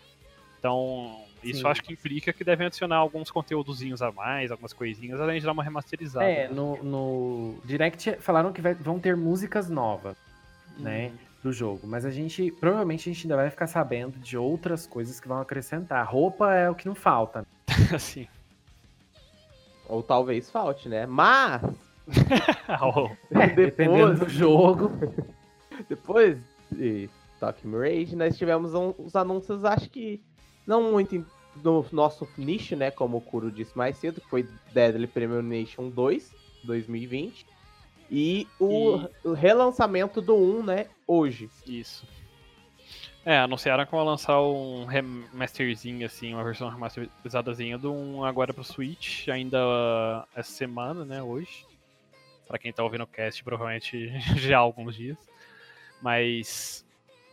Então, 0.59 1.25
isso 1.43 1.61
Sim. 1.61 1.67
acho 1.67 1.83
que 1.83 1.93
implica 1.93 2.33
que 2.33 2.45
devem 2.45 2.69
adicionar 2.69 2.97
alguns 2.97 3.31
conteúdozinhos 3.31 4.01
a 4.01 4.13
mais, 4.13 4.53
algumas 4.53 4.73
coisinhas, 4.73 5.21
além 5.21 5.41
de 5.41 5.45
dar 5.45 5.53
uma 5.53 5.65
remasterizada. 5.65 6.25
É, 6.25 6.49
no, 6.49 6.83
no 6.85 7.59
Direct 7.65 8.19
falaram 8.21 8.53
que 8.53 8.61
vai, 8.61 8.75
vão 8.75 9.01
ter 9.01 9.17
músicas 9.17 9.69
novas, 9.69 10.17
hum. 10.79 10.83
né? 10.83 11.07
Uhum. 11.07 11.27
Do 11.43 11.53
jogo. 11.53 11.87
Mas 11.87 12.05
a 12.05 12.11
gente, 12.11 12.51
provavelmente, 12.51 13.09
a 13.09 13.13
gente 13.13 13.27
ainda 13.27 13.37
vai 13.37 13.51
ficar 13.51 13.67
sabendo 13.67 14.19
de 14.19 14.37
outras 14.37 14.87
coisas 14.87 15.21
que 15.21 15.29
vão 15.29 15.41
acrescentar. 15.41 16.05
Roupa 16.09 16.55
é 16.55 16.71
o 16.71 16.75
que 16.75 16.87
não 16.87 16.95
falta. 16.95 17.45
Assim. 17.95 18.27
Ou 19.89 20.03
talvez 20.03 20.49
falte, 20.51 20.89
né? 20.89 21.07
Mas. 21.07 21.63
é, 23.31 23.47
depois, 23.49 24.19
do 24.21 24.29
jogo. 24.29 24.91
depois 25.89 26.39
de 26.71 27.09
Talking 27.41 27.73
Rage, 27.73 28.17
nós 28.17 28.37
tivemos 28.37 28.75
um, 28.75 28.95
os 28.99 29.17
anúncios, 29.17 29.65
acho 29.65 29.91
que 29.91 30.23
não 30.67 30.93
muito 30.93 31.25
no 31.63 31.85
nosso 31.93 32.29
nicho, 32.37 32.77
né? 32.77 32.91
Como 32.91 33.17
o 33.19 33.21
Kuro 33.21 33.51
disse 33.51 33.77
mais 33.77 33.97
cedo, 33.97 34.21
que 34.21 34.29
foi 34.29 34.49
Deadly 34.73 35.07
Premonition 35.07 35.89
2, 35.89 36.35
2020. 36.65 37.47
E 38.11 38.47
o, 38.61 39.01
e... 39.25 39.35
relançamento 39.35 40.21
do 40.21 40.37
1, 40.37 40.63
né? 40.63 40.87
Hoje. 41.07 41.51
Isso. 41.67 42.07
É, 43.25 43.39
anunciaram 43.39 43.85
que 43.85 43.91
vão 43.91 44.05
lançar 44.05 44.41
um 44.41 44.85
remasterzinho, 44.85 46.07
assim, 46.07 46.33
uma 46.33 46.45
versão 46.45 46.69
remasterizadazinha 46.69 47.77
do 47.77 47.93
1 47.93 48.25
agora 48.25 48.55
pro 48.55 48.63
Switch, 48.63 49.27
ainda 49.27 49.59
essa 50.33 50.53
semana, 50.53 51.05
né, 51.05 51.21
hoje. 51.21 51.66
Pra 52.47 52.59
quem 52.59 52.73
tá 52.73 52.83
ouvindo 52.83 53.05
o 53.05 53.07
cast, 53.07 53.43
provavelmente 53.43 54.11
já 54.37 54.57
há 54.57 54.61
alguns 54.61 54.95
dias. 54.95 55.19
Mas 56.01 56.87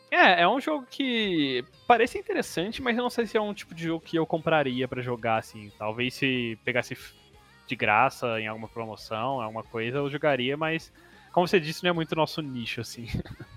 é, 0.10 0.42
é 0.42 0.48
um 0.48 0.60
jogo 0.60 0.86
que 0.90 1.64
parece 1.88 2.18
interessante, 2.18 2.82
mas 2.82 2.98
eu 2.98 3.04
não 3.04 3.10
sei 3.10 3.26
se 3.26 3.38
é 3.38 3.42
um 3.42 3.54
tipo 3.54 3.74
de 3.74 3.84
jogo 3.84 4.04
que 4.04 4.18
eu 4.18 4.26
compraria 4.26 4.88
para 4.88 5.02
jogar, 5.02 5.38
assim. 5.38 5.72
Talvez 5.78 6.14
se 6.14 6.58
pegasse 6.64 6.98
de 7.68 7.76
graça 7.76 8.40
em 8.40 8.48
alguma 8.48 8.68
promoção, 8.68 9.42
alguma 9.42 9.64
coisa, 9.64 9.98
eu 9.98 10.10
jogaria, 10.10 10.56
mas 10.56 10.92
como 11.32 11.48
você 11.48 11.60
disse, 11.60 11.84
não 11.84 11.90
é 11.90 11.94
muito 11.94 12.16
nosso 12.16 12.42
nicho, 12.42 12.80
assim. 12.82 13.08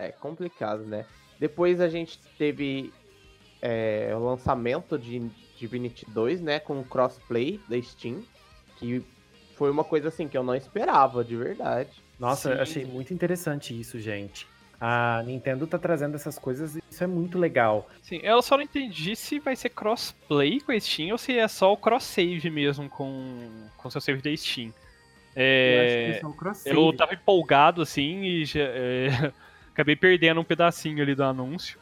É 0.00 0.12
complicado, 0.12 0.84
né? 0.84 1.04
Depois 1.40 1.80
a 1.80 1.88
gente 1.88 2.20
teve 2.38 2.92
é, 3.60 4.12
o 4.14 4.20
lançamento 4.20 4.96
de 4.96 5.28
Divinity 5.56 6.08
2, 6.08 6.40
né? 6.40 6.60
Com 6.60 6.84
crossplay 6.84 7.60
da 7.68 7.82
Steam, 7.82 8.22
que 8.76 9.04
foi 9.58 9.70
uma 9.70 9.82
coisa 9.82 10.08
assim 10.08 10.28
que 10.28 10.38
eu 10.38 10.42
não 10.44 10.54
esperava, 10.54 11.24
de 11.24 11.36
verdade. 11.36 11.90
Nossa, 12.18 12.54
Sim. 12.54 12.60
achei 12.60 12.84
muito 12.86 13.12
interessante 13.12 13.78
isso, 13.78 13.98
gente. 13.98 14.46
A 14.80 15.24
Nintendo 15.26 15.66
tá 15.66 15.76
trazendo 15.76 16.14
essas 16.14 16.38
coisas 16.38 16.76
e 16.76 16.82
isso 16.88 17.02
é 17.02 17.06
muito 17.06 17.36
legal. 17.36 17.90
Sim, 18.00 18.20
eu 18.22 18.40
só 18.40 18.56
não 18.56 18.62
entendi 18.62 19.16
se 19.16 19.40
vai 19.40 19.56
ser 19.56 19.70
crossplay 19.70 20.60
com 20.60 20.70
a 20.70 20.78
Steam 20.78 21.10
ou 21.10 21.18
se 21.18 21.36
é 21.36 21.48
só 21.48 21.72
o 21.72 21.76
cross-save 21.76 22.48
mesmo 22.48 22.88
com 22.88 23.50
o 23.84 23.90
seu 23.90 24.00
save 24.00 24.22
da 24.22 24.34
Steam. 24.36 24.72
É, 25.34 26.20
eu, 26.64 26.74
eu 26.86 26.92
tava 26.96 27.14
empolgado 27.14 27.82
assim 27.82 28.22
e 28.22 28.44
já, 28.44 28.60
é, 28.60 29.32
acabei 29.72 29.96
perdendo 29.96 30.40
um 30.40 30.44
pedacinho 30.44 31.02
ali 31.02 31.16
do 31.16 31.24
anúncio. 31.24 31.78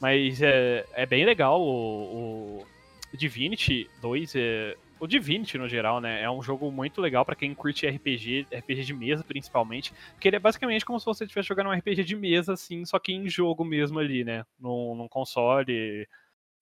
Mas 0.00 0.40
é, 0.40 0.84
é 0.92 1.04
bem 1.04 1.24
legal 1.24 1.60
o, 1.60 2.64
o 3.12 3.16
Divinity 3.16 3.90
2. 4.00 4.36
É, 4.36 4.76
o 5.00 5.06
Divinity, 5.06 5.58
no 5.58 5.68
geral, 5.68 6.00
né, 6.00 6.22
é 6.22 6.30
um 6.30 6.42
jogo 6.42 6.70
muito 6.70 7.00
legal 7.00 7.24
para 7.24 7.36
quem 7.36 7.54
curte 7.54 7.86
RPG, 7.86 8.46
RPG 8.52 8.84
de 8.84 8.94
mesa 8.94 9.24
principalmente, 9.24 9.92
porque 10.12 10.28
ele 10.28 10.36
é 10.36 10.40
basicamente 10.40 10.84
como 10.84 10.98
se 10.98 11.06
você 11.06 11.24
estivesse 11.24 11.48
jogando 11.48 11.68
um 11.68 11.72
RPG 11.72 12.04
de 12.04 12.16
mesa, 12.16 12.54
assim, 12.54 12.84
só 12.84 12.98
que 12.98 13.12
em 13.12 13.28
jogo 13.28 13.64
mesmo 13.64 13.98
ali, 13.98 14.24
né, 14.24 14.44
num, 14.58 14.94
num 14.94 15.08
console, 15.08 16.08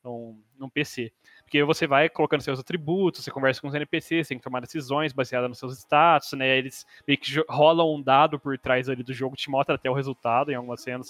num, 0.04 0.40
num 0.58 0.68
PC. 0.68 1.12
Porque 1.42 1.62
você 1.64 1.86
vai 1.86 2.08
colocando 2.08 2.42
seus 2.42 2.60
atributos, 2.60 3.24
você 3.24 3.30
conversa 3.30 3.60
com 3.60 3.68
os 3.68 3.74
NPCs, 3.74 4.28
tem 4.28 4.38
que 4.38 4.44
tomar 4.44 4.60
decisões 4.60 5.12
baseadas 5.12 5.48
nos 5.48 5.58
seus 5.58 5.78
status, 5.78 6.32
né, 6.32 6.58
eles 6.58 6.86
meio 7.06 7.18
que 7.18 7.32
rolam 7.48 7.94
um 7.94 8.02
dado 8.02 8.38
por 8.38 8.58
trás 8.58 8.88
ali 8.88 9.02
do 9.02 9.14
jogo, 9.14 9.36
te 9.36 9.50
mostra 9.50 9.74
até 9.74 9.90
o 9.90 9.94
resultado 9.94 10.50
em 10.50 10.54
algumas 10.54 10.82
cenas, 10.82 11.08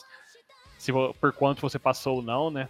se, 0.78 0.92
por 0.92 1.32
quanto 1.32 1.60
você 1.60 1.78
passou 1.78 2.16
ou 2.16 2.22
não, 2.22 2.50
né. 2.50 2.68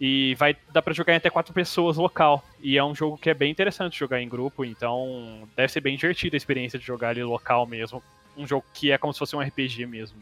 E 0.00 0.34
vai 0.36 0.56
dar 0.72 0.80
para 0.80 0.94
jogar 0.94 1.12
em 1.12 1.16
até 1.16 1.28
quatro 1.28 1.52
pessoas 1.52 1.96
local. 1.96 2.44
E 2.60 2.78
é 2.78 2.84
um 2.84 2.94
jogo 2.94 3.18
que 3.18 3.30
é 3.30 3.34
bem 3.34 3.50
interessante 3.50 3.98
jogar 3.98 4.20
em 4.20 4.28
grupo, 4.28 4.64
então 4.64 5.48
deve 5.56 5.72
ser 5.72 5.80
bem 5.80 5.96
divertida 5.96 6.36
a 6.36 6.38
experiência 6.38 6.78
de 6.78 6.84
jogar 6.84 7.10
ali 7.10 7.22
local 7.22 7.66
mesmo. 7.66 8.02
Um 8.36 8.46
jogo 8.46 8.64
que 8.72 8.92
é 8.92 8.98
como 8.98 9.12
se 9.12 9.18
fosse 9.18 9.34
um 9.34 9.40
RPG 9.40 9.86
mesmo. 9.86 10.18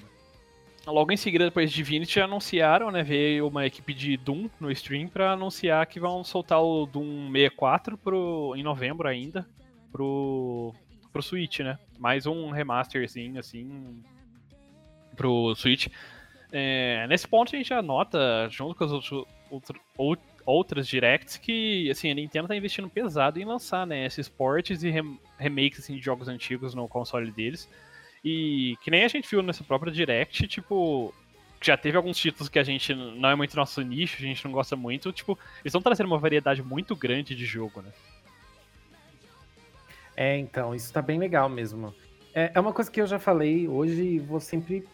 Logo 0.87 1.11
em 1.11 1.17
seguida, 1.17 1.45
depois 1.45 1.69
de 1.71 1.77
Divinity, 1.77 2.21
anunciaram, 2.21 2.93
né? 2.93 3.03
Veio 3.03 3.49
uma 3.49 3.67
equipe 3.67 3.93
de 3.93 4.17
Doom 4.17 4.49
no 4.61 4.71
stream 4.71 5.09
para 5.09 5.33
anunciar 5.33 5.85
que 5.87 5.99
vão 5.99 6.23
soltar 6.23 6.63
o 6.63 6.87
Doom 6.87 7.31
64 7.33 7.99
pro, 7.99 8.55
em 8.57 8.63
novembro 8.63 9.09
ainda 9.09 9.45
pro, 9.91 10.73
pro 11.13 11.23
Switch, 11.23 11.61
né? 11.61 11.79
Mais 11.99 12.25
um 12.25 12.51
remasterzinho, 12.51 13.41
assim, 13.41 14.01
pro 15.17 15.55
Switch. 15.57 15.89
É, 16.53 17.07
nesse 17.09 17.27
ponto 17.27 17.55
a 17.55 17.59
gente 17.59 17.69
já 17.69 17.83
nota, 17.83 18.49
junto 18.49 18.75
com 18.77 18.85
os 18.85 18.93
outros, 18.93 19.25
outro, 19.51 19.81
outras 20.45 20.87
directs 20.87 21.37
que, 21.37 21.91
assim, 21.91 22.11
a 22.11 22.15
Nintendo 22.15 22.49
tá 22.49 22.57
investindo 22.57 22.89
pesado 22.89 23.39
em 23.39 23.45
lançar, 23.45 23.87
né, 23.87 24.07
esses 24.07 24.29
ports 24.29 24.83
e 24.83 24.91
rem 24.91 25.19
remakes, 25.39 25.81
assim, 25.81 25.97
de 25.97 26.03
jogos 26.03 26.29
antigos 26.29 26.75
no 26.75 26.89
console 26.89 27.31
deles. 27.31 27.69
E 28.25 28.77
que 28.83 28.91
nem 28.91 29.05
a 29.05 29.09
gente 29.09 29.29
viu 29.29 29.43
nessa 29.43 29.63
própria 29.65 29.93
direct, 29.93 30.47
tipo, 30.47 31.15
já 31.61 31.77
teve 31.77 31.97
alguns 31.97 32.17
títulos 32.17 32.49
que 32.49 32.59
a 32.59 32.65
gente 32.65 32.95
não 32.95 33.29
é 33.29 33.35
muito 33.35 33.57
nosso 33.57 33.81
nicho, 33.83 34.17
a 34.19 34.27
gente 34.27 34.45
não 34.45 34.53
gosta 34.53 34.77
muito, 34.77 35.13
tipo, 35.13 35.39
eles 35.61 35.67
estão 35.67 35.83
trazendo 35.83 36.07
uma 36.07 36.19
variedade 36.19 36.63
muito 36.63 36.95
grande 36.95 37.35
de 37.35 37.45
jogo, 37.45 37.83
né? 37.83 37.93
É, 40.17 40.39
então, 40.39 40.75
isso 40.75 40.93
tá 40.93 41.03
bem 41.03 41.19
legal 41.19 41.49
mesmo. 41.49 41.95
É, 42.35 42.53
é 42.55 42.61
uma 42.61 42.73
coisa 42.73 42.91
que 42.91 43.01
eu 43.01 43.07
já 43.07 43.19
falei 43.19 43.69
hoje 43.69 44.03
e 44.03 44.19
vou 44.19 44.41
sempre 44.41 44.87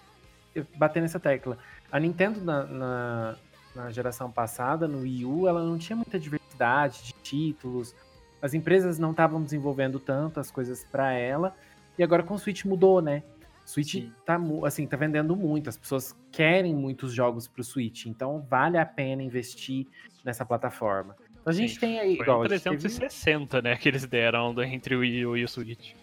bater 0.77 1.01
nessa 1.01 1.21
tecla. 1.21 1.59
A 1.91 1.99
Nintendo, 2.01 2.41
na, 2.41 2.65
na, 2.65 3.37
na 3.75 3.91
geração 3.91 4.31
passada, 4.31 4.87
no 4.87 5.01
Wii 5.01 5.25
U, 5.25 5.49
ela 5.49 5.63
não 5.63 5.79
tinha 5.79 5.97
muita 5.97 6.19
diversidade 6.19 7.03
de 7.05 7.13
títulos, 7.23 7.95
as 8.41 8.55
empresas 8.55 8.99
não 8.99 9.13
estavam 9.13 9.43
desenvolvendo 9.43 9.99
tanto 9.99 10.41
as 10.41 10.51
coisas 10.51 10.85
para 10.85 11.13
ela, 11.13 11.55
e 11.99 12.03
agora 12.03 12.23
com 12.23 12.35
o 12.35 12.39
Switch 12.39 12.65
mudou, 12.65 13.01
né? 13.01 13.23
O 13.65 13.69
Switch 13.69 13.93
Sim. 13.93 14.13
tá, 14.27 14.39
assim, 14.65 14.87
tá 14.87 14.97
vendendo 14.97 15.37
muito, 15.37 15.69
as 15.69 15.77
pessoas 15.77 16.17
querem 16.31 16.75
muitos 16.75 17.13
jogos 17.13 17.47
pro 17.47 17.63
Switch, 17.63 18.07
então 18.07 18.45
vale 18.51 18.77
a 18.77 18.85
pena 18.85 19.23
investir 19.23 19.87
nessa 20.25 20.45
plataforma. 20.45 21.17
Então 21.41 21.51
a 21.51 21.53
gente 21.53 21.75
Sim. 21.75 21.81
tem 21.81 22.01
aí. 22.01 22.17
Foi 22.17 22.25
igual, 22.25 22.45
360, 22.45 23.49
teve... 23.49 23.69
né, 23.69 23.77
que 23.77 23.89
eles 23.89 24.05
deram 24.07 24.55
entre 24.63 24.97
o 24.97 25.01
Wii 25.01 25.27
U 25.27 25.37
e 25.37 25.45
o 25.45 25.49
Switch. 25.49 25.95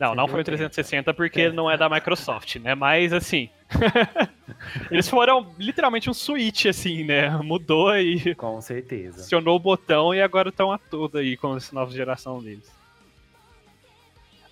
Não, 0.00 0.14
não 0.14 0.26
foi 0.26 0.40
o 0.40 0.44
360 0.44 1.12
porque 1.12 1.42
é. 1.42 1.52
não 1.52 1.70
é 1.70 1.76
da 1.76 1.86
Microsoft, 1.86 2.56
né? 2.56 2.74
Mas 2.74 3.12
assim. 3.12 3.50
eles 4.90 5.06
foram 5.06 5.54
literalmente 5.58 6.08
um 6.08 6.14
switch, 6.14 6.64
assim, 6.64 7.04
né? 7.04 7.28
Mudou 7.42 7.94
e. 7.94 8.34
Com 8.34 8.58
certeza. 8.62 9.20
Acionou 9.20 9.56
o 9.56 9.60
botão 9.60 10.14
e 10.14 10.22
agora 10.22 10.48
estão 10.48 10.72
a 10.72 10.78
toda 10.78 11.18
aí 11.18 11.36
com 11.36 11.54
essa 11.54 11.74
nova 11.74 11.92
geração 11.92 12.42
deles. 12.42 12.72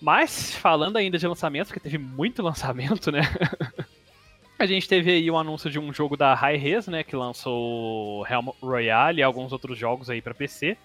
Mas, 0.00 0.54
falando 0.54 0.98
ainda 0.98 1.16
de 1.16 1.26
lançamento, 1.26 1.68
porque 1.68 1.80
teve 1.80 1.96
muito 1.96 2.42
lançamento, 2.44 3.10
né? 3.10 3.22
a 4.58 4.66
gente 4.66 4.86
teve 4.86 5.10
aí 5.10 5.30
o 5.30 5.34
um 5.34 5.38
anúncio 5.38 5.70
de 5.70 5.78
um 5.78 5.94
jogo 5.94 6.14
da 6.14 6.34
Hi-Res, 6.34 6.88
né? 6.88 7.02
Que 7.02 7.16
lançou 7.16 8.22
Realm 8.24 8.48
Royale 8.60 9.20
e 9.20 9.22
alguns 9.22 9.50
outros 9.50 9.78
jogos 9.78 10.10
aí 10.10 10.20
para 10.20 10.34
PC. 10.34 10.76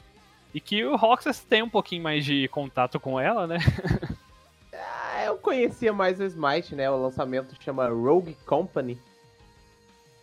E 0.54 0.62
que 0.62 0.86
o 0.86 0.96
Roxas 0.96 1.42
tem 1.42 1.62
um 1.62 1.70
pouquinho 1.70 2.02
mais 2.02 2.24
de 2.24 2.48
contato 2.48 2.98
com 2.98 3.20
ela, 3.20 3.46
né? 3.46 3.58
eu 5.28 5.38
conhecia 5.38 5.94
mais 5.94 6.20
o 6.20 6.24
Smite, 6.24 6.76
né? 6.76 6.90
O 6.90 7.02
lançamento 7.02 7.56
chama 7.62 7.88
Rogue 7.88 8.36
Company. 8.46 8.98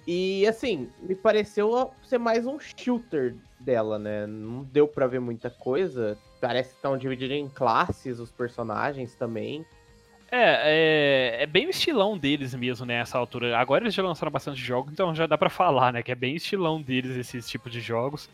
E 0.07 0.47
assim, 0.47 0.91
me 1.01 1.15
pareceu 1.15 1.93
ser 2.03 2.19
mais 2.19 2.47
um 2.47 2.59
shooter 2.59 3.37
dela, 3.59 3.99
né? 3.99 4.27
Não 4.27 4.65
deu 4.65 4.89
para 4.89 5.07
ver 5.07 5.21
muita 5.21 5.51
coisa. 5.51 6.19
Parece 6.41 6.71
que 6.71 6.77
estão 6.77 6.97
divididos 6.97 7.37
em 7.37 7.49
classes 7.49 8.19
os 8.19 8.31
personagens 8.31 9.15
também. 9.15 9.65
É, 10.33 11.39
é, 11.39 11.43
é, 11.43 11.47
bem 11.47 11.67
o 11.67 11.71
estilão 11.71 12.17
deles 12.17 12.55
mesmo, 12.55 12.87
né, 12.87 13.01
essa 13.01 13.19
altura. 13.19 13.59
Agora 13.59 13.83
eles 13.83 13.95
já 13.95 14.03
lançaram 14.03 14.31
bastante 14.31 14.61
jogos, 14.61 14.93
então 14.93 15.13
já 15.13 15.27
dá 15.27 15.37
para 15.37 15.51
falar, 15.51 15.93
né, 15.93 16.05
que 16.05 16.13
é 16.13 16.15
bem 16.15 16.37
estilão 16.37 16.81
deles 16.81 17.17
esses 17.17 17.49
tipos 17.49 17.73
de 17.73 17.81
jogos. 17.81 18.31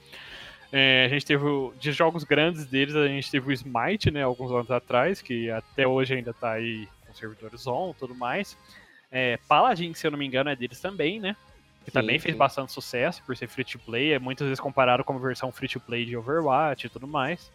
É, 0.72 1.04
a 1.06 1.08
gente 1.08 1.24
teve, 1.24 1.44
de 1.78 1.92
jogos 1.92 2.24
grandes 2.24 2.66
deles, 2.66 2.94
a 2.96 3.06
gente 3.06 3.30
teve 3.30 3.48
o 3.48 3.52
Smite, 3.52 4.10
né, 4.10 4.22
alguns 4.22 4.50
anos 4.50 4.70
atrás, 4.70 5.22
que 5.22 5.50
até 5.50 5.86
hoje 5.86 6.14
ainda 6.14 6.32
tá 6.32 6.52
aí 6.52 6.88
com 7.06 7.14
servidores 7.14 7.66
on 7.66 7.90
e 7.90 7.94
tudo 7.94 8.14
mais. 8.14 8.56
É, 9.10 9.38
Paladin, 9.48 9.94
se 9.94 10.06
eu 10.06 10.10
não 10.10 10.18
me 10.18 10.26
engano, 10.26 10.50
é 10.50 10.56
deles 10.56 10.80
também, 10.80 11.20
né? 11.20 11.36
Que 11.84 11.90
Sim, 11.90 12.00
também 12.00 12.18
fez 12.18 12.34
sim. 12.34 12.38
bastante 12.38 12.72
sucesso 12.72 13.22
por 13.24 13.36
ser 13.36 13.48
free 13.48 13.64
to 13.64 13.78
play. 13.78 14.12
É 14.12 14.18
muitas 14.18 14.46
vezes 14.46 14.60
comparado 14.60 15.04
com 15.04 15.14
a 15.14 15.18
versão 15.18 15.52
free 15.52 15.68
to 15.68 15.78
play 15.78 16.04
de 16.04 16.16
Overwatch 16.16 16.86
e 16.86 16.90
tudo 16.90 17.06
mais. 17.06 17.50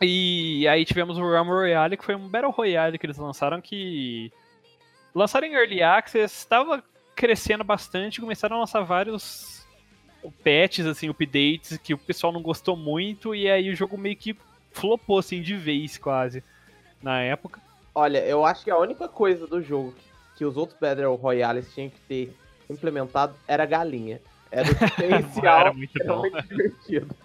E 0.00 0.66
aí 0.68 0.84
tivemos 0.84 1.16
o 1.16 1.28
Realm 1.28 1.48
Royale, 1.48 1.96
que 1.96 2.04
foi 2.04 2.14
um 2.14 2.28
Battle 2.28 2.52
Royale 2.52 2.98
que 2.98 3.06
eles 3.06 3.18
lançaram 3.18 3.60
que. 3.60 4.32
Lançaram 5.14 5.46
em 5.46 5.54
Early 5.54 5.82
Access, 5.82 6.36
estava 6.36 6.82
crescendo 7.16 7.64
bastante, 7.64 8.20
começaram 8.20 8.56
a 8.56 8.60
lançar 8.60 8.82
vários 8.82 9.66
patches, 10.44 10.86
assim, 10.86 11.08
updates 11.08 11.78
que 11.78 11.94
o 11.94 11.98
pessoal 11.98 12.32
não 12.32 12.42
gostou 12.42 12.76
muito, 12.76 13.34
e 13.34 13.50
aí 13.50 13.70
o 13.70 13.76
jogo 13.76 13.96
meio 13.96 14.16
que 14.16 14.36
flopou, 14.72 15.18
assim, 15.18 15.40
de 15.42 15.54
vez 15.54 15.98
quase, 15.98 16.42
na 17.02 17.20
época. 17.20 17.60
Olha, 17.94 18.18
eu 18.24 18.44
acho 18.44 18.64
que 18.64 18.70
a 18.70 18.78
única 18.78 19.08
coisa 19.08 19.46
do 19.46 19.62
jogo 19.62 19.94
que 20.36 20.44
os 20.44 20.56
outros 20.56 20.78
Battle 20.78 21.14
Royales 21.16 21.72
tinham 21.74 21.90
que 21.90 22.00
ter 22.00 22.32
implementado 22.70 23.34
era 23.46 23.66
galinha. 23.66 24.20
Era 24.50 24.70
o 24.70 24.74
diferencial. 24.86 25.60
Era 25.60 25.72
muito 25.72 26.00
era 26.00 26.14
bom. 26.14 26.20
muito 26.20 26.42
divertido. 26.42 27.16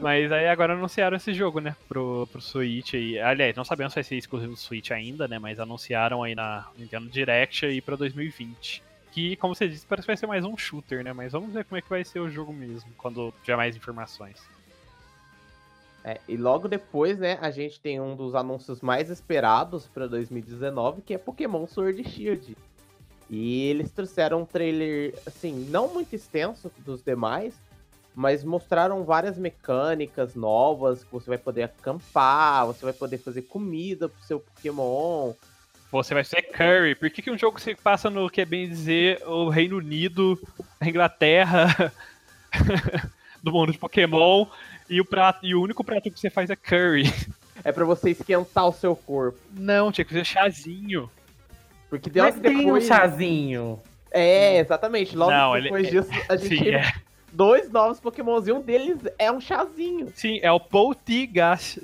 Mas 0.00 0.30
aí 0.32 0.48
agora 0.48 0.74
anunciaram 0.74 1.16
esse 1.16 1.32
jogo, 1.32 1.60
né, 1.60 1.76
pro, 1.88 2.26
pro 2.30 2.40
Switch 2.40 2.94
aí. 2.94 3.18
Aliás, 3.18 3.54
não 3.54 3.64
sabemos 3.64 3.92
se 3.92 3.98
vai 3.98 4.04
ser 4.04 4.16
exclusivo 4.16 4.52
do 4.52 4.58
Switch 4.58 4.90
ainda, 4.90 5.28
né, 5.28 5.38
mas 5.38 5.60
anunciaram 5.60 6.22
aí 6.22 6.34
na 6.34 6.66
Nintendo 6.76 7.08
Direct 7.08 7.64
aí 7.64 7.80
pra 7.80 7.96
2020. 7.96 8.82
Que, 9.16 9.34
como 9.36 9.54
você 9.54 9.66
disse, 9.66 9.86
parece 9.86 10.04
que 10.04 10.08
vai 10.08 10.16
ser 10.18 10.26
mais 10.26 10.44
um 10.44 10.58
shooter, 10.58 11.02
né, 11.02 11.10
mas 11.10 11.32
vamos 11.32 11.50
ver 11.50 11.64
como 11.64 11.78
é 11.78 11.80
que 11.80 11.88
vai 11.88 12.04
ser 12.04 12.20
o 12.20 12.28
jogo 12.28 12.52
mesmo, 12.52 12.90
quando 12.98 13.32
tiver 13.40 13.56
mais 13.56 13.74
informações. 13.74 14.42
É, 16.04 16.20
e 16.28 16.36
logo 16.36 16.68
depois, 16.68 17.18
né, 17.18 17.38
a 17.40 17.50
gente 17.50 17.80
tem 17.80 17.98
um 17.98 18.14
dos 18.14 18.34
anúncios 18.34 18.82
mais 18.82 19.08
esperados 19.08 19.86
pra 19.86 20.06
2019, 20.06 21.00
que 21.00 21.14
é 21.14 21.18
Pokémon 21.18 21.66
Sword 21.66 22.04
Shield. 22.04 22.54
E 23.30 23.70
eles 23.70 23.90
trouxeram 23.90 24.42
um 24.42 24.44
trailer, 24.44 25.14
assim, 25.24 25.66
não 25.70 25.94
muito 25.94 26.14
extenso 26.14 26.70
dos 26.84 27.02
demais, 27.02 27.54
mas 28.14 28.44
mostraram 28.44 29.02
várias 29.02 29.38
mecânicas 29.38 30.34
novas, 30.34 31.02
que 31.02 31.10
você 31.10 31.30
vai 31.30 31.38
poder 31.38 31.62
acampar, 31.62 32.66
você 32.66 32.84
vai 32.84 32.92
poder 32.92 33.16
fazer 33.16 33.40
comida 33.40 34.10
pro 34.10 34.22
seu 34.24 34.40
Pokémon. 34.40 35.32
Você 35.90 36.14
vai 36.14 36.24
ser 36.24 36.42
Curry. 36.42 36.94
Por 36.94 37.08
que, 37.10 37.22
que 37.22 37.30
um 37.30 37.38
jogo 37.38 37.60
se 37.60 37.74
passa 37.74 38.10
no, 38.10 38.28
que 38.28 38.40
é 38.40 38.44
bem 38.44 38.68
dizer, 38.68 39.22
o 39.26 39.48
Reino 39.48 39.76
Unido, 39.78 40.38
a 40.80 40.88
Inglaterra, 40.88 41.92
do 43.42 43.52
mundo 43.52 43.72
de 43.72 43.78
Pokémon, 43.78 44.46
e 44.88 45.00
o, 45.00 45.04
prato, 45.04 45.44
e 45.46 45.54
o 45.54 45.62
único 45.62 45.82
prato 45.84 46.10
que 46.10 46.18
você 46.18 46.30
faz 46.30 46.50
é 46.50 46.56
Curry? 46.56 47.12
É 47.64 47.72
pra 47.72 47.84
você 47.84 48.10
esquentar 48.10 48.66
o 48.68 48.72
seu 48.72 48.94
corpo. 48.94 49.38
Não, 49.52 49.90
tinha 49.90 50.04
que 50.04 50.10
fazer 50.12 50.24
chazinho. 50.24 51.10
Porque 51.88 52.10
Mas 52.14 52.34
logo 52.34 52.40
tem 52.42 52.56
um 52.56 52.64
depois. 52.64 52.86
chazinho. 52.86 53.80
É, 54.10 54.58
exatamente. 54.58 55.16
Logo 55.16 55.30
Não, 55.30 55.56
ele- 55.56 55.64
depois 55.64 55.88
disso, 55.88 56.08
a 56.28 56.36
gente 56.36 56.58
Sim, 56.58 56.68
é. 56.70 56.92
dois 57.32 57.70
novos 57.70 58.00
Pokémons 58.00 58.46
e 58.46 58.52
um 58.52 58.60
deles 58.60 58.98
é 59.18 59.30
um 59.30 59.40
chazinho. 59.40 60.12
Sim, 60.14 60.38
é 60.42 60.50
o 60.50 60.60
Poltergeist. 60.60 61.80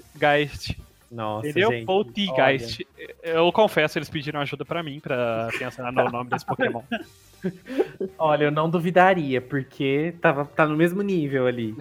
Nossa, 1.12 1.46
Entendeu? 1.46 1.70
gente. 1.70 1.84
Poltergeist. 1.84 2.86
Eu 3.22 3.52
confesso, 3.52 3.98
eles 3.98 4.08
pediram 4.08 4.40
ajuda 4.40 4.64
pra 4.64 4.82
mim 4.82 4.98
pra 4.98 5.48
pensar 5.58 5.92
no 5.92 6.10
nome 6.10 6.30
desse 6.30 6.46
Pokémon. 6.46 6.80
Olha, 8.18 8.44
eu 8.44 8.50
não 8.50 8.70
duvidaria, 8.70 9.40
porque 9.40 10.14
tava, 10.20 10.44
tá 10.44 10.64
no 10.66 10.76
mesmo 10.76 11.02
nível 11.02 11.46
ali. 11.46 11.74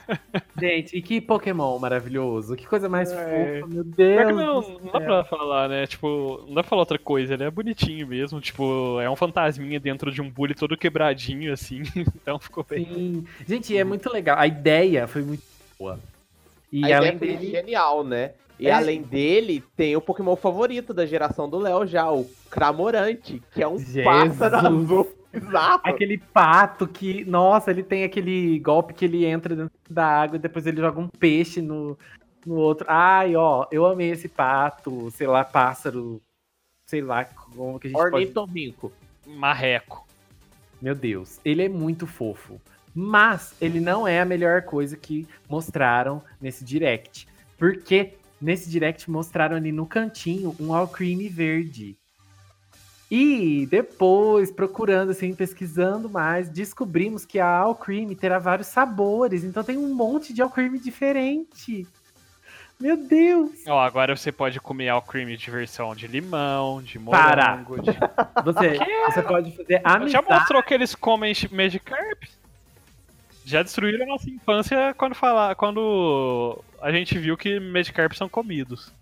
gente, 0.58 0.96
e 0.96 1.02
que 1.02 1.20
Pokémon 1.20 1.78
maravilhoso. 1.78 2.56
Que 2.56 2.66
coisa 2.66 2.88
mais 2.88 3.12
É. 3.12 3.60
fofa, 3.60 3.72
meu 3.72 3.84
Deus. 3.84 4.34
não, 4.36 4.60
não 4.80 4.92
dá 4.92 5.00
pra 5.00 5.24
falar, 5.24 5.68
né? 5.68 5.86
Tipo, 5.86 6.42
não 6.48 6.54
dá 6.54 6.62
pra 6.62 6.70
falar 6.70 6.82
outra 6.82 6.98
coisa, 6.98 7.34
ele 7.34 7.44
é 7.44 7.50
bonitinho 7.50 8.06
mesmo. 8.06 8.40
Tipo, 8.40 8.98
é 9.00 9.08
um 9.08 9.14
fantasminha 9.16 9.78
dentro 9.78 10.10
de 10.10 10.20
um 10.22 10.28
bully 10.30 10.54
todo 10.54 10.76
quebradinho, 10.76 11.52
assim. 11.52 11.82
Então 12.22 12.38
ficou 12.38 12.64
bem. 12.68 12.84
Sim. 12.86 13.26
Gente, 13.46 13.76
é 13.76 13.84
muito 13.84 14.10
legal. 14.12 14.38
A 14.38 14.46
ideia 14.46 15.06
foi 15.06 15.22
muito 15.22 15.42
boa. 15.78 15.98
E 16.72 16.90
a 16.92 16.96
além 16.98 17.14
ideia 17.14 17.18
foi 17.18 17.38
dele, 17.38 17.50
genial, 17.52 18.02
né? 18.02 18.32
E 18.58 18.66
É. 18.68 18.72
além 18.72 19.02
dele, 19.02 19.62
tem 19.76 19.94
o 19.96 20.00
Pokémon 20.00 20.36
favorito 20.36 20.94
da 20.94 21.04
geração 21.04 21.48
do 21.48 21.58
Léo 21.58 21.86
já, 21.86 22.10
o 22.10 22.24
Cramorante, 22.50 23.42
que 23.52 23.62
é 23.62 23.68
um 23.68 23.78
Jesus. 23.78 24.04
pássaro 24.04 24.56
azul 24.68 25.12
bizarro. 25.32 25.80
aquele 25.84 26.18
pato 26.18 26.86
que, 26.86 27.24
nossa, 27.24 27.70
ele 27.70 27.82
tem 27.82 28.04
aquele 28.04 28.58
golpe 28.60 28.94
que 28.94 29.04
ele 29.04 29.24
entra 29.24 29.54
dentro 29.56 29.72
da 29.90 30.06
água 30.06 30.36
e 30.36 30.38
depois 30.40 30.66
ele 30.66 30.80
joga 30.80 31.00
um 31.00 31.08
peixe 31.08 31.60
no, 31.60 31.98
no 32.46 32.54
outro. 32.54 32.86
Ai, 32.88 33.34
ó, 33.36 33.66
eu 33.70 33.84
amei 33.84 34.10
esse 34.10 34.28
pato, 34.28 35.10
sei 35.10 35.26
lá, 35.26 35.44
pássaro, 35.44 36.20
sei 36.86 37.00
lá 37.00 37.24
como 37.24 37.80
que 37.80 37.88
a 37.88 37.90
gente 37.90 37.98
pode 37.98 38.14
Ornitorrinco. 38.14 38.92
Marreco. 39.26 40.06
Meu 40.80 40.94
Deus, 40.94 41.40
ele 41.44 41.64
é 41.64 41.68
muito 41.68 42.06
fofo. 42.06 42.60
Mas 42.94 43.54
ele 43.60 43.80
não 43.80 44.06
é 44.06 44.20
a 44.20 44.24
melhor 44.24 44.62
coisa 44.62 44.96
que 44.96 45.26
mostraram 45.48 46.22
nesse 46.40 46.64
direct. 46.64 47.26
Porque 47.56 48.14
nesse 48.40 48.68
direct 48.68 49.10
mostraram 49.10 49.56
ali 49.56 49.72
no 49.72 49.86
cantinho 49.86 50.54
um 50.60 50.74
Alcremie 50.74 51.28
verde. 51.28 51.96
E 53.10 53.66
depois, 53.66 54.50
procurando, 54.50 55.10
assim, 55.10 55.34
pesquisando 55.34 56.08
mais, 56.08 56.48
descobrimos 56.48 57.26
que 57.26 57.38
a 57.38 57.46
Alcremie 57.46 58.16
terá 58.16 58.38
vários 58.38 58.68
sabores. 58.68 59.44
Então 59.44 59.62
tem 59.62 59.76
um 59.76 59.94
monte 59.94 60.32
de 60.32 60.40
Alcremie 60.40 60.80
diferente. 60.80 61.86
Meu 62.82 62.96
Deus! 62.96 63.50
Ó, 63.68 63.78
agora 63.78 64.16
você 64.16 64.32
pode 64.32 64.58
comer 64.58 64.88
ao 64.88 65.00
cream 65.00 65.36
de 65.36 65.50
versão 65.50 65.94
de 65.94 66.08
limão, 66.08 66.82
de 66.82 66.98
morango. 66.98 67.80
De... 67.80 67.92
Você, 68.44 68.78
você 69.06 69.22
pode 69.22 69.56
fazer 69.56 69.80
Já 69.84 69.94
amizade. 69.94 70.26
mostrou 70.28 70.62
que 70.64 70.74
eles 70.74 70.94
comem 70.94 71.32
Magikarp? 71.52 72.24
Já 73.44 73.62
destruíram 73.62 74.04
a 74.04 74.08
nossa 74.08 74.30
infância 74.30 74.94
quando, 74.94 75.14
falar, 75.14 75.54
quando 75.54 76.62
a 76.80 76.92
gente 76.92 77.18
viu 77.18 77.36
que 77.36 77.58
Magikarp 77.58 78.12
são 78.12 78.28
comidos. 78.28 78.92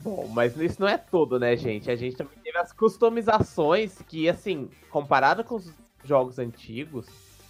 Bom, 0.00 0.28
mas 0.28 0.56
isso 0.56 0.80
não 0.80 0.88
é 0.88 0.96
tudo, 0.96 1.38
né, 1.38 1.56
gente? 1.56 1.90
A 1.90 1.96
gente 1.96 2.16
também 2.16 2.38
teve 2.42 2.56
as 2.58 2.72
customizações 2.72 4.00
que, 4.08 4.28
assim, 4.28 4.68
comparado 4.90 5.42
com 5.42 5.56
os 5.56 5.72
jogos 6.04 6.38
antigos, 6.38 7.06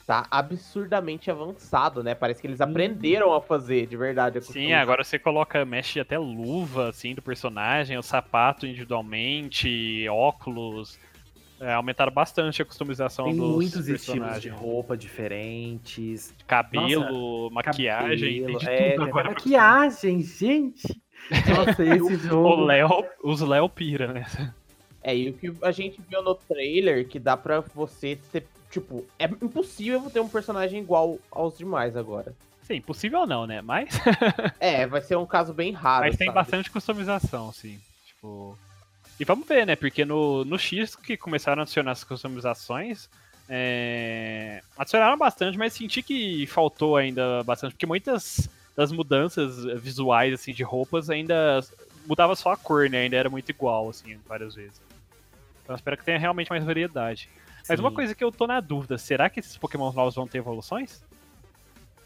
tá 0.06 0.26
absurdamente 0.30 1.30
avançado, 1.30 2.02
né? 2.02 2.14
Parece 2.14 2.40
que 2.40 2.46
eles 2.46 2.62
aprenderam 2.62 3.34
a 3.34 3.42
fazer, 3.42 3.86
de 3.86 3.94
verdade. 3.94 4.40
Sim, 4.40 4.72
agora 4.72 5.04
você 5.04 5.18
coloca, 5.18 5.62
mexe 5.66 6.00
até 6.00 6.16
luva, 6.16 6.88
assim, 6.88 7.14
do 7.14 7.20
personagem, 7.20 7.98
o 7.98 8.02
sapato 8.02 8.66
individualmente, 8.66 10.08
óculos. 10.08 10.98
É, 11.60 11.72
aumentaram 11.74 12.12
bastante 12.12 12.62
a 12.62 12.64
customização 12.64 13.24
Tem 13.26 13.36
dos 13.36 13.54
muitos 13.54 13.88
estilos 13.88 14.40
de 14.40 14.48
roupa 14.48 14.96
diferentes. 14.96 16.32
Cabelo, 16.46 17.50
maquiagem, 17.50 18.40
cabelo, 18.42 18.58
é, 18.68 18.90
tudo 18.90 18.96
tem 18.98 19.08
agora. 19.08 19.28
maquiagem, 19.30 20.22
gente. 20.22 21.02
Nossa, 21.48 21.82
esse 21.84 22.00
O 22.02 22.18
jogo. 22.18 22.64
Léo, 22.64 23.04
os 23.24 23.40
Léo 23.40 23.68
pira, 23.68 24.12
né? 24.12 24.24
É, 25.02 25.16
e 25.16 25.30
o 25.30 25.32
que 25.34 25.52
a 25.62 25.70
gente 25.72 26.00
viu 26.08 26.22
no 26.22 26.34
trailer, 26.34 27.06
que 27.08 27.18
dá 27.18 27.36
pra 27.36 27.60
você 27.74 28.18
ter, 28.32 28.46
tipo, 28.70 29.04
é 29.18 29.24
impossível 29.24 30.08
ter 30.10 30.20
um 30.20 30.28
personagem 30.28 30.80
igual 30.80 31.18
aos 31.30 31.58
demais 31.58 31.96
agora. 31.96 32.34
Sim, 32.62 32.80
possível 32.82 33.26
não, 33.26 33.46
né? 33.46 33.62
Mas, 33.62 33.98
É, 34.60 34.86
vai 34.86 35.00
ser 35.00 35.16
um 35.16 35.24
caso 35.26 35.54
bem 35.54 35.72
raro, 35.72 36.04
mas 36.06 36.16
tem 36.16 36.26
sabe? 36.26 36.34
bastante 36.34 36.70
customização, 36.70 37.50
sim. 37.52 37.80
Tipo... 38.06 38.56
E 39.18 39.24
vamos 39.24 39.46
ver, 39.46 39.66
né? 39.66 39.74
Porque 39.74 40.04
no, 40.04 40.44
no 40.44 40.58
X 40.58 40.94
que 40.94 41.16
começaram 41.16 41.60
a 41.60 41.62
adicionar 41.64 41.92
as 41.92 42.04
customizações, 42.04 43.08
é, 43.48 44.62
adicionaram 44.76 45.16
bastante, 45.16 45.58
mas 45.58 45.72
senti 45.72 46.02
que 46.02 46.46
faltou 46.46 46.96
ainda 46.96 47.42
bastante, 47.42 47.72
porque 47.72 47.86
muitas 47.86 48.48
das 48.76 48.92
mudanças 48.92 49.64
visuais, 49.80 50.32
assim, 50.32 50.52
de 50.52 50.62
roupas 50.62 51.10
ainda 51.10 51.60
mudava 52.06 52.36
só 52.36 52.52
a 52.52 52.56
cor, 52.56 52.88
né? 52.88 53.00
Ainda 53.00 53.16
era 53.16 53.28
muito 53.28 53.50
igual, 53.50 53.88
assim, 53.88 54.16
várias 54.26 54.54
vezes. 54.54 54.80
Então 55.64 55.74
espero 55.74 55.96
que 55.96 56.04
tenha 56.04 56.18
realmente 56.18 56.48
mais 56.48 56.64
variedade. 56.64 57.28
Mas 57.68 57.80
uma 57.80 57.90
Sim. 57.90 57.96
coisa 57.96 58.14
que 58.14 58.22
eu 58.22 58.30
tô 58.30 58.46
na 58.46 58.60
dúvida, 58.60 58.96
será 58.96 59.28
que 59.28 59.40
esses 59.40 59.56
Pokémon 59.56 59.92
novos 59.92 60.14
vão 60.14 60.28
ter 60.28 60.38
evoluções? 60.38 61.02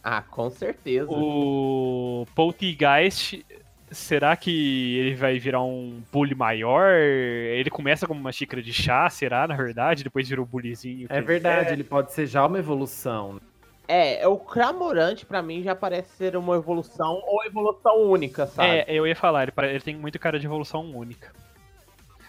Ah, 0.03 0.23
com 0.23 0.51
certeza. 0.51 1.07
O 1.09 2.27
Poltergeist, 2.35 3.45
será 3.93 4.37
que 4.37 4.99
ele 4.99 5.15
vai 5.15 5.39
virar 5.39 5.63
um 5.63 6.03
bully 6.13 6.35
maior? 6.35 6.93
Ele 6.93 7.71
começa 7.71 8.07
como 8.07 8.19
uma 8.21 8.33
xícara 8.33 8.63
de 8.63 8.73
chá, 8.73 9.09
será, 9.11 9.47
na 9.47 9.55
verdade? 9.57 10.03
Depois 10.05 10.29
vira 10.29 10.43
o 10.43 10.47
bullyzinho. 10.47 11.07
que 11.09 11.15
É 11.15 11.21
verdade, 11.21 11.67
quer? 11.67 11.73
ele 11.75 11.85
pode 11.85 12.13
ser 12.13 12.27
já 12.27 12.45
uma 12.47 12.59
evolução. 12.59 13.41
É, 13.89 14.27
o 14.27 14.37
Cramorante 14.39 15.27
pra 15.27 15.43
mim 15.43 15.63
já 15.63 15.75
parece 15.75 16.11
ser 16.17 16.37
uma 16.37 16.55
evolução 16.57 17.21
ou 17.27 17.45
evolução 17.45 17.97
única, 18.03 18.47
sabe? 18.47 18.69
É, 18.69 18.85
eu 18.89 19.07
ia 19.07 19.15
falar, 19.17 19.43
ele, 19.43 19.53
ele 19.71 19.81
tem 19.81 19.97
muito 19.97 20.19
cara 20.19 20.39
de 20.39 20.47
evolução 20.47 20.83
única. 20.97 21.33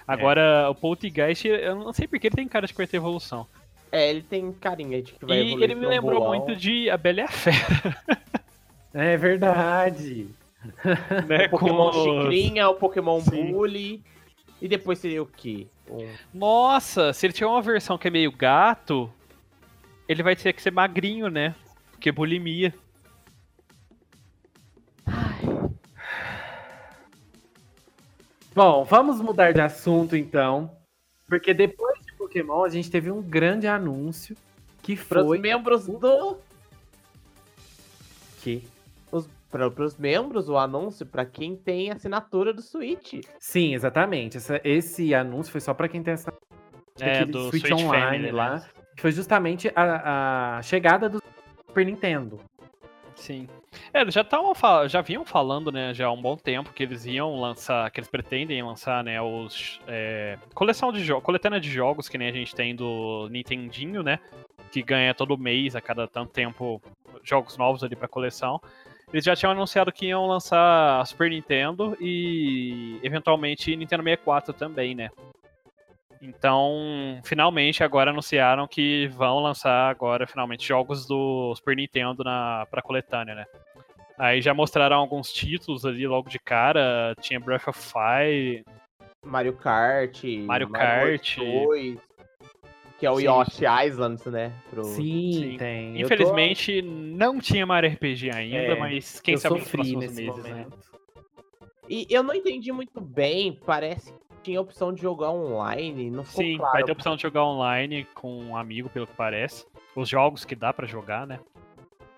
Agora, 0.05 0.67
o 0.69 0.75
Poltergeist, 0.75 1.45
eu 1.47 1.75
não 1.75 1.93
sei 1.93 2.07
porque 2.07 2.27
ele 2.27 2.35
tem 2.35 2.47
cara 2.47 2.67
de 2.67 2.73
que 2.73 2.77
vai 2.77 2.87
ter 2.87 2.97
evolução. 2.97 3.47
É, 3.91 4.09
ele 4.09 4.21
tem 4.23 4.51
carinha 4.51 5.01
de 5.01 5.13
que 5.13 5.25
vai 5.25 5.37
E 5.37 5.41
evoluir 5.47 5.63
ele 5.63 5.75
me 5.75 5.85
um 5.85 5.89
lembrou 5.89 6.19
bolão, 6.19 6.35
muito 6.35 6.55
de 6.59 6.89
A 6.89 6.97
Bela 6.97 7.19
e 7.19 7.21
a 7.21 7.27
Fera, 7.27 7.95
É 8.93 9.15
verdade. 9.15 10.27
né? 11.27 11.45
o 11.45 11.49
Pokémon 11.49 11.91
com 11.91 12.21
Chicrinha, 12.21 12.69
o 12.69 12.75
Pokémon 12.75 13.19
Sim. 13.21 13.51
Bully. 13.51 14.03
E 14.61 14.67
depois 14.67 14.99
seria 14.99 15.21
o 15.21 15.25
quê? 15.25 15.67
Um... 15.89 16.07
Nossa, 16.33 17.11
se 17.11 17.25
ele 17.25 17.33
tiver 17.33 17.47
uma 17.47 17.61
versão 17.61 17.97
que 17.97 18.07
é 18.07 18.11
meio 18.11 18.31
gato, 18.31 19.11
ele 20.07 20.23
vai 20.23 20.35
ter 20.35 20.53
que 20.53 20.61
ser 20.61 20.71
magrinho, 20.71 21.27
né? 21.27 21.53
Porque 21.91 22.11
bulimia. 22.11 22.73
Bom, 28.55 28.83
vamos 28.83 29.19
mudar 29.19 29.51
de 29.51 29.59
assunto 29.61 30.15
então. 30.15 30.71
Porque 31.27 31.53
depois 31.53 31.99
de 32.05 32.13
Pokémon, 32.13 32.63
a 32.63 32.69
gente 32.69 32.89
teve 32.89 33.09
um 33.11 33.21
grande 33.21 33.67
anúncio 33.67 34.37
que 34.81 34.95
Para 34.95 35.23
foi 35.23 35.37
os 35.37 35.41
membros 35.41 35.87
do. 35.87 36.37
que 38.41 38.63
Para 39.53 39.85
os 39.85 39.95
membros, 39.97 40.49
o 40.49 40.57
anúncio 40.57 41.05
para 41.05 41.23
quem 41.25 41.55
tem 41.55 41.91
assinatura 41.91 42.51
do 42.51 42.61
Switch. 42.61 43.21
Sim, 43.39 43.75
exatamente. 43.75 44.37
Essa- 44.37 44.59
esse 44.63 45.13
anúncio 45.13 45.51
foi 45.51 45.61
só 45.61 45.75
pra 45.75 45.87
quem 45.87 46.01
tem 46.01 46.15
essa 46.15 46.33
É, 46.99 47.23
do 47.23 47.49
Switch, 47.49 47.67
Switch 47.67 47.71
Online 47.79 48.01
Family, 48.17 48.31
lá. 48.31 48.55
né? 48.55 48.65
Que 48.95 49.01
foi 49.03 49.11
justamente 49.11 49.71
a, 49.75 50.57
a 50.57 50.61
chegada 50.63 51.07
do 51.07 51.21
Super 51.67 51.85
Nintendo. 51.85 52.39
Sim. 53.15 53.47
É, 53.93 54.01
eles 54.01 54.13
já 54.15 54.21
estavam 54.21 54.53
já 54.87 55.01
vinham 55.01 55.23
falando, 55.23 55.71
né, 55.71 55.93
já 55.93 56.07
há 56.07 56.11
um 56.11 56.21
bom 56.21 56.35
tempo 56.35 56.73
que 56.73 56.81
eles 56.81 57.05
iam 57.05 57.39
lançar, 57.39 57.89
que 57.91 57.99
eles 57.99 58.09
pretendem 58.09 58.61
lançar, 58.63 59.03
né, 59.03 59.21
os 59.21 59.79
é, 59.87 60.37
coleção 60.55 60.91
de 60.91 61.03
jogos, 61.03 61.23
coletânea 61.23 61.59
de 61.59 61.69
jogos 61.69 62.09
que 62.09 62.17
nem 62.17 62.27
a 62.27 62.31
gente 62.31 62.55
tem 62.55 62.75
do 62.75 63.27
Nintendinho, 63.29 64.01
né, 64.01 64.19
que 64.71 64.81
ganha 64.81 65.13
todo 65.13 65.37
mês 65.37 65.75
a 65.75 65.81
cada 65.81 66.07
tanto 66.07 66.31
tempo 66.31 66.81
jogos 67.23 67.55
novos 67.55 67.83
ali 67.83 67.95
pra 67.95 68.07
coleção. 68.07 68.59
Eles 69.13 69.25
já 69.25 69.35
tinham 69.35 69.51
anunciado 69.51 69.91
que 69.91 70.07
iam 70.07 70.25
lançar 70.25 70.99
a 70.99 71.05
Super 71.05 71.29
Nintendo 71.29 71.95
e 72.01 72.99
eventualmente 73.03 73.75
Nintendo 73.75 74.03
64 74.03 74.53
também, 74.53 74.95
né? 74.95 75.11
Então, 76.19 77.19
finalmente 77.23 77.83
agora 77.83 78.09
anunciaram 78.09 78.67
que 78.67 79.07
vão 79.09 79.39
lançar 79.39 79.91
agora 79.91 80.25
finalmente 80.25 80.67
jogos 80.67 81.05
do 81.05 81.53
Super 81.53 81.75
Nintendo 81.75 82.23
na 82.23 82.65
para 82.71 82.81
coletânea, 82.81 83.35
né? 83.35 83.45
Aí 84.17 84.41
já 84.41 84.53
mostraram 84.53 84.97
alguns 84.97 85.31
títulos 85.31 85.85
ali 85.85 86.07
logo 86.07 86.29
de 86.29 86.39
cara, 86.39 87.13
tinha 87.21 87.39
Breath 87.39 87.67
of 87.67 87.79
Fire, 87.79 88.63
Mario 89.25 89.53
Kart. 89.53 90.23
Mario 90.45 90.69
Kart. 90.69 91.37
2, 91.37 91.99
que 92.99 93.05
é 93.05 93.11
o 93.11 93.17
Sim. 93.19 93.25
Yoshi 93.27 93.65
Islands, 93.87 94.25
né? 94.25 94.53
Pro... 94.69 94.83
Sim, 94.83 95.31
Sim. 95.33 95.57
tem. 95.57 95.99
Eu 95.99 96.07
tô- 96.07 96.13
Infelizmente 96.15 96.81
não 96.81 97.39
tinha 97.39 97.65
Mario 97.65 97.91
RPG 97.91 98.31
ainda, 98.31 98.57
É, 98.73 98.75
mas 98.75 99.19
quem 99.19 99.33
eu 99.33 99.39
sabe 99.39 99.55
nos 99.55 99.63
sofri 99.63 99.77
próximos 99.77 100.03
nesse 100.05 100.21
meses, 100.23 100.43
né? 100.43 100.49
momento. 100.51 100.77
E 101.89 102.07
eu 102.09 102.23
não 102.23 102.33
entendi 102.33 102.71
muito 102.71 103.01
bem, 103.01 103.59
parece 103.65 104.11
que 104.13 104.19
tinha 104.43 104.59
a 104.59 104.61
opção 104.61 104.93
de 104.93 105.01
jogar 105.01 105.31
online, 105.31 106.09
não 106.09 106.23
ficou 106.23 106.43
Sim, 106.43 106.57
claro. 106.57 106.71
vai 106.73 106.83
ter 106.83 106.91
a 106.91 106.93
opção 106.93 107.15
de 107.15 107.21
jogar 107.21 107.43
online 107.45 108.05
com 108.15 108.39
um 108.41 108.55
amigo, 108.57 108.89
pelo 108.89 109.05
que 109.07 109.13
parece. 109.15 109.65
Os 109.95 110.07
jogos 110.09 110.45
que 110.45 110.55
dá 110.55 110.71
pra 110.73 110.87
jogar, 110.87 111.27
né? 111.27 111.39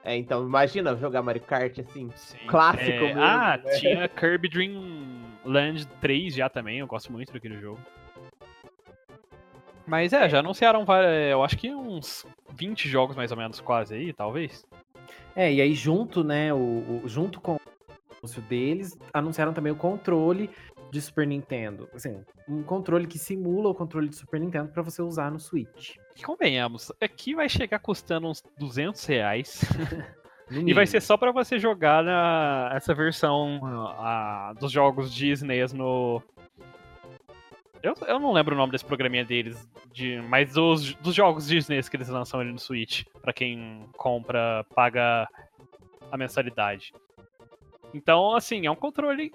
É, 0.04 0.16
então 0.16 0.46
imagina 0.46 0.96
jogar 0.96 1.24
Mario 1.24 1.42
Kart 1.42 1.80
assim. 1.80 2.12
Sim. 2.16 2.38
Clássico 2.48 2.82
É, 2.92 3.00
mesmo, 3.08 3.22
Ah, 3.22 3.60
né? 3.64 3.72
tinha 3.80 4.08
Kirby 4.10 4.48
Dream 4.50 4.82
Land 5.44 5.88
3 6.00 6.36
já 6.36 6.48
também, 6.48 6.78
eu 6.80 6.88
gosto 6.88 7.12
muito 7.12 7.34
daquele 7.34 7.60
jogo. 7.60 7.80
Mas 9.88 10.14
é, 10.14 10.28
já 10.30 10.40
anunciaram, 10.40 10.84
vari- 10.86 11.32
eu 11.32 11.44
acho 11.44 11.58
que 11.58 11.74
uns 11.74 12.26
20 12.54 12.88
jogos 12.90 13.16
mais 13.16 13.32
ou 13.32 13.38
menos 13.38 13.60
quase 13.60 13.94
aí, 13.96 14.14
talvez. 14.14 14.66
É, 15.36 15.52
e 15.54 15.62
aí 15.62 15.74
junto, 15.74 16.24
né, 16.24 16.54
o, 16.54 16.58
o- 16.58 17.02
junto 17.06 17.40
com 17.40 17.56
o 17.56 17.60
anúncio 18.20 18.42
deles, 18.44 18.98
anunciaram 19.14 19.54
também 19.54 19.72
o 19.72 19.76
controle 19.76 20.50
de 20.92 21.02
Super 21.02 21.28
Nintendo. 21.28 21.88
Assim, 21.94 22.24
um 22.48 22.64
controle 22.64 23.06
que 23.06 23.20
simula 23.20 23.70
o 23.70 23.76
controle 23.76 24.08
de 24.10 24.16
Super 24.16 24.40
Nintendo 24.40 24.70
pra 24.72 24.82
você 24.82 25.02
usar 25.02 25.30
no 25.30 25.40
Switch. 25.40 25.96
E 26.18 26.24
convenhamos, 26.24 26.92
aqui 27.02 27.36
vai 27.36 27.50
chegar 27.50 27.80
custando 27.80 28.28
uns 28.28 28.42
200 28.58 29.06
reais. 29.06 29.62
E 30.52 30.76
vai 30.76 30.86
ser 30.86 31.02
só 31.02 31.18
pra 31.18 31.32
você 31.32 31.58
jogar 31.58 32.04
na, 32.04 32.70
essa 32.76 32.94
versão 32.94 33.60
ah, 33.98 34.54
dos 34.60 34.72
jogos 34.72 35.12
Disney 35.12 35.66
no. 35.74 36.22
Eu, 37.86 37.96
eu 38.08 38.20
não 38.20 38.34
lembro 38.34 38.56
o 38.56 38.58
nome 38.58 38.72
desse 38.72 38.84
programinha 38.84 39.24
deles, 39.24 39.70
de, 39.94 40.20
mas 40.22 40.54
dos, 40.54 40.96
dos 40.96 41.14
jogos 41.14 41.46
Disney 41.46 41.80
que 41.84 41.96
eles 41.96 42.10
lançam 42.10 42.40
ali 42.40 42.52
no 42.52 42.58
Switch, 42.58 43.04
pra 43.22 43.32
quem 43.32 43.88
compra, 43.96 44.66
paga 44.74 45.30
a 46.12 46.18
mensalidade. 46.18 46.92
Então, 47.94 48.36
assim, 48.36 48.66
é 48.66 48.72
um 48.72 48.76
controle. 48.76 49.32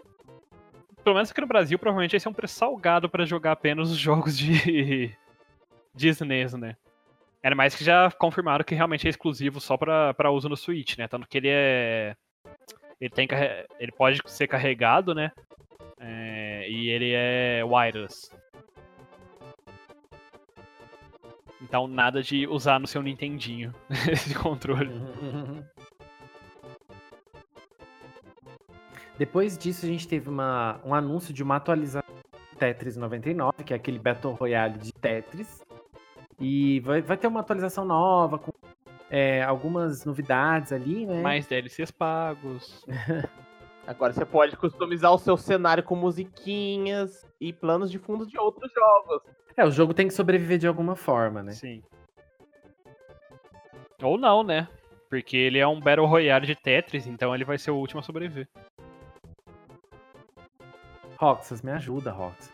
Pelo 1.05 1.15
menos 1.15 1.31
aqui 1.31 1.41
no 1.41 1.47
Brasil, 1.47 1.79
provavelmente 1.79 2.17
esse 2.17 2.27
é 2.27 2.31
um 2.31 2.35
preço 2.35 2.57
salgado 2.57 3.09
pra 3.09 3.25
jogar 3.25 3.53
apenas 3.53 3.89
os 3.89 3.97
jogos 3.97 4.37
de 4.37 5.15
Disney, 5.95 6.45
né? 6.59 6.77
Era 7.41 7.55
mais 7.55 7.77
que 7.77 7.85
já 7.85 8.11
confirmaram 8.11 8.65
que 8.65 8.75
realmente 8.75 9.07
é 9.07 9.11
exclusivo 9.11 9.61
só 9.61 9.77
pra 9.77 10.31
uso 10.33 10.49
no 10.49 10.57
Switch, 10.57 10.99
né? 10.99 11.07
Tanto 11.07 11.29
que 11.29 11.39
ele 11.39 11.49
é. 11.49 12.17
Ele, 13.01 13.11
tem, 13.11 13.29
ele 13.79 13.93
pode 13.93 14.21
ser 14.27 14.49
carregado, 14.49 15.15
né? 15.15 15.31
É, 16.01 16.40
e 16.71 16.89
ele 16.89 17.13
é 17.13 17.63
wireless. 17.65 18.31
Então 21.61 21.87
nada 21.87 22.23
de 22.23 22.47
usar 22.47 22.79
no 22.79 22.87
seu 22.87 23.03
Nintendinho 23.03 23.75
esse 24.11 24.35
controle. 24.35 24.91
Depois 29.19 29.59
disso, 29.59 29.85
a 29.85 29.89
gente 29.89 30.09
teve 30.09 30.31
uma, 30.31 30.81
um 30.83 30.95
anúncio 30.95 31.35
de 31.35 31.43
uma 31.43 31.57
atualização 31.57 32.09
do 32.53 32.57
Tetris 32.59 32.97
99, 32.97 33.65
que 33.65 33.75
é 33.75 33.77
aquele 33.77 33.99
Battle 33.99 34.33
Royale 34.33 34.79
de 34.79 34.95
Tetris. 34.95 35.63
E 36.41 36.81
vai, 36.81 37.03
vai 37.03 37.19
ter 37.19 37.27
uma 37.27 37.41
atualização 37.41 37.85
nova, 37.85 38.39
com 38.39 38.51
é, 39.11 39.43
algumas 39.43 40.07
novidades 40.07 40.73
ali, 40.73 41.05
né? 41.05 41.21
Mais 41.21 41.47
DLCs 41.47 41.91
pagos. 41.91 42.83
Agora 43.91 44.13
você 44.13 44.25
pode 44.25 44.57
customizar 44.57 45.13
o 45.13 45.19
seu 45.19 45.37
cenário 45.37 45.83
com 45.83 45.97
musiquinhas 45.97 47.27
e 47.41 47.53
planos 47.53 47.91
de 47.91 47.99
fundo 47.99 48.25
de 48.25 48.39
outros 48.39 48.73
jogos. 48.73 49.21
É, 49.57 49.65
o 49.67 49.71
jogo 49.73 49.93
tem 49.93 50.07
que 50.07 50.15
sobreviver 50.15 50.59
de 50.59 50.69
alguma 50.69 50.95
forma, 50.95 51.43
né? 51.43 51.51
Sim. 51.51 51.83
Ou 54.01 54.17
não, 54.17 54.45
né? 54.45 54.69
Porque 55.09 55.37
ele 55.37 55.59
é 55.59 55.67
um 55.67 55.81
Battle 55.81 56.07
Royale 56.07 56.47
de 56.47 56.55
Tetris, 56.55 57.09
então 57.09 57.35
ele 57.35 57.45
vai 57.45 57.59
ser 57.59 57.73
o 57.73 57.79
último 57.79 57.99
a 57.99 58.03
sobreviver. 58.05 58.47
Roxas, 61.19 61.61
me 61.61 61.73
ajuda, 61.73 62.13
Roxas. 62.13 62.53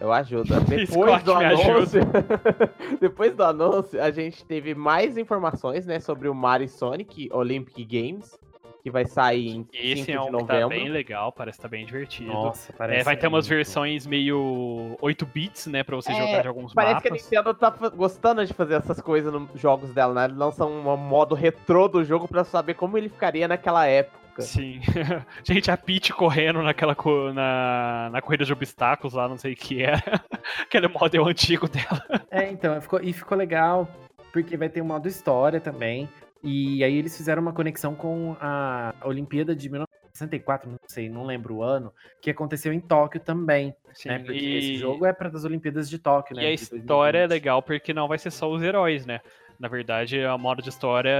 Eu 0.00 0.10
ajudo. 0.10 0.54
Depois 0.64 0.88
Scott, 0.88 1.22
do 1.22 1.34
anúncio, 1.34 2.00
depois 2.98 3.36
do 3.36 3.44
anúncio, 3.44 4.02
a 4.02 4.10
gente 4.10 4.42
teve 4.46 4.74
mais 4.74 5.18
informações, 5.18 5.84
né, 5.84 6.00
sobre 6.00 6.30
o 6.30 6.34
Mario 6.34 6.64
e 6.64 6.68
Sonic 6.68 7.28
Olympic 7.30 7.84
Games, 7.84 8.40
que 8.82 8.90
vai 8.90 9.04
sair 9.06 9.48
em 9.48 9.52
5 9.64 9.68
Esse 9.72 10.02
de 10.06 10.12
é 10.12 10.20
um 10.20 10.24
que 10.26 10.30
tá 10.32 10.38
novembro. 10.38 10.68
bem 10.70 10.88
legal, 10.88 11.30
parece 11.32 11.58
que 11.58 11.62
tá 11.62 11.68
bem 11.68 11.86
divertido. 11.86 12.32
Nossa, 12.32 12.72
É, 12.72 12.76
parece. 12.76 13.04
vai 13.04 13.16
ter 13.16 13.28
umas 13.28 13.46
versões 13.46 14.06
meio 14.06 14.96
8 15.00 15.24
bits, 15.24 15.66
né, 15.68 15.82
pra 15.84 15.94
você 15.96 16.10
É, 16.10 16.14
jogar 16.14 16.42
de 16.42 16.48
alguns 16.48 16.74
Parece 16.74 17.00
que 17.00 17.08
a 17.08 17.10
mapas. 17.12 17.24
Nintendo 17.24 17.54
tá 17.54 17.70
gostando 17.94 18.44
de 18.44 18.52
fazer 18.52 18.74
essas 18.74 19.00
coisas 19.00 19.32
nos 19.32 19.48
jogos 19.60 19.92
dela, 19.94 20.12
né? 20.28 20.34
Lançam 20.36 20.70
um 20.70 20.96
modo 20.96 21.34
retrô 21.34 21.86
do 21.86 22.02
jogo 22.04 22.26
pra 22.26 22.42
saber 22.44 22.74
como 22.74 22.98
ele 22.98 23.08
ficaria 23.08 23.46
naquela 23.46 23.86
época. 23.86 24.42
Sim. 24.42 24.80
Gente, 25.44 25.70
a 25.70 25.76
Peach 25.76 26.12
correndo 26.12 26.62
naquela 26.62 26.94
co- 26.94 27.32
na, 27.32 28.08
na 28.10 28.22
corrida 28.22 28.44
de 28.44 28.52
obstáculos 28.52 29.12
lá, 29.14 29.28
não 29.28 29.36
sei 29.36 29.52
o 29.52 29.56
que 29.56 29.82
era. 29.82 30.02
Aquele 30.62 30.88
modelo 30.88 31.28
antigo 31.28 31.68
dela. 31.68 32.02
É, 32.30 32.50
então, 32.50 32.80
ficou, 32.80 32.98
e 33.02 33.12
ficou 33.12 33.36
legal, 33.36 33.86
porque 34.32 34.56
vai 34.56 34.68
ter 34.70 34.80
um 34.80 34.86
modo 34.86 35.06
história 35.06 35.60
também. 35.60 36.08
E 36.42 36.82
aí 36.82 36.96
eles 36.96 37.16
fizeram 37.16 37.40
uma 37.42 37.52
conexão 37.52 37.94
com 37.94 38.36
a 38.40 38.92
Olimpíada 39.04 39.54
de 39.54 39.68
1964, 39.68 40.70
não 40.70 40.78
sei, 40.88 41.08
não 41.08 41.24
lembro 41.24 41.56
o 41.56 41.62
ano, 41.62 41.92
que 42.20 42.30
aconteceu 42.30 42.72
em 42.72 42.80
Tóquio 42.80 43.20
também, 43.20 43.74
Sim, 43.94 44.08
né? 44.08 44.18
Porque 44.18 44.32
e, 44.38 44.58
esse 44.58 44.76
jogo 44.76 45.06
é 45.06 45.12
para 45.12 45.28
das 45.28 45.44
Olimpíadas 45.44 45.88
de 45.88 45.98
Tóquio, 45.98 46.34
né? 46.36 46.42
e 46.42 46.46
a 46.46 46.52
história 46.52 47.18
é 47.18 47.26
2020. 47.28 47.30
legal 47.30 47.62
porque 47.62 47.94
não 47.94 48.08
vai 48.08 48.18
ser 48.18 48.30
só 48.32 48.50
os 48.50 48.62
heróis, 48.62 49.06
né? 49.06 49.20
Na 49.58 49.68
verdade, 49.68 50.24
a 50.24 50.36
modo 50.36 50.60
de 50.60 50.68
história, 50.70 51.12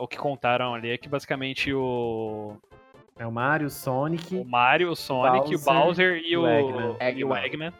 o 0.00 0.08
que 0.08 0.16
contaram 0.16 0.74
ali 0.74 0.90
é 0.90 0.98
que 0.98 1.08
basicamente 1.08 1.72
o, 1.72 2.56
É 3.16 3.24
o 3.24 3.30
Mario, 3.30 3.68
o 3.68 3.70
Sonic. 3.70 4.34
o 4.34 4.44
Mario, 4.44 4.90
o 4.90 4.96
Sonic, 4.96 5.54
o 5.54 5.58
Bowser 5.60 5.64
Bowser 5.64 6.16
e 6.24 6.32
e 6.32 6.36
o 6.36 6.42
o, 6.42 6.48
Eggman. 6.48 6.96
e 7.14 7.24
o 7.24 7.36
Eggman. 7.36 7.72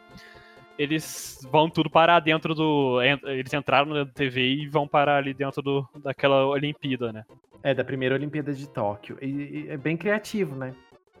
Eles 0.77 1.39
vão 1.51 1.69
tudo 1.69 1.89
parar 1.89 2.19
dentro 2.19 2.53
do. 2.53 2.99
Eles 3.01 3.53
entraram 3.53 3.87
na 3.93 4.05
TV 4.05 4.41
e 4.47 4.67
vão 4.67 4.87
parar 4.87 5.17
ali 5.17 5.33
dentro 5.33 5.61
do, 5.61 5.87
daquela 6.03 6.45
Olimpíada, 6.45 7.11
né? 7.11 7.25
É, 7.63 7.73
da 7.73 7.83
primeira 7.83 8.13
Olimpíada 8.15 8.53
de 8.53 8.69
Tóquio. 8.69 9.17
E, 9.21 9.25
e 9.25 9.69
é 9.69 9.77
bem 9.77 9.97
criativo, 9.97 10.55
né? 10.55 10.75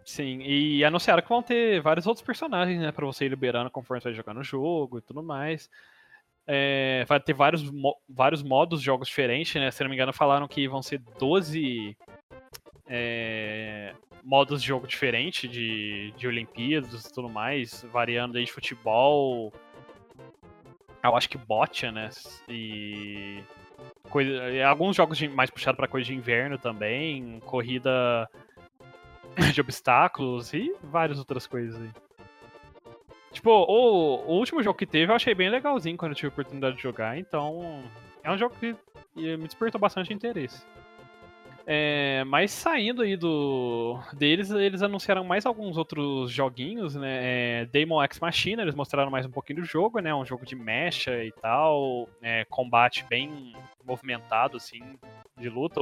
Sim, 0.05 0.39
e 0.41 0.85
anunciaram 0.85 1.21
que 1.21 1.27
vão 1.27 1.41
ter 1.43 1.81
vários 1.81 2.07
outros 2.07 2.25
personagens, 2.25 2.79
né, 2.79 2.93
pra 2.93 3.05
você 3.05 3.25
ir 3.25 3.29
liberando 3.29 3.69
conforme 3.69 3.99
você 3.99 4.07
vai 4.07 4.15
jogar 4.15 4.33
no 4.33 4.41
jogo 4.41 4.99
e 4.99 5.01
tudo 5.01 5.21
mais. 5.21 5.69
É, 6.47 7.03
vai 7.09 7.19
ter 7.19 7.33
vários, 7.33 7.69
mo- 7.69 7.97
vários 8.07 8.41
modos 8.41 8.79
de 8.79 8.85
jogos 8.85 9.09
diferentes, 9.09 9.53
né? 9.55 9.69
Se 9.69 9.83
não 9.83 9.89
me 9.89 9.97
engano, 9.97 10.13
falaram 10.13 10.47
que 10.47 10.65
vão 10.65 10.81
ser 10.81 11.01
12 11.19 11.97
é, 12.87 13.93
modos 14.23 14.61
de 14.61 14.67
jogo 14.67 14.87
diferente 14.87 15.47
de, 15.47 16.13
de 16.17 16.27
Olimpíadas 16.27 17.05
e 17.05 17.13
tudo 17.13 17.29
mais, 17.29 17.83
variando 17.91 18.37
aí 18.37 18.45
de 18.45 18.51
futebol. 18.51 19.53
Eu 21.03 21.15
acho 21.15 21.29
que 21.29 21.37
bocha, 21.37 21.91
né? 21.91 22.09
E. 22.49 23.41
Coisa, 24.09 24.65
alguns 24.65 24.95
jogos 24.95 25.17
de, 25.17 25.27
mais 25.27 25.49
puxados 25.49 25.77
para 25.77 25.87
coisa 25.87 26.07
de 26.07 26.15
inverno 26.15 26.57
também, 26.57 27.39
corrida 27.45 28.29
de 29.53 29.59
obstáculos 29.61 30.53
e 30.53 30.73
várias 30.81 31.19
outras 31.19 31.45
coisas 31.45 31.79
aí. 31.79 31.89
Tipo, 33.31 33.51
o, 33.51 34.25
o 34.25 34.37
último 34.39 34.63
jogo 34.63 34.79
que 34.79 34.85
teve 34.85 35.11
eu 35.11 35.15
achei 35.15 35.35
bem 35.35 35.49
legalzinho 35.49 35.97
quando 35.97 36.13
eu 36.13 36.15
tive 36.15 36.27
a 36.27 36.29
oportunidade 36.29 36.77
de 36.77 36.81
jogar, 36.81 37.17
então 37.17 37.83
é 38.23 38.31
um 38.31 38.37
jogo 38.37 38.55
que 38.59 38.75
me 39.15 39.37
despertou 39.45 39.79
bastante 39.79 40.13
interesse. 40.13 40.65
É, 41.69 42.23
mas 42.23 42.51
saindo 42.51 43.01
aí 43.01 43.17
do 43.17 43.99
deles, 44.13 44.49
eles 44.51 44.81
anunciaram 44.81 45.25
mais 45.25 45.45
alguns 45.45 45.75
outros 45.75 46.31
joguinhos, 46.31 46.95
né? 46.95 47.19
É, 47.21 47.65
Demon 47.65 48.01
X 48.03 48.21
Machina, 48.21 48.61
eles 48.61 48.73
mostraram 48.73 49.11
mais 49.11 49.25
um 49.25 49.29
pouquinho 49.29 49.59
do 49.59 49.65
jogo, 49.65 49.99
né? 49.99 50.15
Um 50.15 50.25
jogo 50.25 50.45
de 50.45 50.55
mecha 50.55 51.21
e 51.25 51.31
tal, 51.33 52.07
é, 52.21 52.45
combate 52.45 53.03
bem 53.09 53.53
movimentado, 53.85 54.55
assim, 54.55 54.81
de 55.37 55.49
luta. 55.49 55.81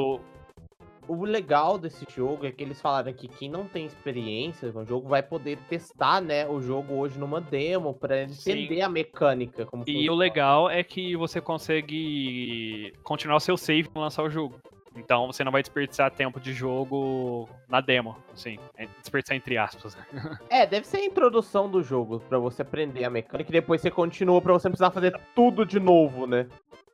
O 1.07 1.23
legal 1.23 1.77
desse 1.77 2.03
jogo 2.09 2.47
é 2.47 2.51
que 2.51 2.63
eles 2.63 2.81
falaram 2.81 3.13
que 3.13 3.27
quem 3.27 3.47
não 3.47 3.67
tem 3.67 3.85
experiência 3.85 4.71
com 4.71 4.79
o 4.79 4.85
jogo 4.85 5.07
vai 5.07 5.21
poder 5.21 5.59
testar, 5.69 6.19
né, 6.19 6.47
o 6.47 6.59
jogo 6.59 6.95
hoje 6.95 7.19
numa 7.19 7.39
demo 7.39 7.93
para 7.93 8.23
entender 8.23 8.77
Sim. 8.77 8.81
a 8.81 8.89
mecânica. 8.89 9.67
Como 9.67 9.83
e 9.85 10.09
o 10.09 10.15
legal 10.15 10.67
é 10.67 10.83
que 10.83 11.15
você 11.15 11.39
consegue 11.39 12.91
continuar 13.03 13.35
o 13.35 13.39
seu 13.39 13.55
save 13.55 13.87
e 13.95 13.99
lançar 13.99 14.23
o 14.23 14.31
jogo. 14.31 14.59
Então 14.95 15.27
você 15.27 15.43
não 15.43 15.51
vai 15.51 15.61
desperdiçar 15.61 16.09
tempo 16.09 16.39
de 16.39 16.53
jogo 16.53 17.49
na 17.67 17.81
demo, 17.81 18.17
assim, 18.33 18.57
é 18.77 18.87
desperdiçar 18.99 19.35
entre 19.35 19.57
aspas. 19.57 19.97
é, 20.49 20.65
deve 20.65 20.87
ser 20.87 20.97
a 20.97 21.05
introdução 21.05 21.69
do 21.69 21.83
jogo 21.83 22.19
para 22.21 22.39
você 22.39 22.61
aprender 22.61 23.03
a 23.03 23.09
mecânica 23.09 23.49
e 23.49 23.53
depois 23.53 23.81
você 23.81 23.91
continua 23.91 24.41
para 24.41 24.53
você 24.53 24.67
não 24.67 24.71
precisar 24.71 24.91
fazer 24.91 25.19
tudo 25.35 25.65
de 25.65 25.79
novo, 25.79 26.25
né? 26.25 26.47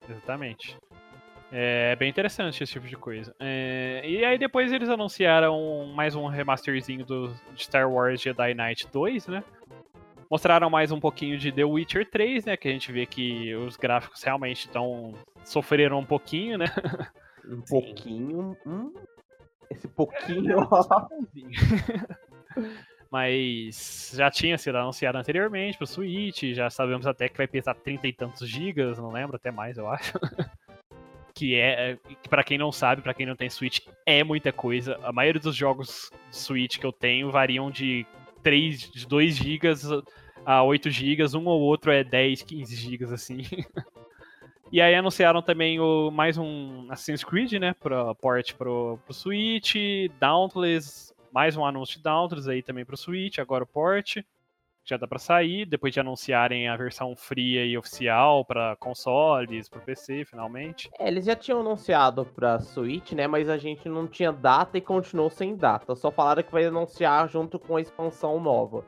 Exatamente. 0.09 0.77
É 1.53 1.95
bem 1.97 2.09
interessante 2.09 2.63
esse 2.63 2.71
tipo 2.71 2.87
de 2.87 2.95
coisa. 2.95 3.35
É, 3.37 4.01
e 4.05 4.23
aí 4.23 4.37
depois 4.37 4.71
eles 4.71 4.87
anunciaram 4.87 5.85
mais 5.93 6.15
um 6.15 6.25
remasterzinho 6.27 7.05
do 7.05 7.33
Star 7.57 7.91
Wars 7.91 8.21
Jedi 8.21 8.53
Knight 8.53 8.87
2, 8.91 9.27
né? 9.27 9.43
Mostraram 10.29 10.69
mais 10.69 10.93
um 10.93 10.99
pouquinho 10.99 11.37
de 11.37 11.51
The 11.51 11.65
Witcher 11.65 12.09
3, 12.09 12.45
né? 12.45 12.55
Que 12.55 12.69
a 12.69 12.71
gente 12.71 12.89
vê 12.89 13.05
que 13.05 13.53
os 13.53 13.75
gráficos 13.75 14.23
realmente 14.23 14.65
estão 14.65 15.13
sofreram 15.43 15.99
um 15.99 16.05
pouquinho, 16.05 16.57
né? 16.57 16.67
Um 17.45 17.65
Sim. 17.65 17.69
pouquinho. 17.69 18.57
Hum, 18.65 18.93
esse 19.69 19.87
pouquinho, 19.87 20.67
ó. 20.69 21.07
Mas 23.11 24.13
já 24.15 24.31
tinha 24.31 24.57
sido 24.57 24.77
anunciado 24.77 25.17
anteriormente 25.17 25.77
pro 25.77 25.85
Switch, 25.85 26.43
já 26.53 26.69
sabemos 26.69 27.05
até 27.05 27.27
que 27.27 27.37
vai 27.37 27.47
pesar 27.47 27.73
30 27.73 28.07
e 28.07 28.13
tantos 28.13 28.47
gigas, 28.47 28.97
não 28.97 29.11
lembro, 29.11 29.35
até 29.35 29.51
mais, 29.51 29.77
eu 29.77 29.89
acho. 29.89 30.13
que 31.35 31.55
é, 31.55 31.97
que 32.21 32.29
para 32.29 32.43
quem 32.43 32.57
não 32.57 32.71
sabe, 32.71 33.01
para 33.01 33.13
quem 33.13 33.25
não 33.25 33.35
tem 33.35 33.49
Switch, 33.49 33.79
é 34.05 34.23
muita 34.23 34.53
coisa. 34.53 34.97
A 35.03 35.11
maioria 35.11 35.41
dos 35.41 35.55
jogos 35.55 36.09
de 36.29 36.37
Switch 36.37 36.77
que 36.77 36.85
eu 36.85 36.93
tenho 36.93 37.31
variam 37.31 37.69
de 37.69 38.05
3, 38.43 38.91
de 38.91 39.07
2 39.07 39.35
gigas 39.35 39.85
a 40.45 40.63
8 40.63 40.89
gigas, 40.89 41.33
um 41.33 41.45
ou 41.45 41.61
outro 41.61 41.91
é 41.91 42.03
10, 42.03 42.43
15 42.43 42.75
gigas 42.75 43.11
assim. 43.11 43.41
E 44.71 44.79
aí 44.79 44.95
anunciaram 44.95 45.41
também 45.41 45.81
o, 45.81 46.09
mais 46.11 46.37
um 46.37 46.87
Assassin's 46.89 47.25
Creed, 47.25 47.51
né, 47.53 47.73
para 47.73 48.15
port 48.15 48.53
pro, 48.53 48.97
pro 49.03 49.13
Switch, 49.13 49.75
Dauntless, 50.17 51.13
mais 51.29 51.57
um 51.57 51.65
anúncio 51.65 51.97
de 51.97 52.03
Dauntless 52.03 52.49
aí 52.49 52.63
também 52.63 52.85
pro 52.85 52.95
Switch, 52.95 53.37
agora 53.37 53.65
o 53.65 53.67
port. 53.67 54.19
Já 54.85 54.95
dá 54.95 55.05
para 55.05 55.19
sair, 55.19 55.65
depois 55.65 55.93
de 55.93 55.99
anunciarem 55.99 56.69
a 56.69 56.75
versão 56.77 57.15
fria 57.17 57.65
e 57.65 57.77
oficial 57.77 58.45
para 58.45 58.75
consoles, 58.77 59.67
para 59.67 59.81
PC, 59.81 60.23
finalmente. 60.23 60.89
É, 60.97 61.07
eles 61.07 61.25
já 61.25 61.35
tinham 61.35 61.59
anunciado 61.59 62.25
para 62.25 62.59
Switch, 62.61 63.11
né, 63.11 63.27
mas 63.27 63.49
a 63.49 63.57
gente 63.57 63.89
não 63.89 64.07
tinha 64.07 64.31
data 64.31 64.77
e 64.77 64.81
continuou 64.81 65.29
sem 65.29 65.53
data. 65.53 65.95
Só 65.95 66.09
falaram 66.09 66.43
que 66.43 66.51
vai 66.51 66.63
anunciar 66.63 67.27
junto 67.29 67.59
com 67.59 67.75
a 67.75 67.81
expansão 67.81 68.39
nova. 68.39 68.85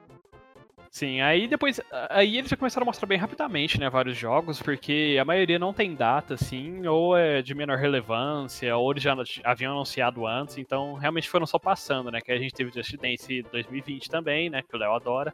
Sim, 0.94 1.22
aí 1.22 1.48
depois. 1.48 1.82
Aí 2.12 2.38
eles 2.38 2.52
já 2.52 2.56
começaram 2.56 2.84
a 2.84 2.86
mostrar 2.86 3.08
bem 3.08 3.18
rapidamente, 3.18 3.80
né? 3.80 3.90
Vários 3.90 4.16
jogos, 4.16 4.62
porque 4.62 5.18
a 5.20 5.26
maioria 5.26 5.58
não 5.58 5.74
tem 5.74 5.96
data, 5.96 6.36
assim, 6.36 6.86
ou 6.86 7.18
é 7.18 7.42
de 7.42 7.56
menor 7.56 7.80
relevância, 7.80 8.78
ou 8.78 8.92
eles 8.92 9.02
já 9.02 9.16
haviam 9.44 9.72
anunciado 9.72 10.28
antes, 10.28 10.60
então 10.60 10.94
realmente 10.94 11.28
foram 11.28 11.48
só 11.48 11.58
passando, 11.58 12.12
né? 12.12 12.22
Que 12.22 12.32
a 12.32 12.38
gente 12.38 12.54
teve 12.54 12.72
Just 12.72 12.96
Dance 12.98 13.42
2020 13.52 14.08
também, 14.08 14.52
né? 14.52 14.62
Que 14.62 14.76
o 14.76 14.78
Léo 14.78 14.94
adora. 14.94 15.34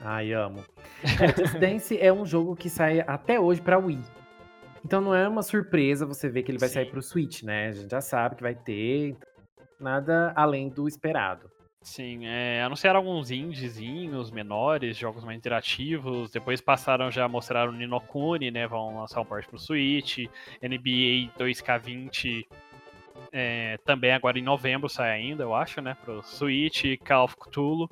Ai, 0.00 0.32
amo. 0.32 0.64
É, 1.04 1.28
Just 1.28 1.58
Dance 1.60 1.96
é 1.96 2.12
um 2.12 2.26
jogo 2.26 2.56
que 2.56 2.68
sai 2.68 3.04
até 3.06 3.38
hoje 3.38 3.62
pra 3.62 3.78
Wii. 3.78 4.02
Então 4.84 5.00
não 5.00 5.14
é 5.14 5.28
uma 5.28 5.44
surpresa 5.44 6.04
você 6.04 6.28
ver 6.28 6.42
que 6.42 6.50
ele 6.50 6.58
vai 6.58 6.68
Sim. 6.68 6.74
sair 6.74 6.90
pro 6.90 7.00
Switch, 7.00 7.44
né? 7.44 7.68
A 7.68 7.72
gente 7.72 7.90
já 7.92 8.00
sabe 8.00 8.34
que 8.34 8.42
vai 8.42 8.56
ter. 8.56 9.16
Nada 9.78 10.32
além 10.34 10.68
do 10.68 10.88
esperado. 10.88 11.48
Sim, 11.86 12.26
é, 12.26 12.62
anunciaram 12.62 12.98
alguns 12.98 13.30
indiezinhos 13.30 14.28
menores, 14.32 14.96
jogos 14.96 15.22
mais 15.22 15.38
interativos, 15.38 16.32
depois 16.32 16.60
passaram 16.60 17.12
já 17.12 17.24
a 17.24 17.28
mostrar 17.28 17.68
o 17.68 17.72
Ninokuni, 17.72 18.50
né, 18.50 18.66
vão 18.66 18.98
lançar 18.98 19.20
um 19.20 19.24
port 19.24 19.46
pro 19.46 19.56
Switch, 19.56 20.26
NBA 20.60 21.30
2K20 21.38 22.44
é, 23.32 23.78
também 23.84 24.10
agora 24.12 24.36
em 24.36 24.42
novembro 24.42 24.88
sai 24.88 25.12
ainda, 25.12 25.44
eu 25.44 25.54
acho, 25.54 25.80
né, 25.80 25.96
pro 26.04 26.24
Switch, 26.24 26.98
Call 27.04 27.24
of 27.24 27.36
Cthulhu 27.36 27.88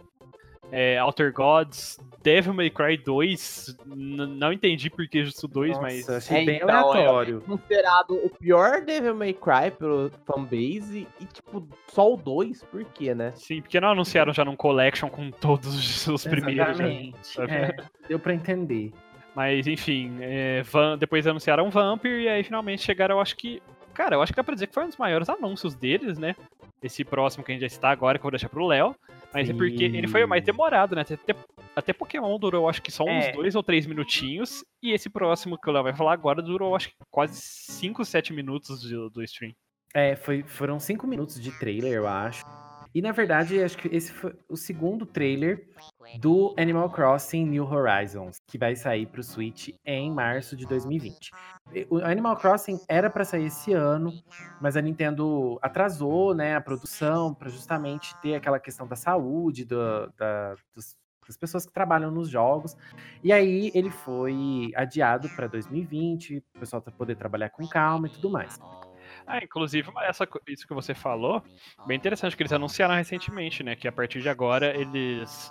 é, 0.77 1.01
Outer 1.01 1.33
Gods, 1.33 2.01
Devil 2.21 2.53
May 2.53 2.69
Cry 2.69 2.97
2, 2.97 3.77
não 3.87 4.53
entendi 4.53 4.91
por 4.91 5.07
que 5.07 5.25
justo 5.25 5.47
2, 5.47 5.71
Nossa, 5.71 5.83
mas 5.83 6.11
achei 6.11 6.43
é, 6.43 6.45
bem 6.45 6.57
então, 6.57 6.69
aleatório. 6.69 7.39
É 7.45 7.47
considerado 7.47 8.17
o 8.17 8.29
pior 8.29 8.81
Devil 8.81 9.15
May 9.15 9.33
Cry 9.35 9.71
pelo 9.79 10.11
fanbase 10.27 11.07
e, 11.21 11.25
tipo, 11.27 11.65
só 11.87 12.13
o 12.13 12.17
2, 12.17 12.65
por 12.65 12.85
quê, 12.87 13.15
né? 13.15 13.31
Sim, 13.37 13.63
porque 13.63 13.79
não 13.79 13.93
anunciaram 13.93 14.33
já 14.33 14.45
num 14.45 14.57
collection 14.57 15.09
com 15.09 15.31
todos 15.31 16.09
os 16.09 16.25
primeiros. 16.27 16.81
Exatamente. 16.81 17.41
É, 17.41 17.77
deu 18.09 18.19
pra 18.19 18.35
entender. 18.35 18.93
Mas, 19.33 19.69
enfim, 19.69 20.17
é, 20.23 20.63
Van, 20.63 20.99
depois 20.99 21.25
anunciaram 21.25 21.71
Vampire 21.71 22.23
e 22.25 22.29
aí 22.29 22.43
finalmente 22.43 22.83
chegaram, 22.83 23.15
eu 23.15 23.21
acho 23.21 23.37
que. 23.37 23.63
Cara, 23.93 24.17
eu 24.17 24.23
acho 24.23 24.33
que 24.33 24.37
dá 24.37 24.43
pra 24.43 24.55
dizer 24.55 24.67
que 24.67 24.75
foi 24.75 24.83
um 24.83 24.89
dos 24.89 24.97
maiores 24.97 25.29
anúncios 25.29 25.77
deles, 25.77 26.19
né? 26.19 26.35
Esse 26.83 27.05
próximo 27.05 27.45
que 27.45 27.53
a 27.53 27.55
gente 27.55 27.61
já 27.61 27.69
está 27.69 27.91
agora, 27.91 28.19
que 28.19 28.23
eu 28.23 28.25
vou 28.25 28.33
deixar 28.33 28.49
pro 28.49 28.67
Léo. 28.67 28.97
Mas 29.35 29.49
Sim. 29.49 29.53
é 29.53 29.57
porque 29.57 29.83
ele 29.83 30.07
foi 30.07 30.25
mais 30.27 30.45
demorado, 30.45 30.95
né? 30.95 31.03
Até, 31.03 31.35
até 31.75 31.93
Pokémon 31.93 32.39
durou, 32.39 32.69
acho 32.69 32.81
que 32.81 32.93
só 32.93 33.03
uns 33.03 33.25
é. 33.25 33.33
dois 33.33 33.57
ou 33.57 33.65
três 33.65 33.85
minutinhos. 33.85 34.65
E 34.81 34.93
esse 34.93 35.11
próximo 35.11 35.59
que 35.59 35.69
o 35.69 35.73
Léo 35.73 35.83
vai 35.83 35.93
falar 35.95 36.13
agora 36.13 36.41
durou, 36.41 36.77
acho 36.77 36.91
que 36.91 36.95
quase 37.11 37.35
5, 37.35 38.05
7 38.05 38.33
minutos 38.33 38.81
do, 38.89 39.11
do 39.11 39.23
stream. 39.25 39.53
É, 39.93 40.15
foi, 40.15 40.43
foram 40.45 40.79
cinco 40.79 41.07
minutos 41.07 41.41
de 41.41 41.51
trailer, 41.59 41.93
eu 41.93 42.07
acho. 42.07 42.45
E 42.95 43.03
na 43.03 43.11
verdade, 43.11 43.61
acho 43.61 43.77
que 43.77 43.89
esse 43.89 44.13
foi 44.13 44.33
o 44.49 44.57
segundo 44.57 45.05
trailer 45.05 45.69
do 46.21 46.55
Animal 46.57 46.89
Crossing 46.91 47.45
New 47.45 47.65
Horizons, 47.65 48.39
que 48.47 48.57
vai 48.57 48.77
sair 48.77 49.07
para 49.07 49.21
o 49.21 49.25
Switch 49.25 49.71
em 49.85 50.13
março 50.13 50.55
de 50.55 50.65
2020. 50.65 51.33
O 51.91 51.99
Animal 51.99 52.37
Crossing 52.37 52.79
era 52.89 53.11
para 53.11 53.25
sair 53.25 53.47
esse 53.47 53.73
ano, 53.73 54.13
mas 54.61 54.77
a 54.77 54.81
Nintendo 54.81 55.59
atrasou 55.61 56.35
né, 56.35 56.55
a 56.55 56.61
produção 56.61 57.35
para 57.35 57.49
justamente 57.49 58.15
ter 58.21 58.37
aquela 58.37 58.61
questão 58.61 58.87
da 58.87 58.95
saúde 58.95 59.65
do, 59.65 60.13
da, 60.17 60.55
dos, 60.73 60.97
das 61.27 61.37
pessoas 61.37 61.67
que 61.67 61.73
trabalham 61.73 62.13
nos 62.13 62.29
jogos. 62.29 62.77
E 63.25 63.33
aí 63.33 63.73
ele 63.75 63.91
foi 63.91 64.71
adiado 64.77 65.29
para 65.31 65.49
2020, 65.49 66.45
o 66.55 66.61
pessoal 66.61 66.81
poder 66.81 67.17
trabalhar 67.17 67.51
com 67.51 67.67
calma 67.67 68.07
e 68.07 68.11
tudo 68.11 68.31
mais. 68.31 68.57
Ah, 69.27 69.39
inclusive, 69.43 69.91
essa, 70.03 70.29
isso 70.47 70.67
que 70.67 70.75
você 70.75 70.95
falou, 70.95 71.43
bem 71.87 71.97
interessante, 71.97 72.37
que 72.37 72.43
eles 72.43 72.53
anunciaram 72.53 72.95
recentemente, 72.95 73.63
né? 73.63 73.75
Que 73.75 73.89
a 73.89 73.93
partir 73.93 74.21
de 74.21 74.29
agora 74.29 74.77
eles 74.77 75.51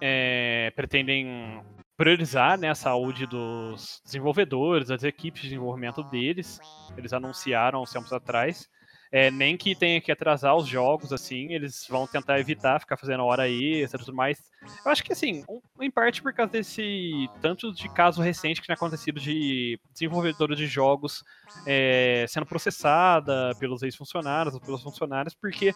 é, 0.00 0.70
pretendem 0.76 1.62
priorizar 1.96 2.58
né, 2.58 2.68
a 2.68 2.74
saúde 2.74 3.26
dos 3.26 4.00
desenvolvedores, 4.04 4.88
das 4.88 5.02
equipes 5.02 5.42
de 5.42 5.48
desenvolvimento 5.48 6.02
deles. 6.04 6.58
Eles 6.96 7.12
anunciaram 7.12 7.82
tempos 7.84 8.12
atrás. 8.12 8.68
É, 9.16 9.30
nem 9.30 9.56
que 9.56 9.74
tenha 9.74 9.98
que 9.98 10.12
atrasar 10.12 10.54
os 10.54 10.68
jogos, 10.68 11.10
assim, 11.10 11.50
eles 11.50 11.86
vão 11.88 12.06
tentar 12.06 12.38
evitar 12.38 12.78
ficar 12.78 12.98
fazendo 12.98 13.24
hora 13.24 13.48
extra 13.48 13.98
e 13.98 14.04
tudo 14.04 14.14
mais. 14.14 14.44
Eu 14.84 14.92
acho 14.92 15.02
que, 15.02 15.10
assim, 15.10 15.42
um, 15.48 15.58
em 15.80 15.90
parte 15.90 16.20
por 16.20 16.34
causa 16.34 16.52
desse 16.52 17.26
tanto 17.40 17.72
de 17.72 17.88
caso 17.88 18.20
recente 18.20 18.60
que 18.60 18.66
tem 18.66 18.74
acontecido 18.74 19.18
de 19.18 19.80
desenvolvedora 19.90 20.54
de 20.54 20.66
jogos 20.66 21.24
é, 21.66 22.26
sendo 22.28 22.44
processada 22.44 23.54
pelos 23.58 23.82
ex-funcionários 23.82 24.54
ou 24.54 24.60
pelos 24.60 24.82
funcionários, 24.82 25.34
porque 25.34 25.74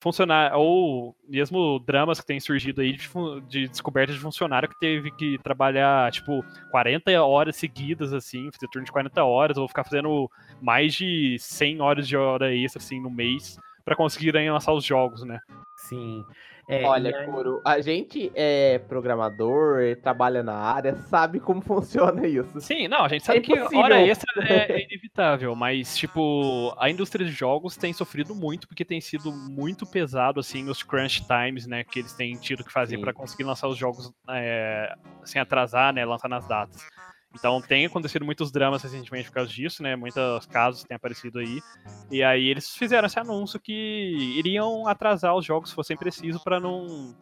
funcionar 0.00 0.56
ou 0.56 1.16
mesmo 1.28 1.78
dramas 1.80 2.20
que 2.20 2.26
têm 2.26 2.38
surgido 2.38 2.80
aí 2.80 2.92
de, 2.92 3.08
de, 3.48 3.68
descoberta 3.68 4.12
de 4.12 4.18
funcionário 4.18 4.68
que 4.68 4.78
teve 4.78 5.10
que 5.10 5.38
trabalhar 5.38 6.10
tipo 6.12 6.44
40 6.70 7.22
horas 7.24 7.56
seguidas 7.56 8.12
assim, 8.12 8.50
fazer 8.52 8.68
turno 8.68 8.84
de 8.84 8.92
40 8.92 9.24
horas 9.24 9.56
ou 9.56 9.68
ficar 9.68 9.84
fazendo 9.84 10.30
mais 10.60 10.94
de 10.94 11.36
100 11.38 11.80
horas 11.80 12.06
de 12.06 12.16
hora 12.16 12.54
extra 12.54 12.80
assim 12.80 13.00
no 13.00 13.10
mês 13.10 13.58
para 13.84 13.96
conseguirem 13.96 14.50
lançar 14.50 14.72
os 14.72 14.84
jogos, 14.84 15.22
né? 15.22 15.38
Sim. 15.76 16.24
É, 16.68 16.84
Olha, 16.84 17.16
aí... 17.16 17.26
Coro, 17.26 17.60
a 17.64 17.80
gente 17.80 18.32
é 18.34 18.80
programador, 18.88 19.78
trabalha 20.02 20.42
na 20.42 20.54
área, 20.54 20.96
sabe 20.96 21.38
como 21.38 21.60
funciona 21.62 22.26
isso. 22.26 22.60
Sim, 22.60 22.88
não, 22.88 23.04
a 23.04 23.08
gente 23.08 23.24
sabe 23.24 23.38
é 23.38 23.42
que 23.42 23.76
hora 23.76 24.00
extra 24.00 24.26
é, 24.44 24.72
é, 24.82 24.84
inevitável, 24.84 25.54
mas, 25.54 25.96
tipo, 25.96 26.74
a 26.76 26.90
indústria 26.90 27.24
de 27.24 27.30
jogos 27.30 27.76
tem 27.76 27.92
sofrido 27.92 28.34
muito 28.34 28.66
porque 28.66 28.84
tem 28.84 29.00
sido 29.00 29.30
muito 29.30 29.86
pesado, 29.86 30.40
assim, 30.40 30.68
os 30.68 30.82
crunch 30.82 31.24
times, 31.24 31.68
né, 31.68 31.84
que 31.84 32.00
eles 32.00 32.12
têm 32.14 32.34
tido 32.34 32.64
que 32.64 32.72
fazer 32.72 32.98
para 32.98 33.12
conseguir 33.12 33.44
lançar 33.44 33.68
os 33.68 33.76
jogos 33.76 34.12
é, 34.28 34.92
sem 35.24 35.40
atrasar, 35.40 35.92
né, 35.94 36.04
lançar 36.04 36.28
nas 36.28 36.48
datas. 36.48 36.84
Então 37.38 37.60
tem 37.60 37.86
acontecido 37.86 38.24
muitos 38.24 38.50
dramas 38.50 38.82
recentemente 38.82 39.28
por 39.28 39.34
causa 39.34 39.50
disso, 39.50 39.82
né? 39.82 39.94
Muitos 39.94 40.46
casos 40.46 40.84
têm 40.84 40.96
aparecido 40.96 41.38
aí. 41.38 41.60
E 42.10 42.22
aí 42.22 42.48
eles 42.48 42.74
fizeram 42.74 43.06
esse 43.06 43.18
anúncio 43.18 43.60
que 43.60 43.72
iriam 44.38 44.88
atrasar 44.88 45.36
os 45.36 45.44
jogos 45.44 45.70
se 45.70 45.74
fossem 45.74 45.96
preciso 45.96 46.42
para 46.42 46.58
não 46.58 47.14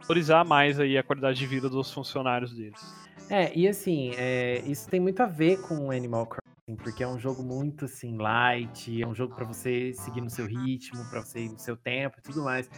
valorizar 0.00 0.44
mais 0.44 0.80
aí 0.80 0.96
a 0.98 1.02
qualidade 1.02 1.38
de 1.38 1.46
vida 1.46 1.68
dos 1.68 1.92
funcionários 1.92 2.54
deles. 2.54 2.80
É, 3.30 3.56
e 3.56 3.68
assim, 3.68 4.12
é, 4.16 4.60
isso 4.66 4.88
tem 4.90 5.00
muito 5.00 5.22
a 5.22 5.26
ver 5.26 5.60
com 5.62 5.90
Animal 5.90 6.26
Crossing 6.26 6.41
porque 6.84 7.02
é 7.02 7.08
um 7.08 7.18
jogo 7.18 7.42
muito 7.42 7.86
assim 7.86 8.16
light, 8.16 9.02
é 9.02 9.06
um 9.06 9.14
jogo 9.14 9.34
para 9.34 9.44
você 9.44 9.92
seguir 9.94 10.20
no 10.20 10.30
seu 10.30 10.46
ritmo, 10.46 11.04
para 11.10 11.20
você 11.20 11.40
ir 11.40 11.48
no 11.50 11.58
seu 11.58 11.76
tempo 11.76 12.18
e 12.18 12.22
tudo 12.22 12.42
mais. 12.42 12.68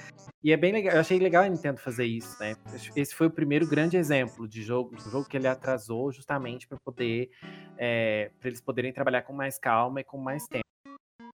E 0.42 0.52
é 0.52 0.56
bem 0.56 0.72
legal, 0.72 0.94
eu 0.94 1.00
achei 1.00 1.18
legal 1.18 1.44
a 1.44 1.48
Nintendo 1.48 1.78
fazer 1.80 2.04
isso, 2.04 2.36
né? 2.40 2.54
Esse 2.96 3.14
foi 3.14 3.26
o 3.26 3.30
primeiro 3.30 3.66
grande 3.66 3.96
exemplo 3.96 4.48
de 4.48 4.62
jogo, 4.62 4.94
um 4.94 5.10
jogo 5.10 5.28
que 5.28 5.36
ele 5.36 5.48
atrasou 5.48 6.10
justamente 6.12 6.66
para 6.66 6.78
poder, 6.78 7.30
é, 7.78 8.30
para 8.40 8.48
eles 8.48 8.60
poderem 8.60 8.92
trabalhar 8.92 9.22
com 9.22 9.32
mais 9.32 9.58
calma 9.58 10.00
e 10.00 10.04
com 10.04 10.18
mais 10.18 10.46
tempo. 10.46 10.64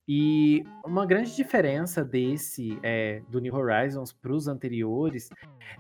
E 0.09 0.65
uma 0.85 1.07
grande 1.07 1.35
diferença 1.37 2.05
desse, 2.05 2.79
é, 2.83 3.23
do 3.29 3.41
New 3.41 3.55
Horizons 3.55 4.13
para 4.13 4.33
os 4.33 4.49
anteriores, 4.49 5.29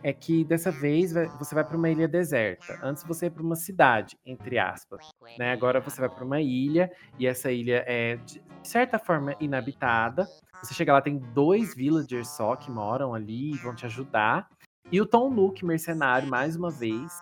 é 0.03 0.13
que 0.13 0.45
dessa 0.45 0.71
vez 0.71 1.13
você 1.39 1.55
vai 1.55 1.65
para 1.65 1.77
uma 1.77 1.91
ilha 1.91 2.07
deserta. 2.07 2.79
Antes 2.83 3.03
você 3.03 3.27
ia 3.27 3.31
para 3.31 3.43
uma 3.43 3.57
cidade, 3.57 4.17
entre 4.25 4.59
aspas. 4.59 5.09
Né? 5.39 5.53
Agora 5.53 5.81
você 5.81 6.01
vai 6.01 6.09
para 6.09 6.25
uma 6.25 6.41
ilha, 6.41 6.91
e 7.19 7.27
essa 7.27 7.51
ilha 7.51 7.85
é, 7.87 8.17
de 8.17 8.41
certa 8.63 8.99
forma, 8.99 9.35
inabitada. 9.41 10.29
Você 10.63 10.75
chega 10.75 10.93
lá, 10.93 11.01
tem 11.03 11.19
dois 11.19 11.75
villagers 11.75 12.29
só 12.29 12.55
que 12.55 12.71
moram 12.71 13.15
ali 13.15 13.55
e 13.55 13.57
vão 13.57 13.75
te 13.75 13.87
ajudar. 13.87 14.49
E 14.93 15.01
o 15.01 15.07
Tom 15.07 15.31
Nook, 15.31 15.65
mercenário, 15.65 16.29
mais 16.29 16.57
uma 16.57 16.71
vez, 16.71 17.21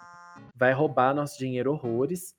vai 0.55 0.73
roubar 0.73 1.15
nosso 1.15 1.39
dinheiro 1.39 1.73
horrores 1.73 2.35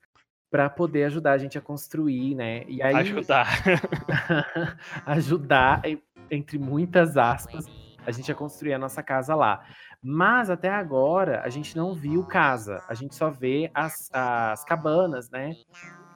para 0.50 0.68
poder 0.68 1.04
ajudar 1.04 1.32
a 1.32 1.38
gente 1.38 1.56
a 1.56 1.60
construir, 1.60 2.34
né? 2.34 2.64
E 2.66 2.82
aí 2.82 2.94
ajudar. 2.96 3.46
ajudar 5.06 5.82
entre 6.30 6.58
muitas 6.58 7.16
aspas 7.16 7.66
a 8.06 8.10
gente 8.10 8.30
a 8.30 8.34
construir 8.34 8.72
a 8.74 8.78
nossa 8.78 9.02
casa 9.02 9.34
lá. 9.34 9.62
Mas 10.02 10.48
até 10.48 10.70
agora 10.70 11.42
a 11.44 11.48
gente 11.48 11.76
não 11.76 11.94
viu 11.94 12.24
casa, 12.24 12.82
a 12.88 12.94
gente 12.94 13.14
só 13.14 13.30
vê 13.30 13.70
as, 13.74 14.10
as 14.12 14.64
cabanas, 14.64 15.30
né? 15.30 15.54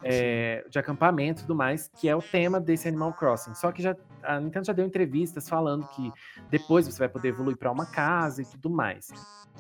É, 0.07 0.67
de 0.69 0.79
acampamento 0.79 1.41
e 1.41 1.43
tudo 1.45 1.55
mais, 1.55 1.89
que 1.89 2.07
é 2.07 2.15
o 2.15 2.21
tema 2.21 2.61
desse 2.61 2.87
Animal 2.87 3.15
Crossing. 3.15 3.55
Só 3.55 3.73
que 3.73 3.83
já, 3.83 3.97
a 4.23 4.39
Nintendo 4.39 4.67
já 4.67 4.75
deu 4.75 4.85
entrevistas 4.85 5.49
falando 5.49 5.87
que 5.89 6.13
depois 6.51 6.87
você 6.87 6.99
vai 6.99 7.09
poder 7.09 7.29
evoluir 7.29 7.57
para 7.57 7.73
uma 7.73 7.87
casa 7.87 8.43
e 8.43 8.45
tudo 8.45 8.69
mais. 8.69 9.09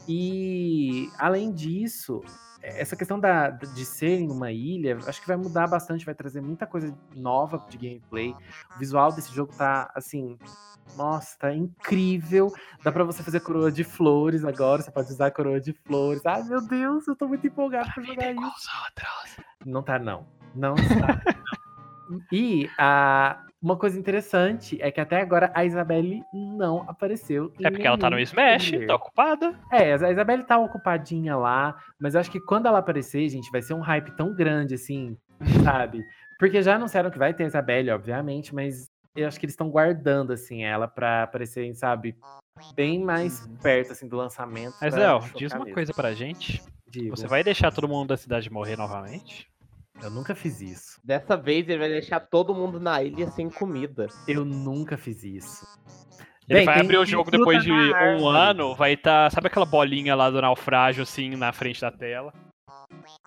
E 0.06 1.08
além 1.18 1.50
disso, 1.50 2.20
essa 2.64 2.96
questão 2.96 3.20
da, 3.20 3.50
de 3.50 3.84
ser 3.84 4.20
em 4.20 4.30
uma 4.30 4.50
ilha, 4.50 4.98
acho 5.06 5.20
que 5.20 5.26
vai 5.26 5.36
mudar 5.36 5.66
bastante, 5.66 6.04
vai 6.04 6.14
trazer 6.14 6.40
muita 6.40 6.66
coisa 6.66 6.96
nova 7.14 7.64
de 7.68 7.76
gameplay. 7.76 8.34
O 8.74 8.78
visual 8.78 9.12
desse 9.12 9.32
jogo 9.34 9.54
tá, 9.56 9.90
assim, 9.94 10.38
nossa, 10.96 11.38
tá 11.38 11.54
incrível. 11.54 12.52
Dá 12.82 12.90
pra 12.90 13.04
você 13.04 13.22
fazer 13.22 13.40
coroa 13.40 13.70
de 13.70 13.84
flores 13.84 14.44
agora, 14.44 14.82
você 14.82 14.90
pode 14.90 15.12
usar 15.12 15.30
coroa 15.30 15.60
de 15.60 15.72
flores. 15.72 16.24
Ai, 16.24 16.42
meu 16.44 16.66
Deus, 16.66 17.06
eu 17.06 17.14
tô 17.14 17.28
muito 17.28 17.46
empolgado 17.46 17.90
pra, 17.92 18.02
jogar 18.02 18.32
isso. 18.32 18.70
Não 19.64 19.82
tá, 19.82 19.98
não. 19.98 20.26
Não 20.54 20.74
está. 20.74 21.20
E 22.30 22.68
a, 22.78 23.42
uma 23.64 23.76
coisa 23.76 23.98
interessante 23.98 24.76
é 24.82 24.90
que 24.90 25.00
até 25.00 25.22
agora 25.22 25.50
a 25.54 25.64
Isabelle 25.64 26.22
não 26.34 26.84
apareceu. 26.86 27.50
É 27.62 27.70
porque 27.70 27.86
ela 27.86 27.96
tá 27.96 28.10
no 28.10 28.18
Smash, 28.18 28.68
trailer. 28.68 28.88
tá 28.88 28.94
ocupada. 28.94 29.58
É, 29.72 29.94
a 29.94 30.10
Isabelle 30.12 30.44
tá 30.44 30.58
ocupadinha 30.58 31.34
lá, 31.34 31.74
mas 31.98 32.14
eu 32.14 32.20
acho 32.20 32.30
que 32.30 32.38
quando 32.38 32.66
ela 32.66 32.80
aparecer, 32.80 33.26
gente, 33.30 33.50
vai 33.50 33.62
ser 33.62 33.72
um 33.72 33.80
hype 33.80 34.10
tão 34.16 34.34
grande 34.34 34.74
assim, 34.74 35.16
sabe? 35.64 36.04
Porque 36.38 36.60
já 36.62 36.74
anunciaram 36.74 37.10
que 37.10 37.18
vai 37.18 37.32
ter 37.32 37.44
a 37.44 37.46
Isabelle, 37.46 37.90
obviamente, 37.90 38.54
mas 38.54 38.90
eu 39.16 39.26
acho 39.26 39.40
que 39.40 39.46
eles 39.46 39.54
estão 39.54 39.70
guardando 39.70 40.34
assim 40.34 40.62
ela 40.62 40.86
para 40.86 41.22
aparecer, 41.22 41.74
sabe, 41.74 42.14
bem 42.74 43.02
mais 43.02 43.46
uhum. 43.46 43.56
perto 43.56 43.92
assim 43.92 44.06
do 44.06 44.16
lançamento. 44.16 44.74
Mas 44.78 44.94
Léo, 44.94 45.20
diz 45.36 45.52
uma 45.52 45.60
mesmo. 45.60 45.74
coisa 45.74 45.94
pra 45.94 46.12
gente. 46.12 46.62
Digo. 46.86 47.16
Você 47.16 47.26
vai 47.26 47.42
deixar 47.42 47.72
todo 47.72 47.88
mundo 47.88 48.08
da 48.08 48.16
cidade 48.16 48.50
morrer 48.50 48.76
novamente? 48.76 49.48
Eu 50.02 50.10
nunca 50.10 50.34
fiz 50.34 50.60
isso. 50.60 51.00
Dessa 51.04 51.36
vez 51.36 51.68
ele 51.68 51.78
vai 51.78 51.88
deixar 51.88 52.20
todo 52.20 52.54
mundo 52.54 52.80
na 52.80 53.02
ilha 53.02 53.30
sem 53.30 53.48
comida. 53.48 54.08
Eu 54.26 54.44
nunca 54.44 54.96
fiz 54.96 55.22
isso. 55.22 55.66
Ele 56.48 56.58
Bem, 56.58 56.66
vai 56.66 56.80
abrir 56.80 56.98
o 56.98 57.06
jogo 57.06 57.30
depois 57.30 57.62
de 57.62 57.72
um 57.72 58.28
ano, 58.28 58.74
vai 58.74 58.94
estar. 58.94 59.24
Tá, 59.24 59.30
sabe 59.30 59.46
aquela 59.46 59.64
bolinha 59.64 60.14
lá 60.14 60.28
do 60.28 60.40
naufrágio, 60.42 61.02
assim, 61.02 61.30
na 61.36 61.52
frente 61.52 61.80
da 61.80 61.90
tela? 61.90 62.32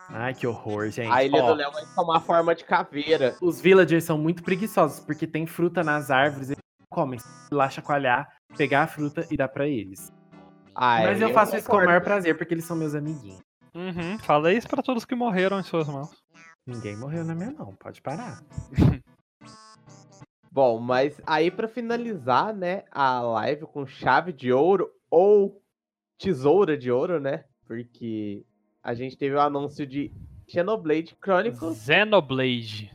Ai, 0.09 0.33
que 0.33 0.45
horror, 0.45 0.89
gente. 0.89 1.11
A 1.11 1.23
ilha 1.23 1.43
Ó, 1.43 1.47
do 1.47 1.53
Léo 1.55 1.71
vai 1.71 1.83
tomar 1.95 2.19
forma 2.21 2.53
de 2.53 2.63
caveira. 2.63 3.35
Os 3.41 3.59
villagers 3.59 4.03
são 4.03 4.17
muito 4.17 4.43
preguiçosos, 4.43 4.99
porque 4.99 5.25
tem 5.25 5.47
fruta 5.47 5.83
nas 5.83 6.11
árvores, 6.11 6.51
eles 6.51 6.61
comem. 6.89 7.19
Lá 7.51 7.69
chacoalhar, 7.69 8.27
pegar 8.55 8.83
a 8.83 8.87
fruta 8.87 9.25
e 9.31 9.35
dar 9.35 9.47
para 9.47 9.67
eles. 9.67 10.11
Ai, 10.75 11.07
Mas 11.07 11.21
eu, 11.21 11.29
eu 11.29 11.33
faço 11.33 11.57
isso 11.57 11.67
com 11.67 11.77
o 11.77 11.85
maior 11.85 12.01
prazer, 12.01 12.37
porque 12.37 12.53
eles 12.53 12.65
são 12.65 12.77
meus 12.77 12.93
amiguinhos. 12.93 13.41
Uhum, 13.73 14.17
fala 14.19 14.53
isso 14.53 14.67
para 14.67 14.81
todos 14.81 15.05
que 15.05 15.15
morreram 15.15 15.59
em 15.59 15.63
suas 15.63 15.87
mãos. 15.87 16.09
Ninguém 16.67 16.97
morreu 16.97 17.23
na 17.23 17.33
minha 17.33 17.51
não, 17.51 17.73
pode 17.75 18.01
parar. 18.01 18.43
Bom, 20.51 20.79
mas 20.79 21.21
aí 21.25 21.49
para 21.49 21.67
finalizar, 21.67 22.53
né, 22.53 22.83
a 22.91 23.21
live 23.21 23.65
com 23.67 23.85
chave 23.85 24.33
de 24.33 24.51
ouro 24.51 24.91
ou 25.09 25.61
tesoura 26.17 26.77
de 26.77 26.91
ouro, 26.91 27.21
né? 27.21 27.45
Porque 27.65 28.43
a 28.83 28.93
gente 28.93 29.17
teve 29.17 29.35
o 29.35 29.39
anúncio 29.39 29.87
de 29.87 30.11
Xenoblade 30.47 31.15
Chronicles. 31.23 31.77
Xenoblade. 31.77 32.91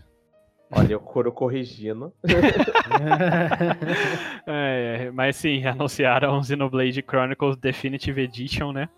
Olha, 0.70 0.97
o 0.97 1.01
coro 1.01 1.31
corrigindo. 1.31 2.12
é, 4.47 5.11
mas 5.12 5.37
sim, 5.37 5.64
anunciaram 5.64 6.43
Xenoblade 6.43 7.03
Chronicles 7.03 7.57
Definitive 7.57 8.23
Edition, 8.23 8.73
né? 8.73 8.89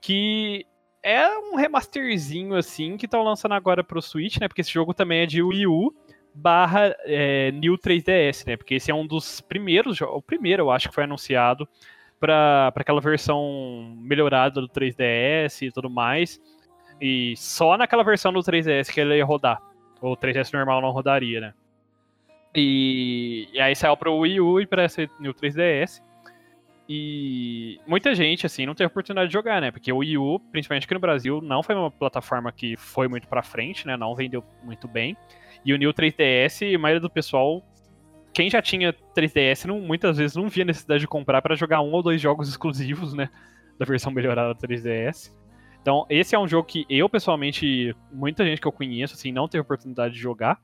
Que 0.00 0.64
é 1.02 1.38
um 1.38 1.56
remasterzinho, 1.56 2.54
assim, 2.54 2.96
que 2.96 3.06
estão 3.06 3.22
lançando 3.22 3.52
agora 3.52 3.82
pro 3.82 4.02
Switch, 4.02 4.38
né? 4.38 4.48
Porque 4.48 4.60
esse 4.60 4.72
jogo 4.72 4.92
também 4.92 5.20
é 5.20 5.26
de 5.26 5.42
Wii 5.42 5.66
U 5.66 5.94
barra 6.34 6.94
é, 7.04 7.50
New 7.52 7.76
3DS, 7.76 8.46
né? 8.46 8.56
Porque 8.56 8.74
esse 8.74 8.90
é 8.90 8.94
um 8.94 9.06
dos 9.06 9.40
primeiros, 9.40 10.00
o 10.00 10.22
primeiro, 10.22 10.64
eu 10.64 10.70
acho, 10.70 10.88
que 10.88 10.94
foi 10.94 11.04
anunciado 11.04 11.68
para 12.18 12.72
aquela 12.76 13.00
versão 13.00 13.96
melhorada 13.98 14.60
do 14.60 14.68
3DS 14.68 15.66
e 15.66 15.72
tudo 15.72 15.88
mais. 15.88 16.40
E 17.00 17.34
só 17.36 17.78
naquela 17.78 18.04
versão 18.04 18.32
do 18.32 18.40
3DS 18.40 18.92
que 18.92 19.00
ele 19.00 19.16
ia 19.16 19.24
rodar. 19.24 19.60
O 20.02 20.16
3DS 20.16 20.52
normal 20.52 20.82
não 20.82 20.90
rodaria, 20.90 21.40
né? 21.40 21.54
E, 22.54 23.48
e 23.52 23.60
aí 23.60 23.74
saiu 23.74 23.96
pro 23.96 24.18
Wii 24.18 24.40
U 24.40 24.60
e 24.60 24.66
para 24.66 24.84
esse 24.84 25.08
New 25.18 25.32
3DS. 25.32 26.02
E 26.92 27.78
muita 27.86 28.12
gente, 28.16 28.44
assim, 28.44 28.66
não 28.66 28.74
teve 28.74 28.88
oportunidade 28.88 29.28
de 29.28 29.32
jogar, 29.32 29.60
né? 29.60 29.70
Porque 29.70 29.92
o 29.92 29.98
Wii 29.98 30.18
U, 30.18 30.40
principalmente 30.50 30.86
aqui 30.86 30.94
no 30.94 30.98
Brasil, 30.98 31.40
não 31.40 31.62
foi 31.62 31.76
uma 31.76 31.88
plataforma 31.88 32.50
que 32.50 32.76
foi 32.76 33.06
muito 33.06 33.28
pra 33.28 33.44
frente, 33.44 33.86
né? 33.86 33.96
Não 33.96 34.12
vendeu 34.12 34.42
muito 34.64 34.88
bem. 34.88 35.16
E 35.64 35.72
o 35.72 35.78
New 35.78 35.94
3DS, 35.94 36.74
a 36.74 36.78
maioria 36.80 37.00
do 37.00 37.08
pessoal, 37.08 37.62
quem 38.32 38.50
já 38.50 38.60
tinha 38.60 38.92
3DS, 39.16 39.66
não, 39.66 39.78
muitas 39.78 40.18
vezes 40.18 40.34
não 40.34 40.48
via 40.48 40.64
necessidade 40.64 41.02
de 41.02 41.06
comprar 41.06 41.40
para 41.40 41.54
jogar 41.54 41.80
um 41.80 41.92
ou 41.92 42.02
dois 42.02 42.20
jogos 42.20 42.48
exclusivos, 42.48 43.14
né? 43.14 43.30
Da 43.78 43.86
versão 43.86 44.12
melhorada 44.12 44.52
do 44.52 44.60
3DS. 44.60 45.32
Então, 45.80 46.04
esse 46.10 46.34
é 46.34 46.38
um 46.38 46.48
jogo 46.48 46.66
que 46.66 46.84
eu, 46.90 47.08
pessoalmente, 47.08 47.94
muita 48.12 48.44
gente 48.44 48.60
que 48.60 48.66
eu 48.66 48.72
conheço, 48.72 49.14
assim, 49.14 49.30
não 49.30 49.46
teve 49.46 49.62
oportunidade 49.62 50.12
de 50.12 50.20
jogar. 50.20 50.60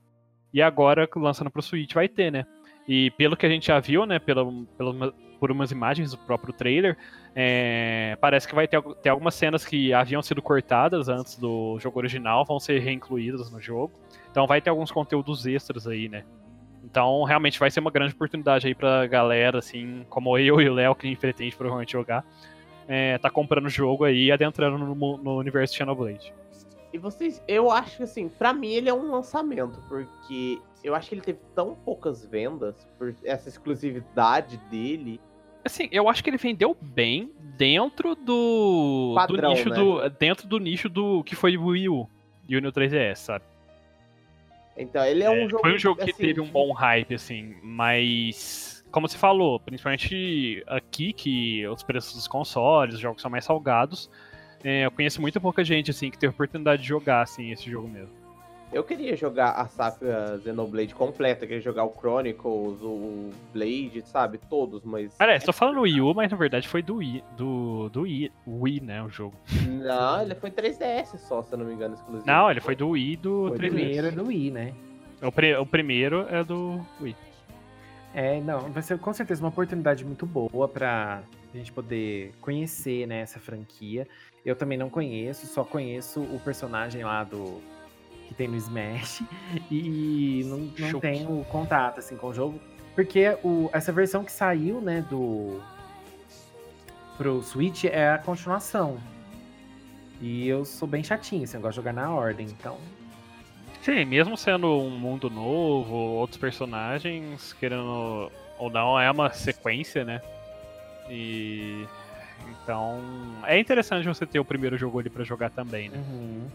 E 0.53 0.61
agora, 0.61 1.09
lançando 1.15 1.49
pro 1.49 1.61
Switch, 1.61 1.93
vai 1.93 2.09
ter, 2.09 2.31
né? 2.31 2.45
E 2.87 3.11
pelo 3.11 3.35
que 3.35 3.45
a 3.45 3.49
gente 3.49 3.67
já 3.67 3.79
viu, 3.79 4.05
né? 4.05 4.17
Pelo, 4.17 4.65
pelo, 4.77 5.13
por 5.39 5.51
umas 5.51 5.71
imagens 5.71 6.11
do 6.11 6.17
próprio 6.17 6.53
trailer, 6.53 6.97
é, 7.35 8.17
parece 8.19 8.47
que 8.47 8.55
vai 8.55 8.67
ter, 8.67 8.81
ter 9.01 9.09
algumas 9.09 9.35
cenas 9.35 9.65
que 9.65 9.93
haviam 9.93 10.21
sido 10.21 10.41
cortadas 10.41 11.09
antes 11.09 11.37
do 11.37 11.77
jogo 11.79 11.99
original, 11.99 12.45
vão 12.45 12.59
ser 12.59 12.79
reincluídas 12.79 13.51
no 13.51 13.59
jogo. 13.59 13.91
Então 14.31 14.47
vai 14.47 14.61
ter 14.61 14.69
alguns 14.69 14.91
conteúdos 14.91 15.45
extras 15.45 15.87
aí, 15.87 16.07
né? 16.07 16.23
Então 16.83 17.23
realmente 17.23 17.59
vai 17.59 17.69
ser 17.69 17.79
uma 17.79 17.91
grande 17.91 18.13
oportunidade 18.13 18.67
aí 18.67 18.73
pra 18.73 19.05
galera, 19.07 19.59
assim, 19.59 20.05
como 20.09 20.37
eu 20.37 20.61
e 20.61 20.69
o 20.69 20.73
Léo, 20.73 20.95
que 20.95 21.15
pretende 21.15 21.55
provavelmente 21.55 21.91
jogar, 21.91 22.25
é, 22.87 23.17
tá 23.17 23.29
comprando 23.29 23.65
o 23.65 23.69
jogo 23.69 24.05
aí 24.05 24.25
e 24.25 24.31
adentrando 24.31 24.77
no, 24.77 25.17
no 25.17 25.37
universo 25.37 25.73
de 25.73 25.79
Xenoblade. 25.79 26.33
E 26.93 26.97
vocês, 26.97 27.43
eu 27.47 27.69
acho 27.69 27.97
que 27.97 28.03
assim, 28.03 28.29
pra 28.29 28.53
mim 28.53 28.69
ele 28.69 28.87
é 28.87 28.93
um 28.93 29.11
lançamento, 29.11 29.77
porque 29.89 30.59
eu 30.83 30.95
acho 30.95 31.09
que 31.09 31.15
ele 31.15 31.21
teve 31.21 31.39
tão 31.55 31.75
poucas 31.75 32.25
vendas 32.25 32.87
por 32.97 33.15
essa 33.23 33.49
exclusividade 33.49 34.57
dele. 34.69 35.19
Assim, 35.63 35.89
eu 35.91 36.07
acho 36.07 36.23
que 36.23 36.29
ele 36.29 36.37
vendeu 36.37 36.77
bem 36.79 37.31
dentro 37.57 38.15
do, 38.15 39.13
Padrão, 39.15 39.53
do 39.53 39.55
nicho 39.55 39.69
né? 39.69 39.75
do 39.75 40.09
dentro 40.09 40.47
do 40.47 40.59
nicho 40.59 40.87
do 40.89 41.23
que 41.23 41.35
foi 41.35 41.57
o 41.57 41.67
Wii 41.67 41.89
U 41.89 42.09
e 42.47 42.55
o 42.55 42.61
New 42.61 42.71
3DS, 42.71 43.15
sabe? 43.15 43.43
Então, 44.77 45.03
ele 45.03 45.23
é, 45.23 45.29
um 45.29 45.49
jogo. 45.49 45.61
Foi 45.61 45.73
um 45.73 45.77
jogo 45.77 46.03
que 46.03 46.11
assim, 46.11 46.23
teve 46.23 46.39
um 46.39 46.47
bom 46.47 46.71
hype, 46.71 47.15
assim, 47.15 47.55
mas. 47.63 48.75
Como 48.91 49.07
você 49.07 49.17
falou, 49.17 49.59
principalmente 49.59 50.63
aqui, 50.65 51.11
que 51.11 51.67
os 51.67 51.83
preços 51.83 52.13
dos 52.13 52.27
consoles, 52.27 52.95
os 52.95 53.01
jogos 53.01 53.21
são 53.21 53.29
mais 53.29 53.43
salgados. 53.43 54.09
é, 54.63 54.85
eu 54.85 54.91
conheço 54.91 55.19
muito 55.19 55.41
pouca 55.41 55.63
gente, 55.63 55.91
assim, 55.91 56.09
que 56.09 56.17
teve 56.17 56.31
oportunidade 56.31 56.83
de 56.83 56.87
jogar, 56.87 57.21
assim, 57.21 57.51
esse 57.51 57.69
jogo 57.69 57.87
mesmo. 57.87 58.26
Eu 58.77 58.83
queria 58.83 59.15
jogar 59.15 59.51
a 59.53 59.67
saga 59.67 60.39
Xenoblade 60.43 60.93
completa, 60.93 61.43
eu 61.43 61.47
queria 61.47 61.63
jogar 61.63 61.83
o 61.85 61.93
Chronicles, 61.97 62.79
o 62.81 63.31
Blade, 63.51 64.03
sabe? 64.05 64.37
Todos, 64.49 64.83
mas. 64.83 65.15
Aliás, 65.17 65.43
tô 65.43 65.51
falando 65.51 65.81
Wii 65.81 65.99
U, 66.01 66.13
mas 66.13 66.29
na 66.31 66.37
verdade 66.37 66.67
foi 66.67 66.81
do 66.83 66.97
Wii, 66.97 67.23
do, 67.35 67.89
do 67.89 68.01
Wii, 68.01 68.31
Wii, 68.47 68.81
né, 68.81 69.01
o 69.03 69.09
jogo. 69.09 69.33
Não, 69.67 70.21
ele 70.21 70.35
foi 70.35 70.51
3DS 70.51 71.17
só, 71.17 71.41
se 71.41 71.53
eu 71.53 71.57
não 71.57 71.65
me 71.65 71.73
engano, 71.73 71.95
exclusivo. 71.95 72.27
Não, 72.27 72.51
ele 72.51 72.59
foi 72.61 72.75
do 72.75 72.89
Wii 72.89 73.13
e 73.13 73.15
do 73.17 73.47
Foi 73.47 73.57
O 73.57 73.59
3DS. 73.59 73.71
primeiro 73.73 74.07
é 74.07 74.11
do 74.11 74.27
Wii, 74.27 74.51
né? 74.51 74.73
O, 75.23 75.31
pri- 75.31 75.55
o 75.55 75.65
primeiro 75.65 76.27
é 76.29 76.43
do 76.43 76.79
Wii. 77.01 77.15
É, 78.13 78.39
não, 78.41 78.59
vai 78.71 78.83
ser 78.83 78.97
com 78.99 79.11
certeza 79.13 79.41
uma 79.41 79.49
oportunidade 79.49 80.05
muito 80.05 80.25
boa 80.25 80.67
pra 80.67 81.21
gente 81.53 81.71
poder 81.71 82.31
conhecer, 82.41 83.07
né, 83.07 83.21
essa 83.21 83.39
franquia. 83.39 84.07
Eu 84.45 84.55
também 84.55 84.77
não 84.77 84.89
conheço, 84.89 85.47
só 85.47 85.63
conheço 85.63 86.21
o 86.21 86.39
personagem 86.39 87.03
lá 87.03 87.23
do 87.23 87.59
que 88.27 88.33
tem 88.33 88.47
no 88.47 88.55
Smash 88.55 89.23
e 89.71 90.43
não, 90.45 90.91
não 90.91 90.99
tenho 90.99 91.45
contato 91.45 91.99
assim 91.99 92.17
com 92.17 92.27
o 92.27 92.33
jogo, 92.33 92.59
porque 92.95 93.37
o, 93.43 93.69
essa 93.73 93.91
versão 93.91 94.23
que 94.23 94.31
saiu, 94.31 94.81
né, 94.81 95.05
do 95.09 95.61
pro 97.17 97.41
Switch 97.41 97.85
é 97.85 98.11
a 98.11 98.17
continuação. 98.17 98.99
E 100.19 100.47
eu 100.47 100.65
sou 100.65 100.87
bem 100.87 101.03
chatinho, 101.03 101.43
assim, 101.43 101.57
eu 101.57 101.61
gosto 101.61 101.73
de 101.73 101.77
jogar 101.77 101.93
na 101.93 102.11
ordem, 102.11 102.47
então 102.47 102.77
Sim, 103.87 104.03
mesmo 104.03 104.35
sendo 104.35 104.67
um 104.81 104.89
mundo 104.89 105.29
novo, 105.29 105.95
outros 105.95 106.37
personagens, 106.37 107.53
querendo 107.53 108.29
ou 108.59 108.69
não, 108.69 108.99
é 108.99 109.09
uma 109.09 109.31
sequência, 109.31 110.03
né? 110.03 110.21
E. 111.09 111.85
Então. 112.49 113.01
É 113.45 113.57
interessante 113.57 114.05
você 114.05 114.25
ter 114.25 114.39
o 114.39 114.45
primeiro 114.45 114.77
jogo 114.77 114.99
ali 114.99 115.09
pra 115.09 115.23
jogar 115.23 115.49
também, 115.51 115.87
né? 115.87 115.97
uhum. 115.97 116.47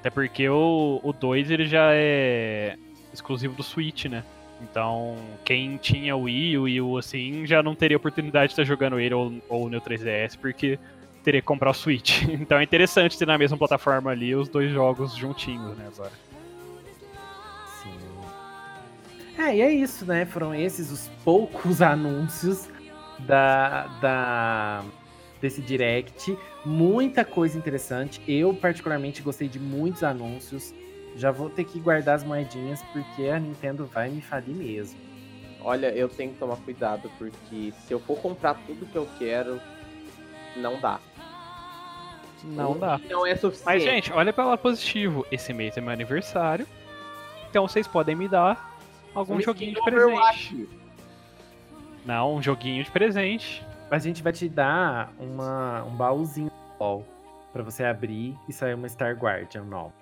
Até 0.00 0.08
porque 0.08 0.48
o 0.48 1.14
2 1.18 1.50
ele 1.50 1.66
já 1.66 1.90
é 1.92 2.74
exclusivo 3.12 3.54
do 3.54 3.62
Switch, 3.62 4.06
né? 4.06 4.24
Então, 4.62 5.16
quem 5.44 5.76
tinha 5.76 6.16
o 6.16 6.22
Wii, 6.22 6.58
o 6.58 6.62
Wii 6.62 6.80
U 6.80 6.98
assim, 6.98 7.46
já 7.46 7.62
não 7.62 7.74
teria 7.74 7.96
oportunidade 7.96 8.48
de 8.48 8.52
estar 8.52 8.64
jogando 8.64 8.98
ele 8.98 9.14
ou, 9.14 9.32
ou 9.48 9.66
o 9.66 9.68
Neo 9.68 9.80
3DS, 9.80 10.38
porque 10.38 10.78
teria 11.22 11.40
que 11.40 11.46
comprar 11.46 11.70
o 11.70 11.74
Switch. 11.74 12.22
Então 12.28 12.58
é 12.58 12.62
interessante 12.62 13.18
ter 13.18 13.26
na 13.26 13.38
mesma 13.38 13.56
plataforma 13.56 14.10
ali 14.10 14.34
os 14.34 14.48
dois 14.48 14.72
jogos 14.72 15.14
juntinhos, 15.14 15.76
né, 15.76 15.88
agora. 15.94 16.12
Sim. 17.82 17.94
É, 19.38 19.56
e 19.56 19.60
é 19.60 19.70
isso, 19.70 20.06
né? 20.06 20.24
Foram 20.24 20.54
esses 20.54 20.90
os 20.90 21.08
poucos 21.24 21.80
anúncios 21.82 22.68
da, 23.18 23.86
da 24.00 24.84
desse 25.40 25.60
direct. 25.60 26.36
Muita 26.64 27.24
coisa 27.24 27.56
interessante. 27.56 28.20
Eu, 28.26 28.54
particularmente, 28.54 29.22
gostei 29.22 29.48
de 29.48 29.58
muitos 29.58 30.02
anúncios. 30.02 30.74
Já 31.16 31.30
vou 31.30 31.50
ter 31.50 31.64
que 31.64 31.80
guardar 31.80 32.16
as 32.16 32.24
moedinhas 32.24 32.82
porque 32.92 33.28
a 33.28 33.38
Nintendo 33.38 33.86
vai 33.86 34.08
me 34.08 34.20
falir 34.20 34.54
mesmo. 34.54 34.98
Olha, 35.62 35.88
eu 35.88 36.08
tenho 36.08 36.32
que 36.32 36.38
tomar 36.38 36.56
cuidado, 36.56 37.10
porque 37.18 37.72
se 37.86 37.92
eu 37.92 38.00
for 38.00 38.18
comprar 38.18 38.54
tudo 38.66 38.86
que 38.86 38.96
eu 38.96 39.06
quero, 39.18 39.60
não 40.56 40.80
dá. 40.80 40.98
Não 42.44 42.78
dá. 42.78 42.98
Não 43.08 43.26
é 43.26 43.34
suficiente. 43.36 43.66
Mas, 43.66 43.82
gente, 43.82 44.12
olha 44.12 44.32
pelo 44.32 44.48
lado 44.48 44.60
positivo. 44.60 45.26
Esse 45.30 45.52
mês 45.52 45.76
é 45.76 45.80
meu 45.80 45.90
aniversário. 45.90 46.66
Então 47.50 47.66
vocês 47.66 47.86
podem 47.86 48.14
me 48.14 48.28
dar 48.28 48.78
algum 49.14 49.34
Um 49.34 49.40
joguinho 49.40 49.74
de 49.74 49.82
presente. 49.82 50.04
Overwatch. 50.04 50.68
Não, 52.06 52.36
um 52.36 52.42
joguinho 52.42 52.82
de 52.82 52.90
presente. 52.90 53.62
A 53.90 53.98
gente 53.98 54.22
vai 54.22 54.32
te 54.32 54.48
dar 54.48 55.12
uma, 55.18 55.82
um 55.82 55.96
baúzinho 55.96 56.50
do 56.78 57.04
pra 57.52 57.62
você 57.62 57.82
abrir 57.82 58.38
e 58.48 58.52
sair 58.52 58.74
uma 58.74 58.88
Star 58.88 59.16
Guardian 59.16 59.64
nova. 59.64 59.92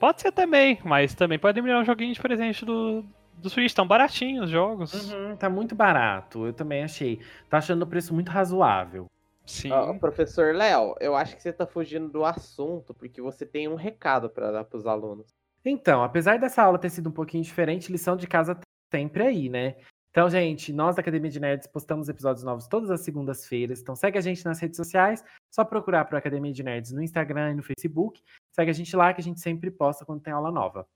Pode 0.00 0.20
ser 0.20 0.32
também, 0.32 0.80
mas 0.84 1.14
também 1.14 1.38
pode 1.38 1.62
me 1.62 1.68
dar 1.68 1.80
um 1.80 1.84
joguinho 1.84 2.12
de 2.12 2.20
presente 2.20 2.64
do, 2.64 3.04
do 3.36 3.48
Switch. 3.48 3.72
Tão 3.72 3.86
baratinhos 3.86 4.46
os 4.46 4.50
jogos. 4.50 5.12
Uhum, 5.12 5.36
tá 5.36 5.48
muito 5.48 5.76
barato, 5.76 6.46
eu 6.46 6.52
também 6.52 6.82
achei. 6.82 7.20
Tá 7.48 7.58
achando 7.58 7.82
o 7.82 7.86
preço 7.86 8.12
muito 8.12 8.30
razoável. 8.30 9.06
Sim. 9.46 9.70
Ó, 9.70 9.94
professor 9.94 10.52
Léo, 10.54 10.96
eu 11.00 11.14
acho 11.14 11.36
que 11.36 11.42
você 11.42 11.52
tá 11.52 11.66
fugindo 11.66 12.08
do 12.08 12.24
assunto, 12.24 12.92
porque 12.92 13.22
você 13.22 13.46
tem 13.46 13.68
um 13.68 13.76
recado 13.76 14.28
pra 14.28 14.50
dar 14.50 14.64
pros 14.64 14.86
alunos. 14.86 15.28
Então, 15.64 16.02
apesar 16.02 16.38
dessa 16.38 16.62
aula 16.62 16.78
ter 16.78 16.90
sido 16.90 17.08
um 17.08 17.12
pouquinho 17.12 17.44
diferente, 17.44 17.90
lição 17.90 18.16
de 18.16 18.26
casa 18.26 18.56
tá 18.56 18.62
sempre 18.92 19.22
aí, 19.22 19.48
né? 19.48 19.76
Então, 20.10 20.28
gente, 20.28 20.72
nós 20.72 20.96
da 20.96 21.00
Academia 21.00 21.30
de 21.30 21.38
Nerds 21.38 21.66
postamos 21.66 22.08
episódios 22.08 22.42
novos 22.42 22.66
todas 22.66 22.90
as 22.90 23.02
segundas-feiras. 23.02 23.80
Então, 23.80 23.94
segue 23.94 24.18
a 24.18 24.20
gente 24.22 24.44
nas 24.44 24.58
redes 24.58 24.76
sociais. 24.76 25.22
Só 25.50 25.64
procurar 25.64 26.06
por 26.06 26.16
Academia 26.16 26.52
de 26.52 26.62
Nerds 26.62 26.92
no 26.92 27.02
Instagram 27.02 27.52
e 27.52 27.54
no 27.54 27.62
Facebook. 27.62 28.22
Segue 28.50 28.70
a 28.70 28.74
gente 28.74 28.96
lá 28.96 29.12
que 29.12 29.20
a 29.20 29.24
gente 29.24 29.40
sempre 29.40 29.70
posta 29.70 30.04
quando 30.04 30.22
tem 30.22 30.32
aula 30.32 30.50
nova. 30.50 30.86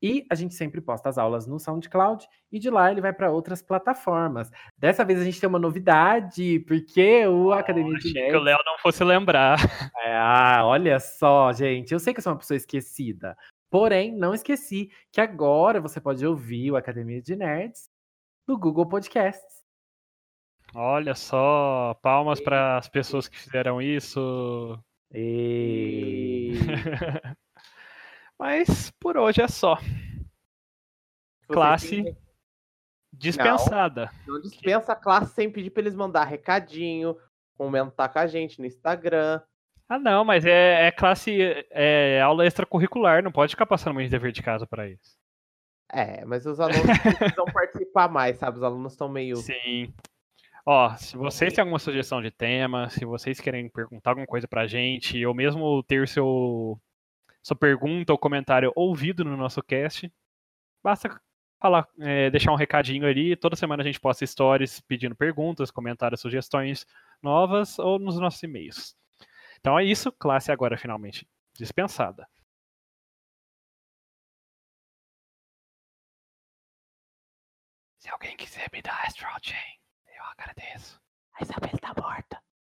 E 0.00 0.24
a 0.30 0.34
gente 0.36 0.54
sempre 0.54 0.80
posta 0.80 1.08
as 1.08 1.18
aulas 1.18 1.46
no 1.46 1.58
SoundCloud 1.58 2.24
e 2.52 2.58
de 2.60 2.70
lá 2.70 2.90
ele 2.90 3.00
vai 3.00 3.12
para 3.12 3.32
outras 3.32 3.60
plataformas. 3.60 4.48
Dessa 4.76 5.04
vez 5.04 5.20
a 5.20 5.24
gente 5.24 5.40
tem 5.40 5.48
uma 5.48 5.58
novidade, 5.58 6.60
porque 6.60 7.26
o 7.26 7.52
Academia 7.52 7.98
de 7.98 8.08
Achei 8.08 8.12
que 8.12 8.18
o 8.18 8.22
Nerds 8.22 8.44
Léo 8.44 8.58
não 8.64 8.78
fosse 8.78 9.02
lembrar. 9.02 9.58
é, 10.04 10.16
ah, 10.16 10.60
olha 10.64 11.00
só, 11.00 11.52
gente. 11.52 11.92
Eu 11.92 11.98
sei 11.98 12.14
que 12.14 12.20
eu 12.20 12.22
sou 12.22 12.32
uma 12.32 12.38
pessoa 12.38 12.56
esquecida. 12.56 13.36
Porém, 13.68 14.16
não 14.16 14.32
esqueci 14.32 14.88
que 15.10 15.20
agora 15.20 15.80
você 15.80 16.00
pode 16.00 16.24
ouvir 16.24 16.70
o 16.70 16.76
Academia 16.76 17.20
de 17.20 17.34
Nerds 17.34 17.90
no 18.48 18.58
Google 18.58 18.86
Podcasts. 18.88 19.62
Olha 20.74 21.14
só, 21.14 21.94
palmas 22.02 22.40
para 22.40 22.78
as 22.78 22.88
pessoas 22.88 23.28
que 23.28 23.38
fizeram 23.38 23.80
isso. 23.80 24.78
E... 25.12 26.52
Mas 28.38 28.90
por 28.98 29.16
hoje 29.16 29.42
é 29.42 29.48
só. 29.48 29.76
Você 29.76 31.52
Classe. 31.52 32.02
tem- 32.02 32.16
Dispensada. 33.10 34.10
Não 34.26 34.40
dispensa 34.40 34.92
a 34.92 34.96
classe 34.96 35.34
sem 35.34 35.50
pedir 35.50 35.70
pra 35.70 35.80
eles 35.80 35.94
mandar 35.94 36.24
recadinho, 36.24 37.16
comentar 37.56 38.12
com 38.12 38.18
a 38.18 38.26
gente 38.26 38.60
no 38.60 38.66
Instagram. 38.66 39.40
Ah, 39.88 39.98
não, 39.98 40.24
mas 40.24 40.44
é, 40.44 40.86
é 40.86 40.92
classe. 40.92 41.36
É 41.70 42.20
aula 42.20 42.46
extracurricular, 42.46 43.22
não 43.22 43.32
pode 43.32 43.52
ficar 43.54 43.66
passando 43.66 43.94
muito 43.94 44.10
dever 44.10 44.30
de 44.30 44.42
casa 44.42 44.66
para 44.66 44.88
isso. 44.88 45.18
É, 45.90 46.24
mas 46.24 46.44
os 46.44 46.60
alunos 46.60 46.98
precisam 46.98 47.44
participar 47.52 48.08
mais, 48.08 48.36
sabe? 48.36 48.58
Os 48.58 48.62
alunos 48.62 48.92
estão 48.92 49.08
meio. 49.08 49.36
Sim. 49.36 49.92
Ó, 50.66 50.94
se 50.96 51.16
vocês 51.16 51.52
têm 51.52 51.62
alguma 51.62 51.78
sugestão 51.78 52.20
de 52.20 52.30
tema, 52.30 52.90
se 52.90 53.04
vocês 53.06 53.40
querem 53.40 53.70
perguntar 53.70 54.10
alguma 54.10 54.26
coisa 54.26 54.46
pra 54.46 54.66
gente, 54.66 55.24
ou 55.24 55.32
mesmo 55.32 55.82
ter 55.84 56.06
seu 56.06 56.78
sua 57.42 57.56
pergunta 57.56 58.12
ou 58.12 58.18
comentário 58.18 58.70
ouvido 58.76 59.24
no 59.24 59.34
nosso 59.34 59.62
cast, 59.62 60.12
basta 60.82 61.18
falar, 61.58 61.88
é, 61.98 62.28
deixar 62.30 62.52
um 62.52 62.56
recadinho 62.56 63.06
ali. 63.06 63.34
Toda 63.34 63.56
semana 63.56 63.82
a 63.82 63.86
gente 63.86 63.98
posta 63.98 64.26
stories 64.26 64.80
pedindo 64.80 65.16
perguntas, 65.16 65.70
comentários, 65.70 66.20
sugestões 66.20 66.84
novas 67.22 67.78
ou 67.78 67.98
nos 67.98 68.18
nossos 68.18 68.42
e-mails. 68.42 68.94
Então 69.60 69.78
é 69.78 69.84
isso, 69.84 70.12
classe 70.12 70.52
agora 70.52 70.76
finalmente 70.76 71.26
dispensada. 71.54 72.28
Se 78.08 78.12
alguém 78.12 78.34
quiser 78.38 78.70
me 78.72 78.80
dar 78.80 79.06
Astral 79.06 79.36
Chain, 79.42 79.78
eu 80.16 80.24
agradeço. 80.24 80.98
A 81.34 81.42
Isabel 81.42 81.78
tá 81.78 81.92
morta. 82.00 82.42